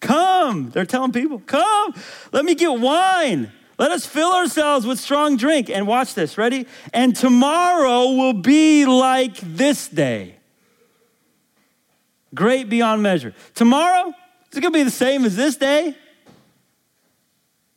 Come. 0.00 0.70
They're 0.70 0.84
telling 0.84 1.12
people, 1.12 1.38
come, 1.46 1.94
let 2.32 2.44
me 2.44 2.56
get 2.56 2.72
wine. 2.72 3.52
Let 3.78 3.92
us 3.92 4.04
fill 4.04 4.32
ourselves 4.32 4.84
with 4.84 4.98
strong 4.98 5.36
drink. 5.36 5.70
And 5.70 5.86
watch 5.86 6.14
this, 6.14 6.36
ready? 6.36 6.66
And 6.92 7.14
tomorrow 7.14 8.16
will 8.16 8.32
be 8.32 8.84
like 8.84 9.36
this 9.36 9.86
day. 9.86 10.34
Great 12.34 12.68
beyond 12.68 13.00
measure. 13.00 13.32
Tomorrow 13.54 14.12
is 14.50 14.58
going 14.58 14.72
to 14.72 14.76
be 14.76 14.82
the 14.82 14.90
same 14.90 15.24
as 15.24 15.36
this 15.36 15.54
day. 15.54 15.96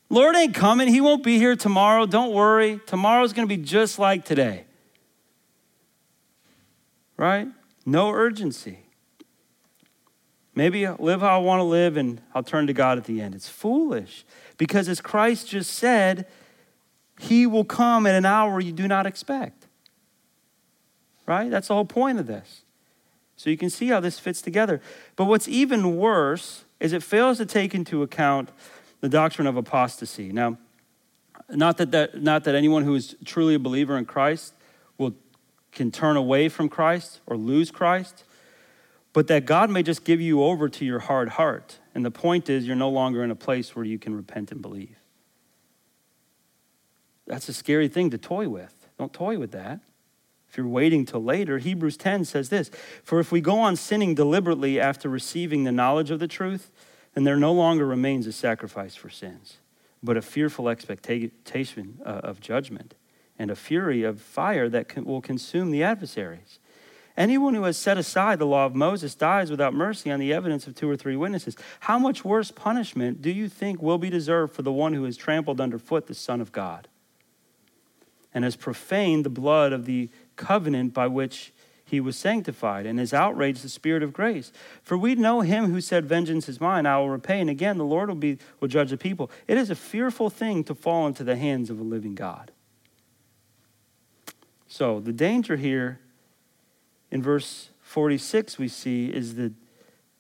Lord 0.09 0.35
ain't 0.35 0.53
coming. 0.53 0.87
He 0.87 1.01
won't 1.01 1.23
be 1.23 1.37
here 1.37 1.55
tomorrow. 1.55 2.05
Don't 2.05 2.33
worry. 2.33 2.79
Tomorrow's 2.85 3.33
going 3.33 3.47
to 3.47 3.57
be 3.57 3.61
just 3.61 3.97
like 3.97 4.23
today. 4.25 4.65
Right? 7.17 7.47
No 7.85 8.11
urgency. 8.11 8.79
Maybe 10.53 10.85
I'll 10.85 10.95
live 10.99 11.21
how 11.21 11.35
I 11.35 11.43
want 11.43 11.59
to 11.59 11.65
live 11.65 11.97
and 11.97 12.21
I'll 12.33 12.43
turn 12.43 12.67
to 12.67 12.73
God 12.73 12.97
at 12.97 13.05
the 13.05 13.21
end. 13.21 13.35
It's 13.35 13.49
foolish 13.49 14.25
because, 14.57 14.87
as 14.87 15.01
Christ 15.01 15.49
just 15.49 15.73
said, 15.73 16.27
He 17.19 17.45
will 17.45 17.65
come 17.65 18.07
at 18.07 18.15
an 18.15 18.25
hour 18.25 18.59
you 18.61 18.71
do 18.71 18.87
not 18.87 19.05
expect. 19.05 19.67
Right? 21.25 21.49
That's 21.49 21.67
the 21.67 21.73
whole 21.73 21.85
point 21.85 22.19
of 22.19 22.27
this. 22.27 22.61
So 23.35 23.49
you 23.49 23.57
can 23.57 23.69
see 23.69 23.87
how 23.87 23.99
this 23.99 24.17
fits 24.17 24.41
together. 24.41 24.81
But 25.15 25.25
what's 25.25 25.47
even 25.47 25.97
worse 25.97 26.63
is 26.79 26.93
it 26.93 27.03
fails 27.03 27.37
to 27.37 27.45
take 27.45 27.75
into 27.75 28.01
account 28.01 28.49
the 29.01 29.09
doctrine 29.09 29.47
of 29.47 29.57
apostasy. 29.57 30.31
Now, 30.31 30.57
not 31.49 31.77
that, 31.77 31.91
that, 31.91 32.21
not 32.21 32.43
that 32.45 32.55
anyone 32.55 32.83
who 32.83 32.95
is 32.95 33.15
truly 33.25 33.55
a 33.55 33.59
believer 33.59 33.97
in 33.97 34.05
Christ 34.05 34.53
will, 34.97 35.13
can 35.71 35.91
turn 35.91 36.17
away 36.17 36.49
from 36.49 36.69
Christ 36.69 37.19
or 37.27 37.37
lose 37.37 37.71
Christ, 37.71 38.23
but 39.13 39.27
that 39.27 39.45
God 39.45 39.69
may 39.69 39.83
just 39.83 40.03
give 40.03 40.19
you 40.19 40.43
over 40.43 40.67
to 40.69 40.85
your 40.85 40.99
hard 40.99 41.29
heart. 41.29 41.79
And 41.93 42.03
the 42.03 42.11
point 42.11 42.49
is, 42.49 42.65
you're 42.65 42.75
no 42.75 42.89
longer 42.89 43.23
in 43.23 43.31
a 43.31 43.35
place 43.35 43.75
where 43.75 43.85
you 43.85 43.99
can 43.99 44.15
repent 44.15 44.51
and 44.51 44.61
believe. 44.61 44.97
That's 47.27 47.49
a 47.49 47.53
scary 47.53 47.87
thing 47.87 48.09
to 48.11 48.17
toy 48.17 48.49
with. 48.49 48.87
Don't 48.97 49.13
toy 49.13 49.37
with 49.37 49.51
that. 49.51 49.79
If 50.49 50.57
you're 50.57 50.67
waiting 50.67 51.05
till 51.05 51.23
later, 51.23 51.57
Hebrews 51.57 51.97
10 51.97 52.25
says 52.25 52.49
this 52.49 52.69
For 53.03 53.19
if 53.19 53.31
we 53.31 53.41
go 53.41 53.59
on 53.59 53.75
sinning 53.75 54.15
deliberately 54.15 54.79
after 54.79 55.09
receiving 55.09 55.63
the 55.63 55.71
knowledge 55.71 56.11
of 56.11 56.19
the 56.19 56.27
truth, 56.27 56.71
then 57.15 57.23
there 57.23 57.37
no 57.37 57.53
longer 57.53 57.85
remains 57.85 58.27
a 58.27 58.33
sacrifice 58.33 58.95
for 58.95 59.09
sins, 59.09 59.57
but 60.03 60.17
a 60.17 60.21
fearful 60.21 60.69
expectation 60.69 61.99
uh, 62.05 62.09
of 62.09 62.41
judgment 62.41 62.93
and 63.39 63.49
a 63.49 63.55
fury 63.55 64.03
of 64.03 64.21
fire 64.21 64.69
that 64.69 65.03
will 65.05 65.21
consume 65.21 65.71
the 65.71 65.81
adversaries. 65.81 66.59
Anyone 67.17 67.53
who 67.53 67.63
has 67.63 67.77
set 67.77 67.97
aside 67.97 68.39
the 68.39 68.45
law 68.45 68.65
of 68.65 68.75
Moses 68.75 69.15
dies 69.15 69.49
without 69.49 69.73
mercy 69.73 70.11
on 70.11 70.19
the 70.19 70.33
evidence 70.33 70.67
of 70.67 70.75
two 70.75 70.89
or 70.89 70.97
three 70.97 71.15
witnesses. 71.15 71.55
How 71.81 71.97
much 71.97 72.25
worse 72.25 72.51
punishment 72.51 73.21
do 73.21 73.31
you 73.31 73.47
think 73.47 73.81
will 73.81 73.97
be 73.97 74.09
deserved 74.09 74.53
for 74.53 74.63
the 74.63 74.71
one 74.71 74.93
who 74.93 75.05
has 75.05 75.15
trampled 75.15 75.61
underfoot 75.61 76.07
the 76.07 76.13
Son 76.13 76.41
of 76.41 76.51
God 76.51 76.89
and 78.33 78.43
has 78.43 78.57
profaned 78.57 79.23
the 79.23 79.29
blood 79.29 79.71
of 79.71 79.85
the 79.85 80.09
covenant 80.35 80.93
by 80.93 81.07
which 81.07 81.53
he 81.85 81.99
was 81.99 82.17
sanctified 82.17 82.85
and 82.85 82.97
has 82.99 83.13
outraged 83.13 83.63
the 83.63 83.69
spirit 83.69 84.03
of 84.03 84.11
grace? 84.11 84.51
For 84.81 84.97
we 84.97 85.15
know 85.15 85.41
him 85.41 85.71
who 85.71 85.79
said, 85.79 86.05
Vengeance 86.05 86.49
is 86.49 86.59
mine, 86.59 86.85
I 86.85 86.97
will 86.97 87.09
repay, 87.09 87.39
and 87.39 87.49
again 87.49 87.77
the 87.77 87.85
Lord 87.85 88.09
will, 88.09 88.15
be, 88.15 88.39
will 88.59 88.67
judge 88.67 88.89
the 88.89 88.97
people. 88.97 89.29
It 89.47 89.57
is 89.57 89.69
a 89.69 89.75
fearful 89.75 90.29
thing 90.29 90.63
to 90.65 90.75
fall 90.75 91.07
into 91.07 91.23
the 91.23 91.35
hands 91.35 91.69
of 91.69 91.79
a 91.79 91.83
living 91.83 92.15
God. 92.15 92.51
So 94.67 94.99
the 94.99 95.13
danger 95.13 95.55
here 95.55 95.99
in 97.11 97.21
verse 97.21 97.69
46 97.81 98.57
we 98.57 98.67
see 98.67 99.07
is 99.07 99.35
the, 99.35 99.53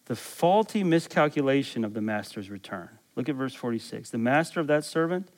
the 0.05 0.15
faulty 0.15 0.83
miscalculation 0.83 1.83
of 1.83 1.93
the 1.93 2.01
master's 2.01 2.49
return. 2.49 2.89
Look 3.15 3.27
at 3.27 3.35
verse 3.35 3.53
46. 3.53 4.11
The 4.11 4.17
master 4.17 4.59
of 4.59 4.67
that 4.67 4.85
servant, 4.85 5.29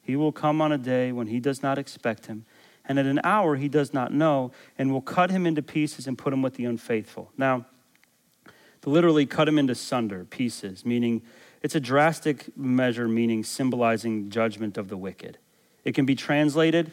he 0.00 0.16
will 0.16 0.32
come 0.32 0.60
on 0.60 0.72
a 0.72 0.78
day 0.78 1.12
when 1.12 1.26
he 1.26 1.38
does 1.38 1.62
not 1.62 1.78
expect 1.78 2.26
him, 2.26 2.44
and 2.88 2.98
at 2.98 3.06
an 3.06 3.20
hour 3.24 3.56
he 3.56 3.68
does 3.68 3.92
not 3.92 4.12
know, 4.12 4.52
and 4.78 4.92
will 4.92 5.00
cut 5.00 5.30
him 5.30 5.46
into 5.46 5.62
pieces 5.62 6.06
and 6.06 6.16
put 6.16 6.32
him 6.32 6.42
with 6.42 6.54
the 6.54 6.64
unfaithful. 6.64 7.32
Now, 7.36 7.66
to 8.82 8.90
literally 8.90 9.26
cut 9.26 9.48
him 9.48 9.58
into 9.58 9.74
sunder, 9.74 10.24
pieces, 10.24 10.84
meaning 10.84 11.22
it's 11.62 11.74
a 11.74 11.80
drastic 11.80 12.56
measure, 12.56 13.08
meaning 13.08 13.42
symbolizing 13.42 14.30
judgment 14.30 14.78
of 14.78 14.88
the 14.88 14.96
wicked. 14.96 15.38
It 15.84 15.94
can 15.94 16.06
be 16.06 16.14
translated, 16.14 16.90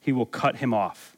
he 0.00 0.12
will 0.12 0.26
cut 0.26 0.56
him 0.56 0.72
off. 0.72 1.16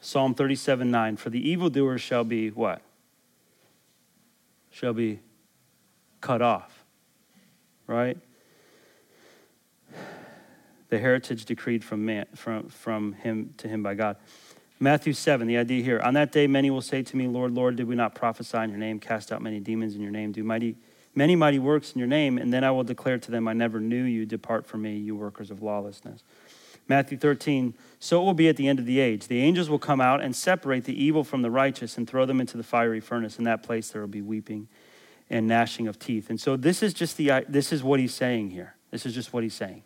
Psalm 0.00 0.34
37 0.34 0.90
9. 0.90 1.16
For 1.16 1.30
the 1.30 1.48
evildoer 1.48 1.98
shall 1.98 2.22
be 2.22 2.50
what? 2.50 2.80
Shall 4.70 4.92
be 4.92 5.18
cut 6.20 6.42
off. 6.42 6.84
Right? 7.88 8.18
The 10.88 10.98
heritage 10.98 11.44
decreed 11.44 11.82
from, 11.82 12.06
man, 12.06 12.26
from, 12.34 12.68
from 12.68 13.14
him 13.14 13.54
to 13.58 13.68
him 13.68 13.82
by 13.82 13.94
God. 13.94 14.16
Matthew 14.78 15.14
7, 15.14 15.46
the 15.46 15.56
idea 15.56 15.82
here. 15.82 16.00
On 16.00 16.14
that 16.14 16.32
day, 16.32 16.46
many 16.46 16.70
will 16.70 16.82
say 16.82 17.02
to 17.02 17.16
me, 17.16 17.26
Lord, 17.26 17.52
Lord, 17.52 17.76
did 17.76 17.88
we 17.88 17.94
not 17.94 18.14
prophesy 18.14 18.58
in 18.58 18.70
your 18.70 18.78
name, 18.78 19.00
cast 19.00 19.32
out 19.32 19.40
many 19.40 19.58
demons 19.58 19.94
in 19.94 20.02
your 20.02 20.10
name, 20.10 20.32
do 20.32 20.44
mighty, 20.44 20.76
many 21.14 21.34
mighty 21.34 21.58
works 21.58 21.92
in 21.92 21.98
your 21.98 22.08
name? 22.08 22.36
And 22.36 22.52
then 22.52 22.62
I 22.62 22.70
will 22.70 22.84
declare 22.84 23.18
to 23.18 23.30
them, 23.30 23.48
I 23.48 23.54
never 23.54 23.80
knew 23.80 24.04
you. 24.04 24.26
Depart 24.26 24.66
from 24.66 24.82
me, 24.82 24.98
you 24.98 25.16
workers 25.16 25.50
of 25.50 25.62
lawlessness. 25.62 26.22
Matthew 26.88 27.18
13, 27.18 27.74
so 27.98 28.20
it 28.20 28.24
will 28.24 28.34
be 28.34 28.48
at 28.48 28.56
the 28.56 28.68
end 28.68 28.78
of 28.78 28.86
the 28.86 29.00
age. 29.00 29.26
The 29.26 29.40
angels 29.40 29.68
will 29.68 29.78
come 29.78 30.00
out 30.00 30.20
and 30.20 30.36
separate 30.36 30.84
the 30.84 31.02
evil 31.02 31.24
from 31.24 31.42
the 31.42 31.50
righteous 31.50 31.96
and 31.96 32.08
throw 32.08 32.26
them 32.26 32.40
into 32.40 32.56
the 32.56 32.62
fiery 32.62 33.00
furnace. 33.00 33.38
In 33.38 33.44
that 33.44 33.62
place 33.62 33.88
there 33.88 34.02
will 34.02 34.08
be 34.08 34.22
weeping 34.22 34.68
and 35.28 35.48
gnashing 35.48 35.88
of 35.88 35.98
teeth. 35.98 36.30
And 36.30 36.40
so 36.40 36.56
this 36.56 36.82
is 36.82 36.94
just 36.94 37.16
the 37.16 37.44
this 37.48 37.72
is 37.72 37.82
what 37.82 37.98
he's 37.98 38.14
saying 38.14 38.50
here. 38.50 38.76
This 38.90 39.04
is 39.04 39.14
just 39.14 39.32
what 39.32 39.42
he's 39.42 39.54
saying. 39.54 39.82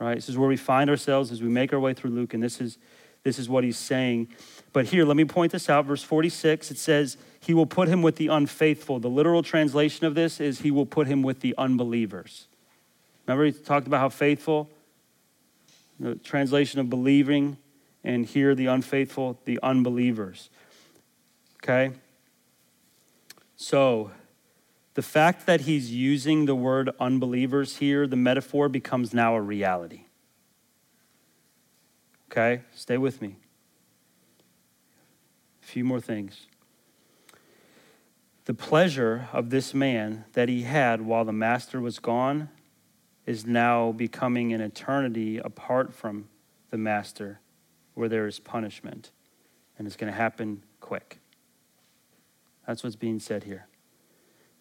Right? 0.00 0.14
This 0.16 0.28
is 0.28 0.36
where 0.36 0.48
we 0.48 0.56
find 0.56 0.90
ourselves 0.90 1.30
as 1.30 1.42
we 1.42 1.48
make 1.48 1.72
our 1.72 1.78
way 1.78 1.94
through 1.94 2.10
Luke, 2.10 2.34
and 2.34 2.42
this 2.42 2.60
is 2.60 2.78
this 3.22 3.38
is 3.38 3.48
what 3.48 3.64
he's 3.64 3.76
saying. 3.76 4.28
But 4.72 4.86
here, 4.86 5.04
let 5.04 5.16
me 5.16 5.24
point 5.24 5.52
this 5.52 5.68
out. 5.68 5.84
Verse 5.84 6.02
46, 6.02 6.70
it 6.70 6.78
says, 6.78 7.16
He 7.40 7.52
will 7.52 7.66
put 7.66 7.88
him 7.88 8.02
with 8.02 8.16
the 8.16 8.28
unfaithful. 8.28 8.98
The 8.98 9.10
literal 9.10 9.42
translation 9.42 10.06
of 10.06 10.14
this 10.14 10.40
is, 10.40 10.60
He 10.60 10.70
will 10.70 10.86
put 10.86 11.06
him 11.06 11.22
with 11.22 11.40
the 11.40 11.54
unbelievers. 11.58 12.46
Remember, 13.26 13.44
he 13.44 13.52
talked 13.52 13.86
about 13.86 14.00
how 14.00 14.08
faithful 14.08 14.70
the 15.98 16.14
translation 16.16 16.80
of 16.80 16.88
believing, 16.88 17.58
and 18.02 18.24
here 18.24 18.54
the 18.54 18.66
unfaithful, 18.66 19.38
the 19.44 19.60
unbelievers. 19.62 20.48
Okay? 21.62 21.92
So, 23.56 24.10
the 24.94 25.02
fact 25.02 25.46
that 25.46 25.62
he's 25.62 25.92
using 25.92 26.46
the 26.46 26.54
word 26.54 26.90
unbelievers 26.98 27.76
here, 27.76 28.06
the 28.06 28.16
metaphor 28.16 28.68
becomes 28.68 29.14
now 29.14 29.36
a 29.36 29.40
reality. 29.40 30.04
Okay? 32.30 32.62
Stay 32.74 32.98
with 32.98 33.22
me. 33.22 33.36
A 35.62 35.66
few 35.66 35.84
more 35.84 36.00
things. 36.00 36.46
The 38.46 38.54
pleasure 38.54 39.28
of 39.32 39.50
this 39.50 39.74
man 39.74 40.24
that 40.32 40.48
he 40.48 40.62
had 40.62 41.02
while 41.02 41.24
the 41.24 41.32
master 41.32 41.80
was 41.80 41.98
gone 41.98 42.48
is 43.26 43.46
now 43.46 43.92
becoming 43.92 44.52
an 44.52 44.60
eternity 44.60 45.38
apart 45.38 45.94
from 45.94 46.28
the 46.70 46.78
master 46.78 47.40
where 47.94 48.08
there 48.08 48.26
is 48.26 48.40
punishment. 48.40 49.12
And 49.78 49.86
it's 49.86 49.96
going 49.96 50.12
to 50.12 50.16
happen 50.16 50.64
quick. 50.80 51.18
That's 52.66 52.82
what's 52.82 52.96
being 52.96 53.20
said 53.20 53.44
here. 53.44 53.66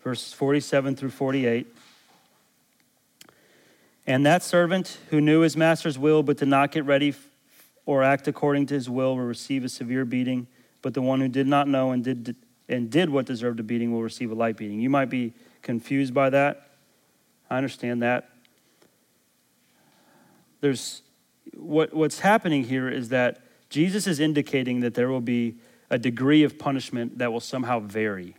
Verses 0.03 0.33
47 0.33 0.95
through 0.95 1.09
48. 1.09 1.67
And 4.07 4.25
that 4.25 4.41
servant 4.41 4.97
who 5.09 5.21
knew 5.21 5.41
his 5.41 5.55
master's 5.55 5.99
will 5.99 6.23
but 6.23 6.37
did 6.37 6.47
not 6.47 6.71
get 6.71 6.85
ready 6.85 7.13
or 7.85 8.03
act 8.03 8.27
according 8.27 8.65
to 8.67 8.73
his 8.73 8.89
will 8.89 9.15
will 9.15 9.23
receive 9.23 9.63
a 9.63 9.69
severe 9.69 10.05
beating, 10.05 10.47
but 10.81 10.93
the 10.93 11.01
one 11.01 11.19
who 11.21 11.27
did 11.27 11.47
not 11.47 11.67
know 11.67 11.91
and 11.91 12.03
did, 12.03 12.35
and 12.67 12.89
did 12.89 13.09
what 13.09 13.25
deserved 13.25 13.59
a 13.59 13.63
beating 13.63 13.91
will 13.91 14.03
receive 14.03 14.31
a 14.31 14.35
light 14.35 14.57
beating. 14.57 14.79
You 14.79 14.89
might 14.89 15.09
be 15.09 15.33
confused 15.61 16.13
by 16.13 16.29
that. 16.29 16.69
I 17.49 17.57
understand 17.57 18.01
that 18.03 18.29
there's 20.61 21.01
what, 21.55 21.93
what's 21.93 22.19
happening 22.19 22.63
here 22.63 22.89
is 22.89 23.09
that 23.09 23.41
Jesus 23.69 24.07
is 24.07 24.19
indicating 24.19 24.81
that 24.81 24.93
there 24.93 25.09
will 25.09 25.21
be 25.21 25.55
a 25.89 25.97
degree 25.97 26.43
of 26.43 26.59
punishment 26.59 27.17
that 27.17 27.31
will 27.31 27.39
somehow 27.39 27.79
vary. 27.79 28.35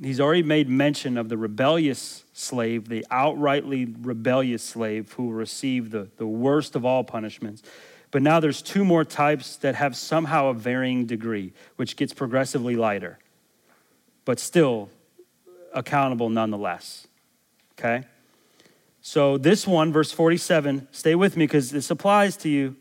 He's 0.00 0.20
already 0.20 0.42
made 0.42 0.68
mention 0.68 1.18
of 1.18 1.28
the 1.28 1.36
rebellious 1.36 2.24
slave, 2.32 2.88
the 2.88 3.04
outrightly 3.10 3.94
rebellious 4.00 4.62
slave 4.62 5.12
who 5.12 5.24
will 5.24 5.32
receive 5.34 5.90
the, 5.90 6.08
the 6.16 6.26
worst 6.26 6.74
of 6.74 6.84
all 6.84 7.04
punishments. 7.04 7.62
But 8.10 8.22
now 8.22 8.40
there's 8.40 8.62
two 8.62 8.84
more 8.84 9.04
types 9.04 9.56
that 9.56 9.74
have 9.74 9.96
somehow 9.96 10.48
a 10.48 10.54
varying 10.54 11.06
degree, 11.06 11.52
which 11.76 11.96
gets 11.96 12.12
progressively 12.12 12.76
lighter, 12.76 13.18
but 14.24 14.38
still 14.38 14.90
accountable 15.72 16.28
nonetheless. 16.28 17.06
Okay? 17.78 18.04
So, 19.00 19.36
this 19.36 19.66
one, 19.66 19.92
verse 19.92 20.12
47, 20.12 20.86
stay 20.92 21.14
with 21.16 21.36
me 21.36 21.44
because 21.46 21.70
this 21.70 21.90
applies 21.90 22.36
to 22.38 22.48
you. 22.48 22.76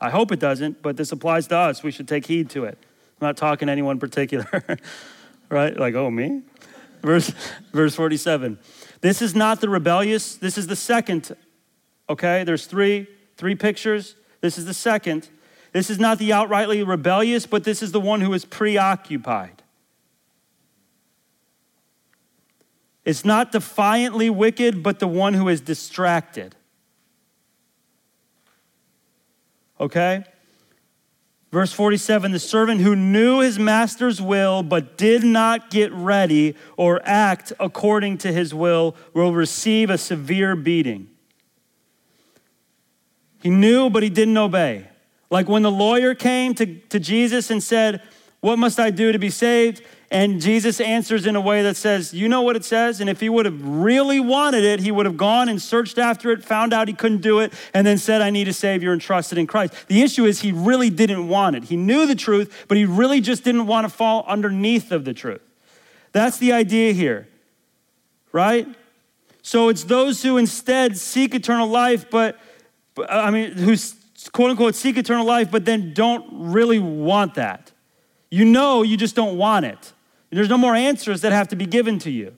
I 0.00 0.08
hope 0.08 0.32
it 0.32 0.40
doesn't, 0.40 0.80
but 0.80 0.96
this 0.96 1.12
applies 1.12 1.48
to 1.48 1.56
us. 1.56 1.82
We 1.82 1.90
should 1.90 2.08
take 2.08 2.24
heed 2.24 2.48
to 2.50 2.64
it. 2.64 2.78
I'm 3.20 3.26
not 3.26 3.36
talking 3.36 3.66
to 3.66 3.72
anyone 3.72 3.98
particular, 3.98 4.46
right? 5.50 5.76
Like, 5.76 5.94
oh, 5.94 6.10
me? 6.10 6.42
Verse, 7.02 7.32
verse 7.72 7.94
47. 7.94 8.58
This 9.00 9.20
is 9.20 9.34
not 9.34 9.60
the 9.60 9.68
rebellious, 9.68 10.36
this 10.36 10.56
is 10.56 10.66
the 10.66 10.76
second. 10.76 11.34
Okay, 12.08 12.44
there's 12.44 12.66
three, 12.66 13.06
three 13.36 13.54
pictures. 13.54 14.16
This 14.40 14.58
is 14.58 14.64
the 14.64 14.74
second. 14.74 15.28
This 15.72 15.90
is 15.90 15.98
not 15.98 16.18
the 16.18 16.30
outrightly 16.30 16.86
rebellious, 16.86 17.46
but 17.46 17.64
this 17.64 17.82
is 17.82 17.92
the 17.92 18.00
one 18.00 18.20
who 18.20 18.32
is 18.32 18.44
preoccupied. 18.44 19.62
It's 23.04 23.24
not 23.24 23.52
defiantly 23.52 24.28
wicked, 24.28 24.82
but 24.82 24.98
the 24.98 25.08
one 25.08 25.34
who 25.34 25.48
is 25.48 25.60
distracted. 25.60 26.54
Okay? 29.80 30.24
Verse 31.52 31.72
47 31.72 32.30
the 32.30 32.38
servant 32.38 32.80
who 32.80 32.94
knew 32.94 33.40
his 33.40 33.58
master's 33.58 34.20
will 34.22 34.62
but 34.62 34.96
did 34.96 35.24
not 35.24 35.70
get 35.70 35.92
ready 35.92 36.54
or 36.76 37.00
act 37.04 37.52
according 37.58 38.18
to 38.18 38.32
his 38.32 38.54
will 38.54 38.94
will 39.14 39.32
receive 39.32 39.90
a 39.90 39.98
severe 39.98 40.54
beating. 40.54 41.08
He 43.42 43.50
knew, 43.50 43.90
but 43.90 44.02
he 44.02 44.10
didn't 44.10 44.36
obey. 44.36 44.88
Like 45.30 45.48
when 45.48 45.62
the 45.62 45.70
lawyer 45.70 46.14
came 46.14 46.54
to, 46.56 46.66
to 46.66 47.00
Jesus 47.00 47.50
and 47.50 47.62
said, 47.62 48.02
What 48.40 48.58
must 48.58 48.80
I 48.80 48.90
do 48.90 49.12
to 49.12 49.18
be 49.18 49.30
saved? 49.30 49.82
And 50.10 50.40
Jesus 50.40 50.80
answers 50.80 51.24
in 51.24 51.36
a 51.36 51.40
way 51.40 51.62
that 51.62 51.76
says, 51.76 52.12
You 52.12 52.28
know 52.28 52.42
what 52.42 52.56
it 52.56 52.64
says? 52.64 53.00
And 53.00 53.08
if 53.08 53.20
he 53.20 53.28
would 53.28 53.44
have 53.44 53.62
really 53.62 54.18
wanted 54.18 54.64
it, 54.64 54.80
he 54.80 54.90
would 54.90 55.06
have 55.06 55.16
gone 55.16 55.48
and 55.48 55.62
searched 55.62 55.98
after 55.98 56.32
it, 56.32 56.42
found 56.42 56.72
out 56.72 56.88
he 56.88 56.94
couldn't 56.94 57.20
do 57.20 57.38
it, 57.38 57.52
and 57.72 57.86
then 57.86 57.96
said, 57.96 58.20
I 58.20 58.30
need 58.30 58.48
a 58.48 58.52
Savior 58.52 58.92
and 58.92 59.00
trusted 59.00 59.38
in 59.38 59.46
Christ. 59.46 59.74
The 59.86 60.02
issue 60.02 60.24
is 60.24 60.40
he 60.40 60.50
really 60.50 60.90
didn't 60.90 61.28
want 61.28 61.54
it. 61.54 61.64
He 61.64 61.76
knew 61.76 62.06
the 62.06 62.16
truth, 62.16 62.64
but 62.66 62.76
he 62.76 62.84
really 62.86 63.20
just 63.20 63.44
didn't 63.44 63.66
want 63.66 63.84
to 63.84 63.88
fall 63.88 64.24
underneath 64.26 64.90
of 64.90 65.04
the 65.04 65.14
truth. 65.14 65.42
That's 66.12 66.38
the 66.38 66.52
idea 66.52 66.92
here, 66.92 67.28
right? 68.32 68.66
So 69.42 69.68
it's 69.68 69.84
those 69.84 70.22
who 70.22 70.38
instead 70.38 70.96
seek 70.98 71.36
eternal 71.36 71.68
life, 71.68 72.10
but, 72.10 72.36
I 73.08 73.30
mean, 73.30 73.52
who 73.52 73.76
quote 74.32 74.50
unquote 74.50 74.74
seek 74.74 74.96
eternal 74.96 75.24
life, 75.24 75.52
but 75.52 75.64
then 75.64 75.94
don't 75.94 76.26
really 76.32 76.80
want 76.80 77.34
that. 77.34 77.70
You 78.30 78.44
know, 78.44 78.82
you 78.82 78.96
just 78.96 79.16
don't 79.16 79.36
want 79.36 79.66
it. 79.66 79.92
There's 80.30 80.48
no 80.48 80.58
more 80.58 80.76
answers 80.76 81.22
that 81.22 81.32
have 81.32 81.48
to 81.48 81.56
be 81.56 81.66
given 81.66 81.98
to 82.00 82.10
you, 82.10 82.36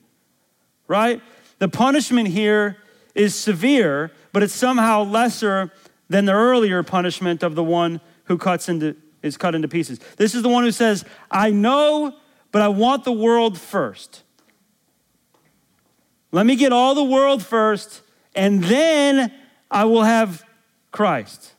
right? 0.89 1.21
The 1.59 1.69
punishment 1.69 2.29
here 2.29 2.79
is 3.15 3.35
severe, 3.35 4.11
but 4.33 4.43
it's 4.43 4.55
somehow 4.55 5.05
lesser 5.05 5.71
than 6.09 6.25
the 6.25 6.33
earlier 6.33 6.83
punishment 6.83 7.43
of 7.43 7.55
the 7.55 7.63
one 7.63 8.01
who 8.25 8.39
cuts 8.39 8.69
into, 8.69 8.97
is 9.23 9.37
cut 9.37 9.55
into 9.55 9.69
pieces. 9.69 9.99
This 10.17 10.35
is 10.35 10.43
the 10.43 10.49
one 10.49 10.65
who 10.65 10.73
says, 10.73 11.05
I 11.31 11.51
know, 11.51 12.17
but 12.51 12.63
I 12.63 12.69
want 12.69 13.05
the 13.05 13.13
world 13.13 13.59
first. 13.59 14.23
Let 16.31 16.47
me 16.47 16.57
get 16.57 16.73
all 16.73 16.95
the 16.95 17.05
world 17.05 17.43
first, 17.43 18.01
and 18.35 18.65
then 18.65 19.33
I 19.71 19.85
will 19.85 20.05
have 20.05 20.43
Christ. 20.91 21.55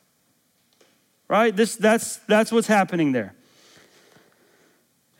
Right? 1.28 1.54
This, 1.54 1.76
that's, 1.76 2.16
that's 2.28 2.50
what's 2.50 2.66
happening 2.66 3.12
there. 3.12 3.34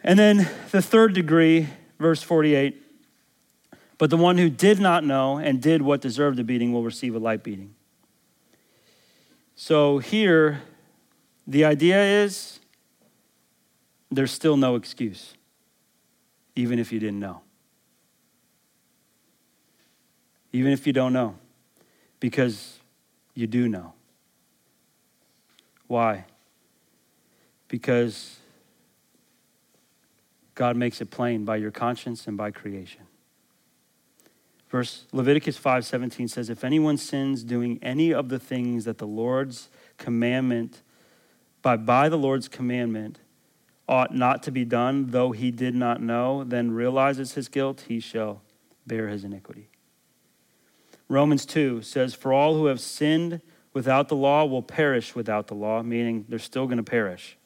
And 0.05 0.19
then 0.19 0.49
the 0.71 0.83
third 0.83 1.15
degree, 1.15 1.69
verse 1.99 2.23
48 2.23 2.83
but 3.99 4.11
the 4.11 4.17
one 4.17 4.39
who 4.39 4.51
did 4.51 4.81
not 4.81 5.05
know 5.05 5.39
and 5.39 5.63
did 5.63 5.83
what 5.83 6.01
deserved 6.01 6.39
a 6.39 6.45
beating 6.45 6.73
will 6.73 6.83
receive 6.83 7.15
a 7.15 7.19
light 7.19 7.43
beating. 7.43 7.75
So 9.57 9.99
here, 9.99 10.63
the 11.47 11.65
idea 11.65 12.03
is 12.03 12.59
there's 14.11 14.33
still 14.33 14.57
no 14.57 14.75
excuse, 14.75 15.35
even 16.57 16.79
if 16.79 16.93
you 16.93 16.99
didn't 16.99 17.21
know. 17.21 17.41
Even 20.53 20.73
if 20.73 20.87
you 20.87 20.93
don't 20.93 21.13
know, 21.13 21.37
because 22.21 22.79
you 23.35 23.47
do 23.47 23.69
know. 23.69 23.93
Why? 25.87 26.25
Because 27.69 28.39
God 30.55 30.77
makes 30.77 31.01
it 31.01 31.11
plain 31.11 31.45
by 31.45 31.57
your 31.57 31.71
conscience 31.71 32.27
and 32.27 32.37
by 32.37 32.51
creation. 32.51 33.03
Verse 34.69 35.07
Leviticus 35.13 35.59
5:17 35.59 36.29
says 36.29 36.51
if 36.51 36.65
anyone 36.65 36.97
sins 36.97 37.45
doing 37.45 37.79
any 37.83 38.13
of 38.13 38.29
the 38.29 38.39
things 38.39 38.85
that 38.85 38.99
the 38.99 39.07
Lord's 39.07 39.69
commandment 39.99 40.83
by 41.63 41.77
by 41.77 42.09
the 42.09 42.19
Lord's 42.19 42.49
commandment 42.49 43.21
ought 43.89 44.15
not 44.15 44.43
to 44.43 44.51
be 44.51 44.65
done 44.65 45.07
though 45.11 45.31
he 45.31 45.51
did 45.51 45.75
not 45.75 46.03
know 46.03 46.43
then 46.43 46.73
realizes 46.73 47.35
his 47.35 47.49
guilt 47.49 47.85
he 47.87 48.01
shall 48.01 48.43
bear 48.87 49.09
his 49.09 49.23
iniquity. 49.25 49.69
Romans 51.09 51.47
2 51.47 51.83
says 51.83 52.15
for 52.15 52.33
all 52.33 52.55
who 52.55 52.67
have 52.67 52.81
sinned 52.81 53.41
without 53.73 54.09
the 54.09 54.17
law 54.17 54.45
will 54.45 54.63
perish 54.63 55.15
without 55.15 55.47
the 55.47 55.55
law 55.55 55.83
meaning 55.83 56.25
they're 56.29 56.39
still 56.39 56.67
going 56.67 56.79
to 56.79 56.83
perish 56.83 57.37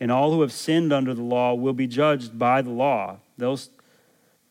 and 0.00 0.12
all 0.12 0.32
who 0.32 0.40
have 0.42 0.52
sinned 0.52 0.92
under 0.92 1.14
the 1.14 1.22
law 1.22 1.54
will 1.54 1.72
be 1.72 1.86
judged 1.86 2.38
by 2.38 2.62
the 2.62 2.70
law. 2.70 3.18
They'll 3.38 3.58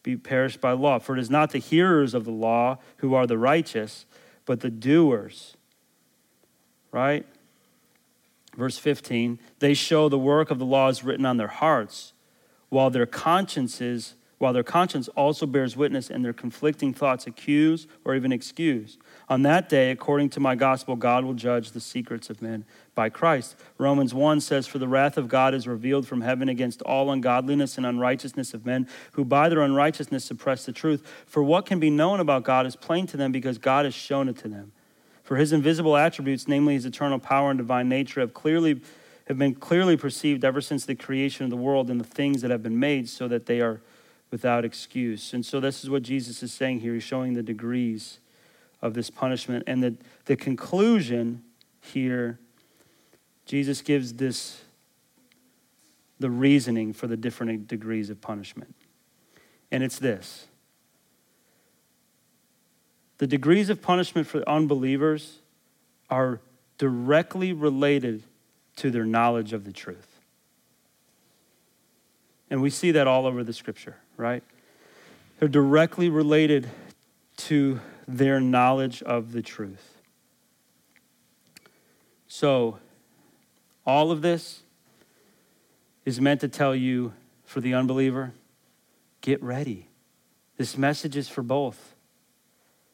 be 0.04 0.16
perished 0.16 0.62
by 0.62 0.72
law. 0.72 1.00
For 1.00 1.16
it 1.16 1.20
is 1.20 1.30
not 1.30 1.52
the 1.52 1.60
hearers 1.60 2.14
of 2.14 2.26
the 2.26 2.32
law 2.32 2.80
who 2.98 3.14
are 3.14 3.28
the 3.28 3.38
righteous, 3.38 4.06
but 4.46 4.62
the 4.62 4.70
doers. 4.70 5.56
Right? 6.92 7.26
Verse 8.56 8.78
15 8.78 9.40
they 9.60 9.74
show 9.74 10.08
the 10.10 10.18
work 10.18 10.52
of 10.52 10.60
the 10.60 10.66
law 10.66 10.88
is 10.88 11.04
written 11.04 11.26
on 11.26 11.38
their 11.38 11.48
hearts, 11.48 12.14
while 12.70 12.90
their 12.90 13.06
consciences 13.06 14.16
while 14.38 14.54
their 14.54 14.64
conscience 14.64 15.08
also 15.10 15.46
bears 15.46 15.78
witness 15.78 16.10
and 16.10 16.24
their 16.24 16.34
conflicting 16.34 16.94
thoughts 16.94 17.26
accuse 17.26 17.88
or 18.04 18.16
even 18.16 18.32
excuse. 18.32 18.98
On 19.30 19.44
that 19.44 19.70
day, 19.70 19.92
according 19.92 20.30
to 20.32 20.40
my 20.40 20.56
gospel, 20.56 20.96
God 20.96 21.24
will 21.24 21.34
judge 21.34 21.72
the 21.72 21.80
secrets 21.80 22.30
of 22.30 22.42
men 22.42 22.66
by 22.94 23.10
Christ. 23.10 23.56
Romans 23.78 24.14
1 24.14 24.42
says, 24.42 24.68
For 24.68 24.78
the 24.78 24.88
wrath 24.88 25.18
of 25.18 25.30
God 25.30 25.54
is 25.54 25.68
revealed 25.68 26.08
from 26.08 26.22
heaven 26.22 26.50
against 26.50 26.82
all 26.82 27.12
ungodliness 27.12 27.78
and 27.78 27.86
unrighteousness 27.86 28.54
of 28.54 28.66
men 28.66 28.88
who 29.14 29.24
by 29.24 29.48
their 29.48 29.62
unrighteousness 29.62 30.26
suppress 30.26 30.66
the 30.66 30.74
truth. 30.74 31.08
For 31.26 31.42
what 31.42 31.66
can 31.66 31.80
be 31.80 31.90
known 31.90 32.20
about 32.20 32.44
God 32.44 32.66
is 32.66 32.76
plain 32.76 33.08
to 33.08 33.18
them 33.18 33.32
because 33.32 33.58
God 33.58 33.86
has 33.86 33.94
shown 33.94 34.28
it 34.28 34.38
to 34.40 34.48
them. 34.50 34.74
For 35.24 35.38
his 35.38 35.54
invisible 35.54 35.98
attributes, 35.98 36.48
namely 36.48 36.76
his 36.76 36.86
eternal 36.86 37.20
power 37.20 37.50
and 37.50 37.58
divine 37.58 37.90
nature, 37.90 38.20
have 38.20 38.34
clearly 38.34 38.82
have 39.28 39.40
been 39.40 39.56
clearly 39.56 39.98
perceived 39.98 40.46
ever 40.46 40.62
since 40.62 40.86
the 40.86 40.94
creation 40.94 41.46
of 41.46 41.50
the 41.50 41.58
world 41.58 41.90
and 41.90 42.00
the 42.00 42.06
things 42.06 42.42
that 42.42 42.52
have 42.52 42.62
been 42.62 42.80
made, 42.80 43.10
so 43.10 43.28
that 43.28 43.48
they 43.48 43.60
are 43.60 43.82
without 44.32 44.66
excuse. 44.66 45.34
And 45.34 45.46
so 45.46 45.60
this 45.60 45.84
is 45.84 45.90
what 45.90 46.04
Jesus 46.04 46.44
is 46.44 46.52
saying 46.52 46.82
here. 46.82 46.94
He's 46.94 47.04
showing 47.04 47.34
the 47.34 47.44
degrees 47.44 48.20
of 48.82 48.94
this 48.94 49.10
punishment. 49.10 49.64
And 49.68 49.82
the, 49.82 49.96
the 50.26 50.36
conclusion 50.36 51.44
here, 51.82 52.40
Jesus 53.46 53.82
gives 53.82 54.14
this 54.14 54.62
the 56.20 56.30
reasoning 56.30 56.94
for 56.94 57.08
the 57.08 57.18
different 57.18 57.68
degrees 57.68 58.10
of 58.10 58.22
punishment. 58.22 58.74
And 59.72 59.84
it's 59.84 60.00
this. 60.00 60.48
The 63.18 63.28
degrees 63.28 63.70
of 63.70 63.82
punishment 63.82 64.28
for 64.28 64.48
unbelievers 64.48 65.40
are 66.10 66.42
directly 66.78 67.54
related 67.54 68.24
to 68.78 68.92
their 68.92 69.06
knowledge 69.06 69.54
of 69.54 69.64
the 69.64 69.72
truth. 69.72 70.20
And 72.50 72.62
we 72.62 72.70
see 72.70 72.92
that 72.92 73.08
all 73.08 73.26
over 73.26 73.44
the 73.44 73.54
scripture, 73.54 73.98
right? 74.18 74.44
They're 75.40 75.48
directly 75.48 76.10
related 76.10 76.70
to 77.38 77.80
their 78.08 78.40
knowledge 78.40 79.02
of 79.04 79.32
the 79.32 79.42
truth. 79.42 80.02
So, 82.28 82.80
all 83.86 84.12
of 84.12 84.22
this 84.22 84.62
is 86.06 86.22
meant 86.22 86.42
to 86.42 86.48
tell 86.48 86.76
you, 86.76 87.14
for 87.44 87.62
the 87.62 87.74
unbeliever, 87.74 88.34
get 89.22 89.42
ready. 89.42 89.88
This 90.58 90.78
message 90.78 91.16
is 91.16 91.30
for 91.30 91.44
both. 91.44 91.96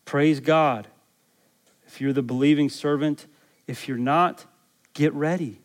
Praise 0.06 0.40
God. 0.40 0.88
If 1.86 2.02
you're 2.02 2.14
the 2.14 2.22
believing 2.22 2.70
servant, 2.70 3.28
if 3.68 3.88
you're 3.88 3.98
not, 3.98 4.46
get 4.94 5.14
ready. 5.14 5.62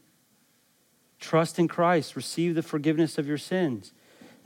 Trust 1.19 1.59
in 1.59 1.69
Christ, 1.69 2.17
receive 2.17 2.55
the 2.55 2.63
forgiveness 2.63 3.19
of 3.19 3.27
your 3.27 3.39
sins. 3.39 3.93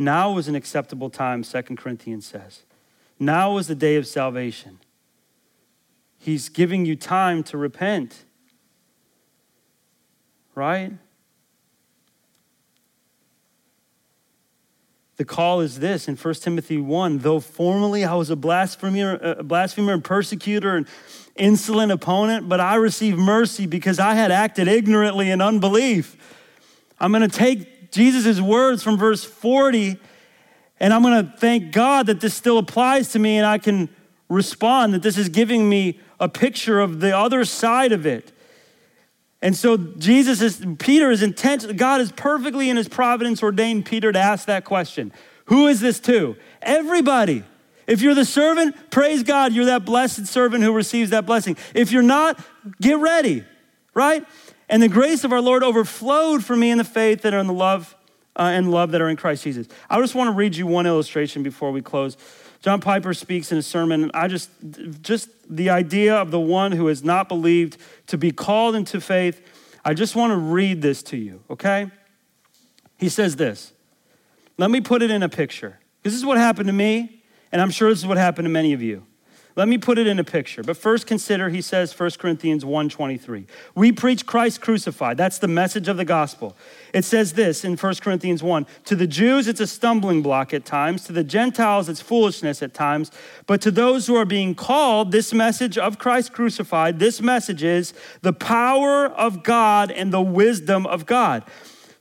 Now 0.00 0.38
is 0.38 0.48
an 0.48 0.54
acceptable 0.54 1.10
time, 1.10 1.42
2 1.42 1.62
Corinthians 1.76 2.24
says. 2.24 2.62
Now 3.18 3.58
is 3.58 3.66
the 3.66 3.74
day 3.74 3.96
of 3.96 4.06
salvation. 4.06 4.78
He's 6.18 6.48
giving 6.48 6.86
you 6.86 6.96
time 6.96 7.42
to 7.44 7.58
repent. 7.58 8.24
Right? 10.54 10.92
The 15.18 15.26
call 15.26 15.60
is 15.60 15.80
this 15.80 16.08
in 16.08 16.16
1 16.16 16.34
Timothy 16.36 16.78
1 16.78 17.18
though 17.18 17.38
formerly 17.38 18.02
I 18.02 18.14
was 18.14 18.30
a 18.30 18.36
blasphemer, 18.36 19.18
a 19.38 19.42
blasphemer 19.42 19.92
and 19.92 20.02
persecutor 20.02 20.76
and 20.76 20.86
insolent 21.36 21.92
opponent, 21.92 22.48
but 22.48 22.58
I 22.58 22.76
received 22.76 23.18
mercy 23.18 23.66
because 23.66 23.98
I 23.98 24.14
had 24.14 24.32
acted 24.32 24.66
ignorantly 24.66 25.30
in 25.30 25.42
unbelief. 25.42 26.16
I'm 26.98 27.12
going 27.12 27.28
to 27.28 27.36
take 27.36 27.79
Jesus' 27.90 28.40
words 28.40 28.82
from 28.82 28.96
verse 28.96 29.24
40 29.24 29.98
and 30.80 30.94
I'm 30.94 31.02
going 31.02 31.26
to 31.26 31.36
thank 31.36 31.72
God 31.72 32.06
that 32.06 32.20
this 32.20 32.34
still 32.34 32.56
applies 32.56 33.10
to 33.12 33.18
me 33.18 33.36
and 33.36 33.46
I 33.46 33.58
can 33.58 33.90
respond, 34.30 34.94
that 34.94 35.02
this 35.02 35.18
is 35.18 35.28
giving 35.28 35.68
me 35.68 36.00
a 36.18 36.28
picture 36.28 36.80
of 36.80 37.00
the 37.00 37.16
other 37.16 37.44
side 37.44 37.92
of 37.92 38.06
it. 38.06 38.32
And 39.42 39.54
so 39.54 39.76
Jesus 39.76 40.40
is, 40.40 40.64
Peter 40.78 41.10
is 41.10 41.22
intent, 41.22 41.76
God 41.76 42.00
is 42.00 42.12
perfectly 42.12 42.70
in 42.70 42.76
his 42.76 42.88
providence 42.88 43.42
ordained 43.42 43.86
Peter 43.86 44.10
to 44.10 44.18
ask 44.18 44.46
that 44.46 44.64
question. 44.64 45.12
Who 45.46 45.66
is 45.66 45.80
this 45.80 46.00
to? 46.00 46.36
Everybody. 46.62 47.44
If 47.86 48.02
you're 48.02 48.14
the 48.14 48.24
servant, 48.24 48.90
praise 48.90 49.22
God, 49.22 49.52
you're 49.52 49.64
that 49.66 49.84
blessed 49.84 50.26
servant 50.26 50.62
who 50.62 50.72
receives 50.72 51.10
that 51.10 51.26
blessing. 51.26 51.56
If 51.74 51.90
you're 51.90 52.02
not, 52.02 52.38
get 52.80 52.98
ready, 52.98 53.44
right? 53.94 54.24
And 54.70 54.80
the 54.80 54.88
grace 54.88 55.24
of 55.24 55.32
our 55.32 55.40
Lord 55.40 55.64
overflowed 55.64 56.44
for 56.44 56.56
me 56.56 56.70
in 56.70 56.78
the 56.78 56.84
faith 56.84 57.22
that 57.22 57.34
are 57.34 57.40
in 57.40 57.48
the 57.48 57.52
love 57.52 57.96
uh, 58.36 58.44
and 58.44 58.70
love 58.70 58.92
that 58.92 59.00
are 59.00 59.08
in 59.08 59.16
Christ 59.16 59.42
Jesus. 59.42 59.66
I 59.90 60.00
just 60.00 60.14
want 60.14 60.28
to 60.28 60.32
read 60.32 60.54
you 60.54 60.64
one 60.64 60.86
illustration 60.86 61.42
before 61.42 61.72
we 61.72 61.82
close. 61.82 62.16
John 62.62 62.80
Piper 62.80 63.12
speaks 63.12 63.50
in 63.50 63.58
a 63.58 63.62
sermon. 63.62 64.04
And 64.04 64.12
I 64.14 64.28
just, 64.28 64.48
just 65.02 65.28
the 65.48 65.70
idea 65.70 66.14
of 66.14 66.30
the 66.30 66.38
one 66.38 66.70
who 66.70 66.86
has 66.86 67.02
not 67.02 67.28
believed 67.28 67.78
to 68.06 68.16
be 68.16 68.30
called 68.30 68.76
into 68.76 69.00
faith. 69.00 69.44
I 69.84 69.92
just 69.92 70.14
want 70.14 70.30
to 70.30 70.36
read 70.36 70.82
this 70.82 71.02
to 71.04 71.16
you, 71.16 71.42
okay? 71.50 71.90
He 72.96 73.08
says 73.08 73.34
this. 73.34 73.72
Let 74.56 74.70
me 74.70 74.80
put 74.80 75.02
it 75.02 75.10
in 75.10 75.24
a 75.24 75.28
picture. 75.28 75.80
This 76.04 76.14
is 76.14 76.24
what 76.24 76.38
happened 76.38 76.68
to 76.68 76.72
me, 76.72 77.22
and 77.50 77.60
I'm 77.60 77.70
sure 77.70 77.88
this 77.88 77.98
is 77.98 78.06
what 78.06 78.18
happened 78.18 78.44
to 78.44 78.50
many 78.50 78.72
of 78.72 78.82
you. 78.82 79.04
Let 79.56 79.68
me 79.68 79.78
put 79.78 79.98
it 79.98 80.06
in 80.06 80.18
a 80.18 80.24
picture. 80.24 80.62
But 80.62 80.76
first 80.76 81.06
consider, 81.06 81.48
he 81.48 81.60
says, 81.60 81.98
1 81.98 82.10
Corinthians 82.18 82.64
1.23. 82.64 83.46
We 83.74 83.92
preach 83.92 84.24
Christ 84.24 84.60
crucified. 84.60 85.16
That's 85.16 85.38
the 85.38 85.48
message 85.48 85.88
of 85.88 85.96
the 85.96 86.04
gospel. 86.04 86.56
It 86.94 87.04
says 87.04 87.32
this 87.32 87.64
in 87.64 87.76
1 87.76 87.94
Corinthians 87.96 88.42
1. 88.42 88.66
To 88.86 88.96
the 88.96 89.06
Jews, 89.06 89.48
it's 89.48 89.60
a 89.60 89.66
stumbling 89.66 90.22
block 90.22 90.54
at 90.54 90.64
times. 90.64 91.04
To 91.04 91.12
the 91.12 91.24
Gentiles, 91.24 91.88
it's 91.88 92.00
foolishness 92.00 92.62
at 92.62 92.74
times. 92.74 93.10
But 93.46 93.60
to 93.62 93.70
those 93.70 94.06
who 94.06 94.14
are 94.16 94.24
being 94.24 94.54
called, 94.54 95.12
this 95.12 95.32
message 95.32 95.76
of 95.76 95.98
Christ 95.98 96.32
crucified, 96.32 96.98
this 96.98 97.20
message 97.20 97.62
is 97.62 97.92
the 98.22 98.32
power 98.32 99.06
of 99.06 99.42
God 99.42 99.90
and 99.90 100.12
the 100.12 100.22
wisdom 100.22 100.86
of 100.86 101.06
God. 101.06 101.44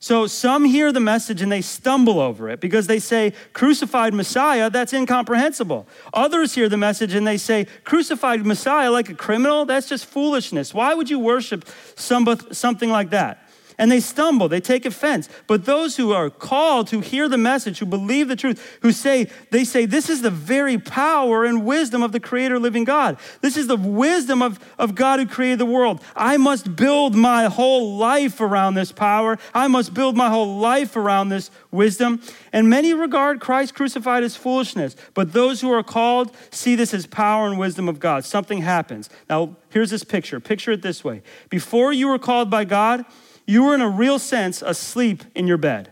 So 0.02 0.28
some 0.28 0.64
hear 0.64 0.94
the 0.94 1.02
message 1.02 1.42
and 1.42 1.52
they 1.52 1.62
stumble 1.62 2.22
over 2.22 2.50
it 2.50 2.62
because 2.62 2.88
they 2.88 3.00
say, 3.00 3.34
crucified 3.52 4.14
Messiah, 4.14 4.70
that's 4.70 4.94
incomprehensible. 4.94 5.88
Others 6.14 6.56
hear 6.56 6.70
the 6.70 6.78
message 6.78 7.14
and 7.14 7.28
they 7.28 7.38
say, 7.38 7.68
crucified 7.84 8.46
Messiah 8.46 8.92
like 8.92 9.10
a 9.10 9.14
criminal, 9.14 9.66
that's 9.66 9.90
just 9.90 10.06
foolishness. 10.06 10.74
Why 10.74 10.94
would 10.94 11.10
you 11.10 11.20
worship 11.20 11.66
something 11.98 12.90
like 12.90 13.10
that? 13.10 13.49
And 13.80 13.90
they 13.90 14.02
stumble, 14.02 14.50
they 14.50 14.60
take 14.60 14.86
offense. 14.86 15.30
But 15.48 15.66
those 15.66 15.96
who 15.96 16.12
are 16.12 16.30
called, 16.30 16.90
who 16.90 17.00
hear 17.00 17.30
the 17.30 17.38
message, 17.38 17.80
who 17.80 17.86
believe 17.86 18.28
the 18.28 18.36
truth, 18.36 18.78
who 18.82 18.92
say, 18.92 19.28
they 19.52 19.64
say, 19.64 19.86
this 19.86 20.10
is 20.10 20.22
the 20.22 20.30
very 20.30 20.78
power 20.78 21.46
and 21.46 21.66
wisdom 21.66 22.04
of 22.04 22.12
the 22.12 22.20
creator 22.20 22.60
living 22.60 22.84
God. 22.84 23.18
This 23.40 23.56
is 23.56 23.68
the 23.68 23.78
wisdom 23.78 24.42
of, 24.42 24.60
of 24.78 24.96
God 24.96 25.20
who 25.22 25.26
created 25.26 25.60
the 25.60 25.66
world. 25.66 26.02
I 26.14 26.36
must 26.36 26.76
build 26.76 27.16
my 27.16 27.46
whole 27.46 27.96
life 27.96 28.42
around 28.42 28.74
this 28.74 28.92
power. 28.92 29.40
I 29.54 29.68
must 29.68 29.94
build 29.94 30.18
my 30.18 30.30
whole 30.30 30.58
life 30.58 30.98
around 30.98 31.30
this 31.30 31.50
wisdom. 31.72 32.22
And 32.52 32.70
many 32.70 32.94
regard 32.94 33.40
Christ 33.40 33.76
crucified 33.76 34.24
as 34.24 34.36
foolishness, 34.36 34.98
but 35.14 35.32
those 35.32 35.62
who 35.62 35.72
are 35.72 35.84
called 35.84 36.36
see 36.52 36.76
this 36.76 36.94
as 36.94 37.08
power 37.08 37.48
and 37.48 37.58
wisdom 37.58 37.88
of 37.88 38.00
God. 38.00 38.26
Something 38.26 38.62
happens. 38.62 39.10
Now, 39.30 39.56
here's 39.70 39.90
this 39.90 40.04
picture. 40.04 40.42
Picture 40.42 40.72
it 40.72 40.82
this 40.82 41.02
way. 41.02 41.22
Before 41.50 41.94
you 41.94 42.10
were 42.10 42.20
called 42.20 42.50
by 42.50 42.66
God, 42.66 43.06
you 43.50 43.64
were, 43.64 43.74
in 43.74 43.82
a 43.82 43.90
real 43.90 44.20
sense, 44.20 44.62
asleep 44.62 45.24
in 45.34 45.48
your 45.48 45.58
bed. 45.58 45.90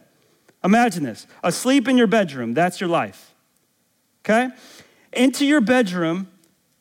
Imagine 0.64 1.04
this 1.04 1.26
asleep 1.44 1.88
in 1.88 1.98
your 1.98 2.06
bedroom, 2.06 2.54
that's 2.54 2.80
your 2.80 2.90
life. 2.90 3.34
Okay? 4.24 4.50
Into 5.12 5.44
your 5.44 5.62
bedroom, 5.62 6.28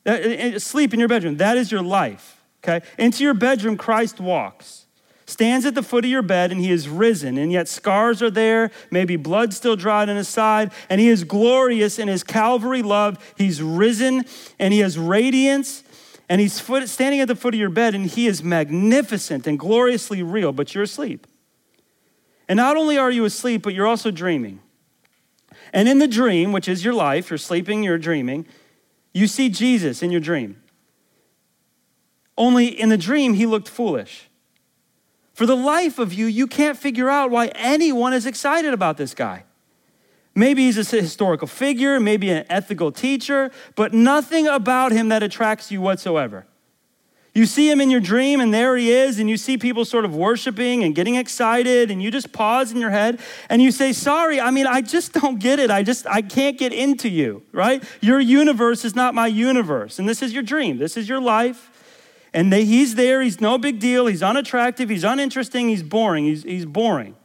uh, 0.05 0.11
uh, 0.11 0.59
sleep 0.59 0.93
in 0.93 1.01
your 1.01 1.09
bedroom, 1.09 1.39
that 1.39 1.57
is 1.57 1.72
your 1.72 1.83
life. 1.83 2.43
Okay? 2.62 2.85
Into 2.99 3.24
your 3.24 3.33
bedroom, 3.33 3.79
Christ 3.79 4.20
walks 4.20 4.87
stands 5.27 5.66
at 5.66 5.74
the 5.74 5.83
foot 5.83 6.05
of 6.05 6.11
your 6.11 6.22
bed 6.22 6.53
and 6.53 6.61
he 6.61 6.70
is 6.70 6.89
risen, 6.89 7.37
and 7.37 7.51
yet 7.51 7.68
scars 7.68 8.22
are 8.22 8.31
there, 8.31 8.70
maybe 8.91 9.16
blood 9.16 9.53
still 9.53 9.77
dried 9.77 10.09
on 10.09 10.16
his 10.16 10.29
side, 10.29 10.70
and 10.89 11.01
he 11.01 11.09
is 11.09 11.24
glorious 11.24 11.99
in 11.99 12.07
his 12.09 12.22
Calvary 12.22 12.83
love. 12.83 13.18
He's 13.37 13.61
risen 13.61 14.24
and 14.59 14.72
he 14.72 14.81
has 14.81 14.99
radiance 14.99 15.83
and 16.29 16.41
he's 16.41 16.59
foot, 16.59 16.89
standing 16.89 17.20
at 17.20 17.29
the 17.29 17.37
foot 17.37 17.55
of 17.55 17.61
your 17.61 17.70
bed, 17.70 17.95
and 17.95 18.07
he 18.07 18.27
is 18.27 18.43
magnificent 18.43 19.47
and 19.47 19.59
gloriously 19.59 20.22
real, 20.22 20.53
but 20.53 20.74
you're 20.74 20.85
asleep. 20.85 21.27
And 22.49 22.57
not 22.57 22.77
only 22.77 22.99
are 22.99 23.11
you 23.11 23.24
asleep, 23.24 23.62
but 23.62 23.74
you're 23.74 23.87
also 23.87 24.11
dreaming. 24.11 24.61
And 25.72 25.89
in 25.89 25.99
the 25.99 26.09
dream, 26.09 26.53
which 26.53 26.68
is 26.68 26.85
your 26.85 26.95
life, 26.95 27.31
you're 27.31 27.39
sleeping, 27.39 27.83
you're 27.83 27.99
dreaming, 27.99 28.47
you 29.12 29.27
see 29.27 29.49
Jesus 29.49 30.03
in 30.03 30.11
your 30.11 30.20
dream. 30.20 30.62
Only 32.39 32.66
in 32.66 32.89
the 32.89 32.99
dream, 32.99 33.35
he 33.35 33.47
looked 33.47 33.68
foolish. 33.68 34.29
For 35.33 35.47
the 35.47 35.57
life 35.57 35.99
of 35.99 36.12
you, 36.12 36.27
you 36.27 36.47
can't 36.47 36.79
figure 36.79 37.09
out 37.09 37.31
why 37.31 37.49
anyone 37.49 38.12
is 38.12 38.27
excited 38.27 38.72
about 38.72 38.97
this 38.97 39.14
guy. 39.14 39.45
Maybe 40.39 40.66
he's 40.66 40.76
a 40.76 41.01
historical 41.01 41.49
figure, 41.49 41.99
maybe 41.99 42.28
an 42.28 42.45
ethical 42.51 42.93
teacher, 42.93 43.51
but 43.74 43.95
nothing 43.95 44.47
about 44.47 44.93
him 44.93 45.09
that 45.09 45.22
attracts 45.22 45.70
you 45.70 45.80
whatsoever. 45.80 46.47
You 47.32 47.47
see 47.47 47.70
him 47.70 47.80
in 47.80 47.91
your 47.91 48.01
dream, 48.01 48.41
and 48.41 48.53
there 48.53 48.76
he 48.76 48.93
is, 48.93 49.18
and 49.18 49.30
you 49.30 49.39
see 49.39 49.57
people 49.57 49.87
sort 49.87 50.05
of 50.05 50.14
worshiping 50.14 50.84
and 50.84 50.95
getting 50.95 51.14
excited, 51.14 51.91
and 51.91 52.03
you 52.03 52.11
just 52.11 52.32
pause 52.32 52.70
in 52.70 52.78
your 52.78 52.91
head 52.91 53.18
and 53.49 53.62
you 53.62 53.70
say, 53.70 53.93
Sorry, 53.95 54.39
I 54.39 54.51
mean, 54.51 54.66
I 54.66 54.82
just 54.82 55.12
don't 55.14 55.39
get 55.39 55.59
it. 55.59 55.70
I 55.70 55.82
just, 55.82 56.07
I 56.07 56.20
can't 56.20 56.59
get 56.59 56.74
into 56.74 57.09
you, 57.09 57.43
right? 57.53 57.82
Your 58.03 58.20
universe 58.20 58.84
is 58.84 58.95
not 58.95 59.14
my 59.14 59.26
universe. 59.26 59.99
And 59.99 60.07
this 60.07 60.22
is 60.22 60.34
your 60.34 60.43
dream, 60.43 60.76
this 60.76 60.99
is 60.99 61.09
your 61.09 61.20
life. 61.20 61.70
And 62.34 62.53
they, 62.53 62.66
he's 62.66 62.95
there, 62.95 63.22
he's 63.22 63.41
no 63.41 63.57
big 63.57 63.80
deal, 63.80 64.07
he's 64.07 64.22
unattractive, 64.22 64.91
he's 64.91 65.05
uninteresting, 65.05 65.68
he's 65.70 65.82
boring, 65.82 66.24
he's, 66.24 66.43
he's 66.43 66.66
boring 66.66 67.16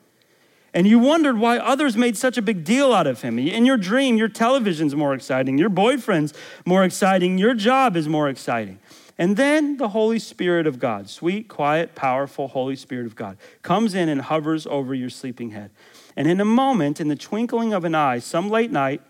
and 0.74 0.88
you 0.88 1.00
wondered 1.00 1.38
why 1.38 1.58
others 1.58 1.98
made 1.98 2.16
such 2.16 2.38
a 2.38 2.42
big 2.42 2.64
deal 2.64 2.94
out 2.94 3.08
of 3.08 3.22
him. 3.22 3.38
In 3.38 3.66
your 3.66 3.78
dream, 3.78 4.18
your 4.18 4.30
television's 4.30 4.96
more 4.96 5.14
exciting, 5.14 5.58
your 5.58 5.70
boyfriend's 5.70 6.34
more 6.66 6.84
exciting, 6.84 7.38
your 7.38 7.54
job 7.54 7.98
is 7.98 8.08
more 8.08 8.30
exciting. 8.30 8.80
And 9.18 9.38
then 9.38 9.78
the 9.78 9.90
Holy 9.90 10.18
Spirit 10.18 10.66
of 10.66 10.80
God, 10.80 11.10
sweet, 11.10 11.48
quiet, 11.48 11.94
powerful 11.94 12.48
Holy 12.48 12.76
Spirit 12.76 13.06
of 13.06 13.16
God, 13.16 13.38
comes 13.62 13.94
in 13.94 14.10
and 14.10 14.22
hovers 14.22 14.66
over 14.66 14.96
your 14.96 15.10
sleeping 15.10 15.52
head. 15.52 15.72
And 16.16 16.28
in 16.28 16.40
a 16.40 16.46
moment, 16.46 17.00
in 17.00 17.08
the 17.08 17.16
twinkling 17.16 17.74
of 17.74 17.86
an 17.86 17.94
eye, 17.94 18.20
some 18.20 18.50
late 18.50 18.72
night, 18.72 19.02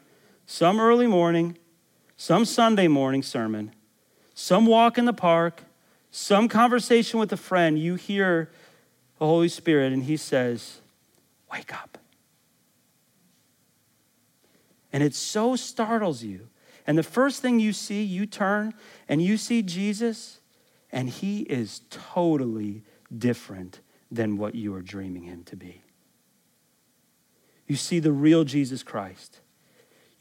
some 0.45 0.79
early 0.79 1.07
morning, 1.07 1.57
some 2.17 2.43
Sunday 2.43 2.87
morning 2.87 3.23
sermon, 3.23 3.71
some 4.33 4.65
walk 4.65 4.97
in 4.97 5.05
the 5.05 5.13
park, 5.13 5.63
some 6.09 6.49
conversation 6.49 7.19
with 7.19 7.31
a 7.31 7.37
friend, 7.37 7.79
you 7.79 7.95
hear 7.95 8.51
the 9.17 9.25
Holy 9.25 9.47
Spirit, 9.47 9.93
and 9.93 10.03
He 10.03 10.17
says, 10.17 10.81
Wake 11.51 11.73
up. 11.73 11.97
And 14.93 15.03
it 15.03 15.15
so 15.15 15.55
startles 15.55 16.23
you. 16.23 16.49
And 16.87 16.97
the 16.97 17.03
first 17.03 17.41
thing 17.41 17.59
you 17.59 17.73
see, 17.73 18.03
you 18.03 18.25
turn 18.25 18.73
and 19.07 19.21
you 19.21 19.37
see 19.37 19.61
Jesus, 19.61 20.39
and 20.91 21.09
he 21.09 21.41
is 21.41 21.81
totally 21.89 22.83
different 23.15 23.81
than 24.11 24.37
what 24.37 24.55
you 24.55 24.73
are 24.73 24.81
dreaming 24.81 25.23
him 25.23 25.43
to 25.45 25.55
be. 25.55 25.81
You 27.67 27.75
see 27.75 27.99
the 27.99 28.11
real 28.11 28.43
Jesus 28.43 28.83
Christ. 28.83 29.39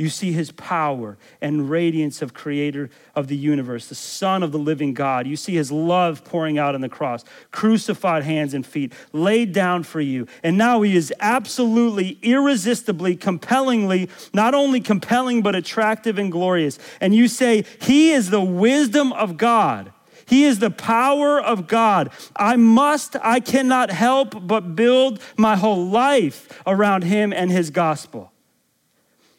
You 0.00 0.08
see 0.08 0.32
his 0.32 0.50
power 0.52 1.18
and 1.42 1.68
radiance 1.68 2.22
of 2.22 2.32
creator 2.32 2.88
of 3.14 3.28
the 3.28 3.36
universe, 3.36 3.86
the 3.86 3.94
son 3.94 4.42
of 4.42 4.50
the 4.50 4.58
living 4.58 4.94
God. 4.94 5.26
You 5.26 5.36
see 5.36 5.56
his 5.56 5.70
love 5.70 6.24
pouring 6.24 6.58
out 6.58 6.74
on 6.74 6.80
the 6.80 6.88
cross, 6.88 7.22
crucified 7.50 8.22
hands 8.22 8.54
and 8.54 8.64
feet, 8.64 8.94
laid 9.12 9.52
down 9.52 9.82
for 9.82 10.00
you. 10.00 10.26
And 10.42 10.56
now 10.56 10.80
he 10.80 10.96
is 10.96 11.12
absolutely, 11.20 12.18
irresistibly, 12.22 13.14
compellingly, 13.14 14.08
not 14.32 14.54
only 14.54 14.80
compelling, 14.80 15.42
but 15.42 15.54
attractive 15.54 16.18
and 16.18 16.32
glorious. 16.32 16.78
And 17.02 17.14
you 17.14 17.28
say, 17.28 17.66
he 17.82 18.12
is 18.12 18.30
the 18.30 18.40
wisdom 18.40 19.12
of 19.12 19.36
God. 19.36 19.92
He 20.24 20.44
is 20.44 20.60
the 20.60 20.70
power 20.70 21.38
of 21.38 21.68
God. 21.68 22.08
I 22.34 22.56
must, 22.56 23.16
I 23.22 23.40
cannot 23.40 23.90
help 23.90 24.46
but 24.46 24.74
build 24.74 25.20
my 25.36 25.56
whole 25.56 25.88
life 25.88 26.62
around 26.66 27.04
him 27.04 27.34
and 27.34 27.50
his 27.50 27.68
gospel. 27.68 28.32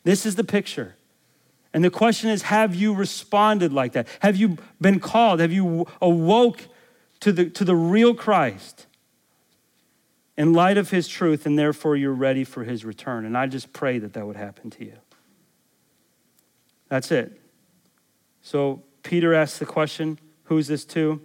This 0.04 0.26
is 0.26 0.36
the 0.36 0.43
picture. 0.43 0.95
And 1.74 1.84
the 1.84 1.89
question 1.89 2.30
is 2.30 2.43
have 2.43 2.76
you 2.76 2.93
responded 2.93 3.72
like 3.72 3.93
that? 3.93 4.08
Have 4.20 4.36
you 4.36 4.58
been 4.80 4.99
called? 4.99 5.39
Have 5.39 5.52
you 5.52 5.88
awoke 6.02 6.68
to 7.22 7.32
the, 7.32 7.49
to 7.52 7.64
the 7.64 7.76
real 7.76 8.14
Christ 8.14 8.88
in 10.38 10.54
light 10.54 10.78
of 10.78 10.89
his 10.89 11.08
truth, 11.08 11.45
and 11.45 11.58
therefore 11.58 11.95
you're 11.95 12.14
ready 12.14 12.43
for 12.43 12.64
his 12.64 12.84
return? 12.84 13.26
And 13.26 13.38
I 13.38 13.47
just 13.47 13.72
pray 13.74 13.99
that 13.99 14.14
that 14.14 14.26
would 14.26 14.36
happen 14.36 14.70
to 14.72 14.86
you. 14.86 14.97
That's 16.89 17.12
it. 17.12 17.39
So 18.41 18.84
Peter 19.04 19.34
asks 19.34 19.60
the 19.60 19.66
question, 19.66 20.20
Who 20.45 20.58
is 20.58 20.68
this 20.68 20.84
to? 20.86 21.22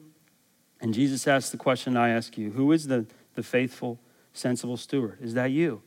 And 0.81 0.95
Jesus 0.95 1.27
asks 1.27 1.51
the 1.51 1.57
question 1.57 1.97
I 1.97 2.11
ask 2.11 2.39
you 2.39 2.51
Who 2.53 2.71
is 2.71 2.87
the, 2.87 3.07
the 3.35 3.43
faithful, 3.43 3.99
sensible 4.33 4.77
steward? 4.77 5.19
Is 5.21 5.35
that 5.35 5.51
you? 5.51 5.83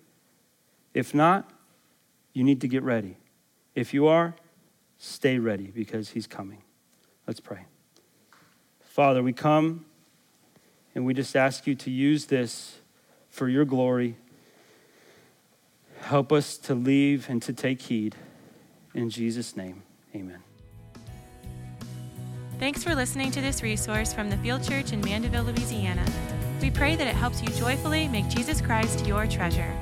If 0.94 1.14
not, 1.14 1.50
you 2.34 2.44
need 2.44 2.62
to 2.62 2.68
get 2.68 2.84
ready. 2.84 3.18
If 3.76 3.94
you 3.94 4.08
are, 4.08 4.36
stay 4.98 5.40
ready 5.40 5.68
because 5.68 6.10
he's 6.10 6.28
coming. 6.28 6.62
Let's 7.28 7.40
pray. 7.40 7.66
Father, 8.82 9.22
we 9.22 9.34
come 9.34 9.86
and 10.96 11.06
we 11.06 11.14
just 11.14 11.36
ask 11.36 11.68
you 11.68 11.76
to 11.76 11.92
use 11.92 12.26
this 12.26 12.80
for 13.30 13.48
your 13.48 13.66
glory. 13.66 14.16
Help 16.02 16.32
us 16.32 16.58
to 16.58 16.76
leave 16.76 17.30
and 17.30 17.42
to 17.44 17.54
take 17.54 17.82
heed. 17.84 18.16
In 18.94 19.10
Jesus' 19.10 19.56
name, 19.56 19.84
amen. 20.16 20.40
Thanks 22.60 22.84
for 22.84 22.94
listening 22.94 23.32
to 23.32 23.42
this 23.42 23.64
resource 23.64 24.12
from 24.12 24.30
the 24.30 24.38
Field 24.38 24.64
Church 24.64 24.92
in 24.92 25.00
Mandeville, 25.02 25.44
Louisiana. 25.44 26.04
We 26.62 26.70
pray 26.70 26.98
that 26.98 27.08
it 27.08 27.16
helps 27.16 27.42
you 27.42 27.48
joyfully 27.50 28.10
make 28.10 28.28
Jesus 28.28 28.60
Christ 28.60 29.06
your 29.06 29.26
treasure. 29.28 29.74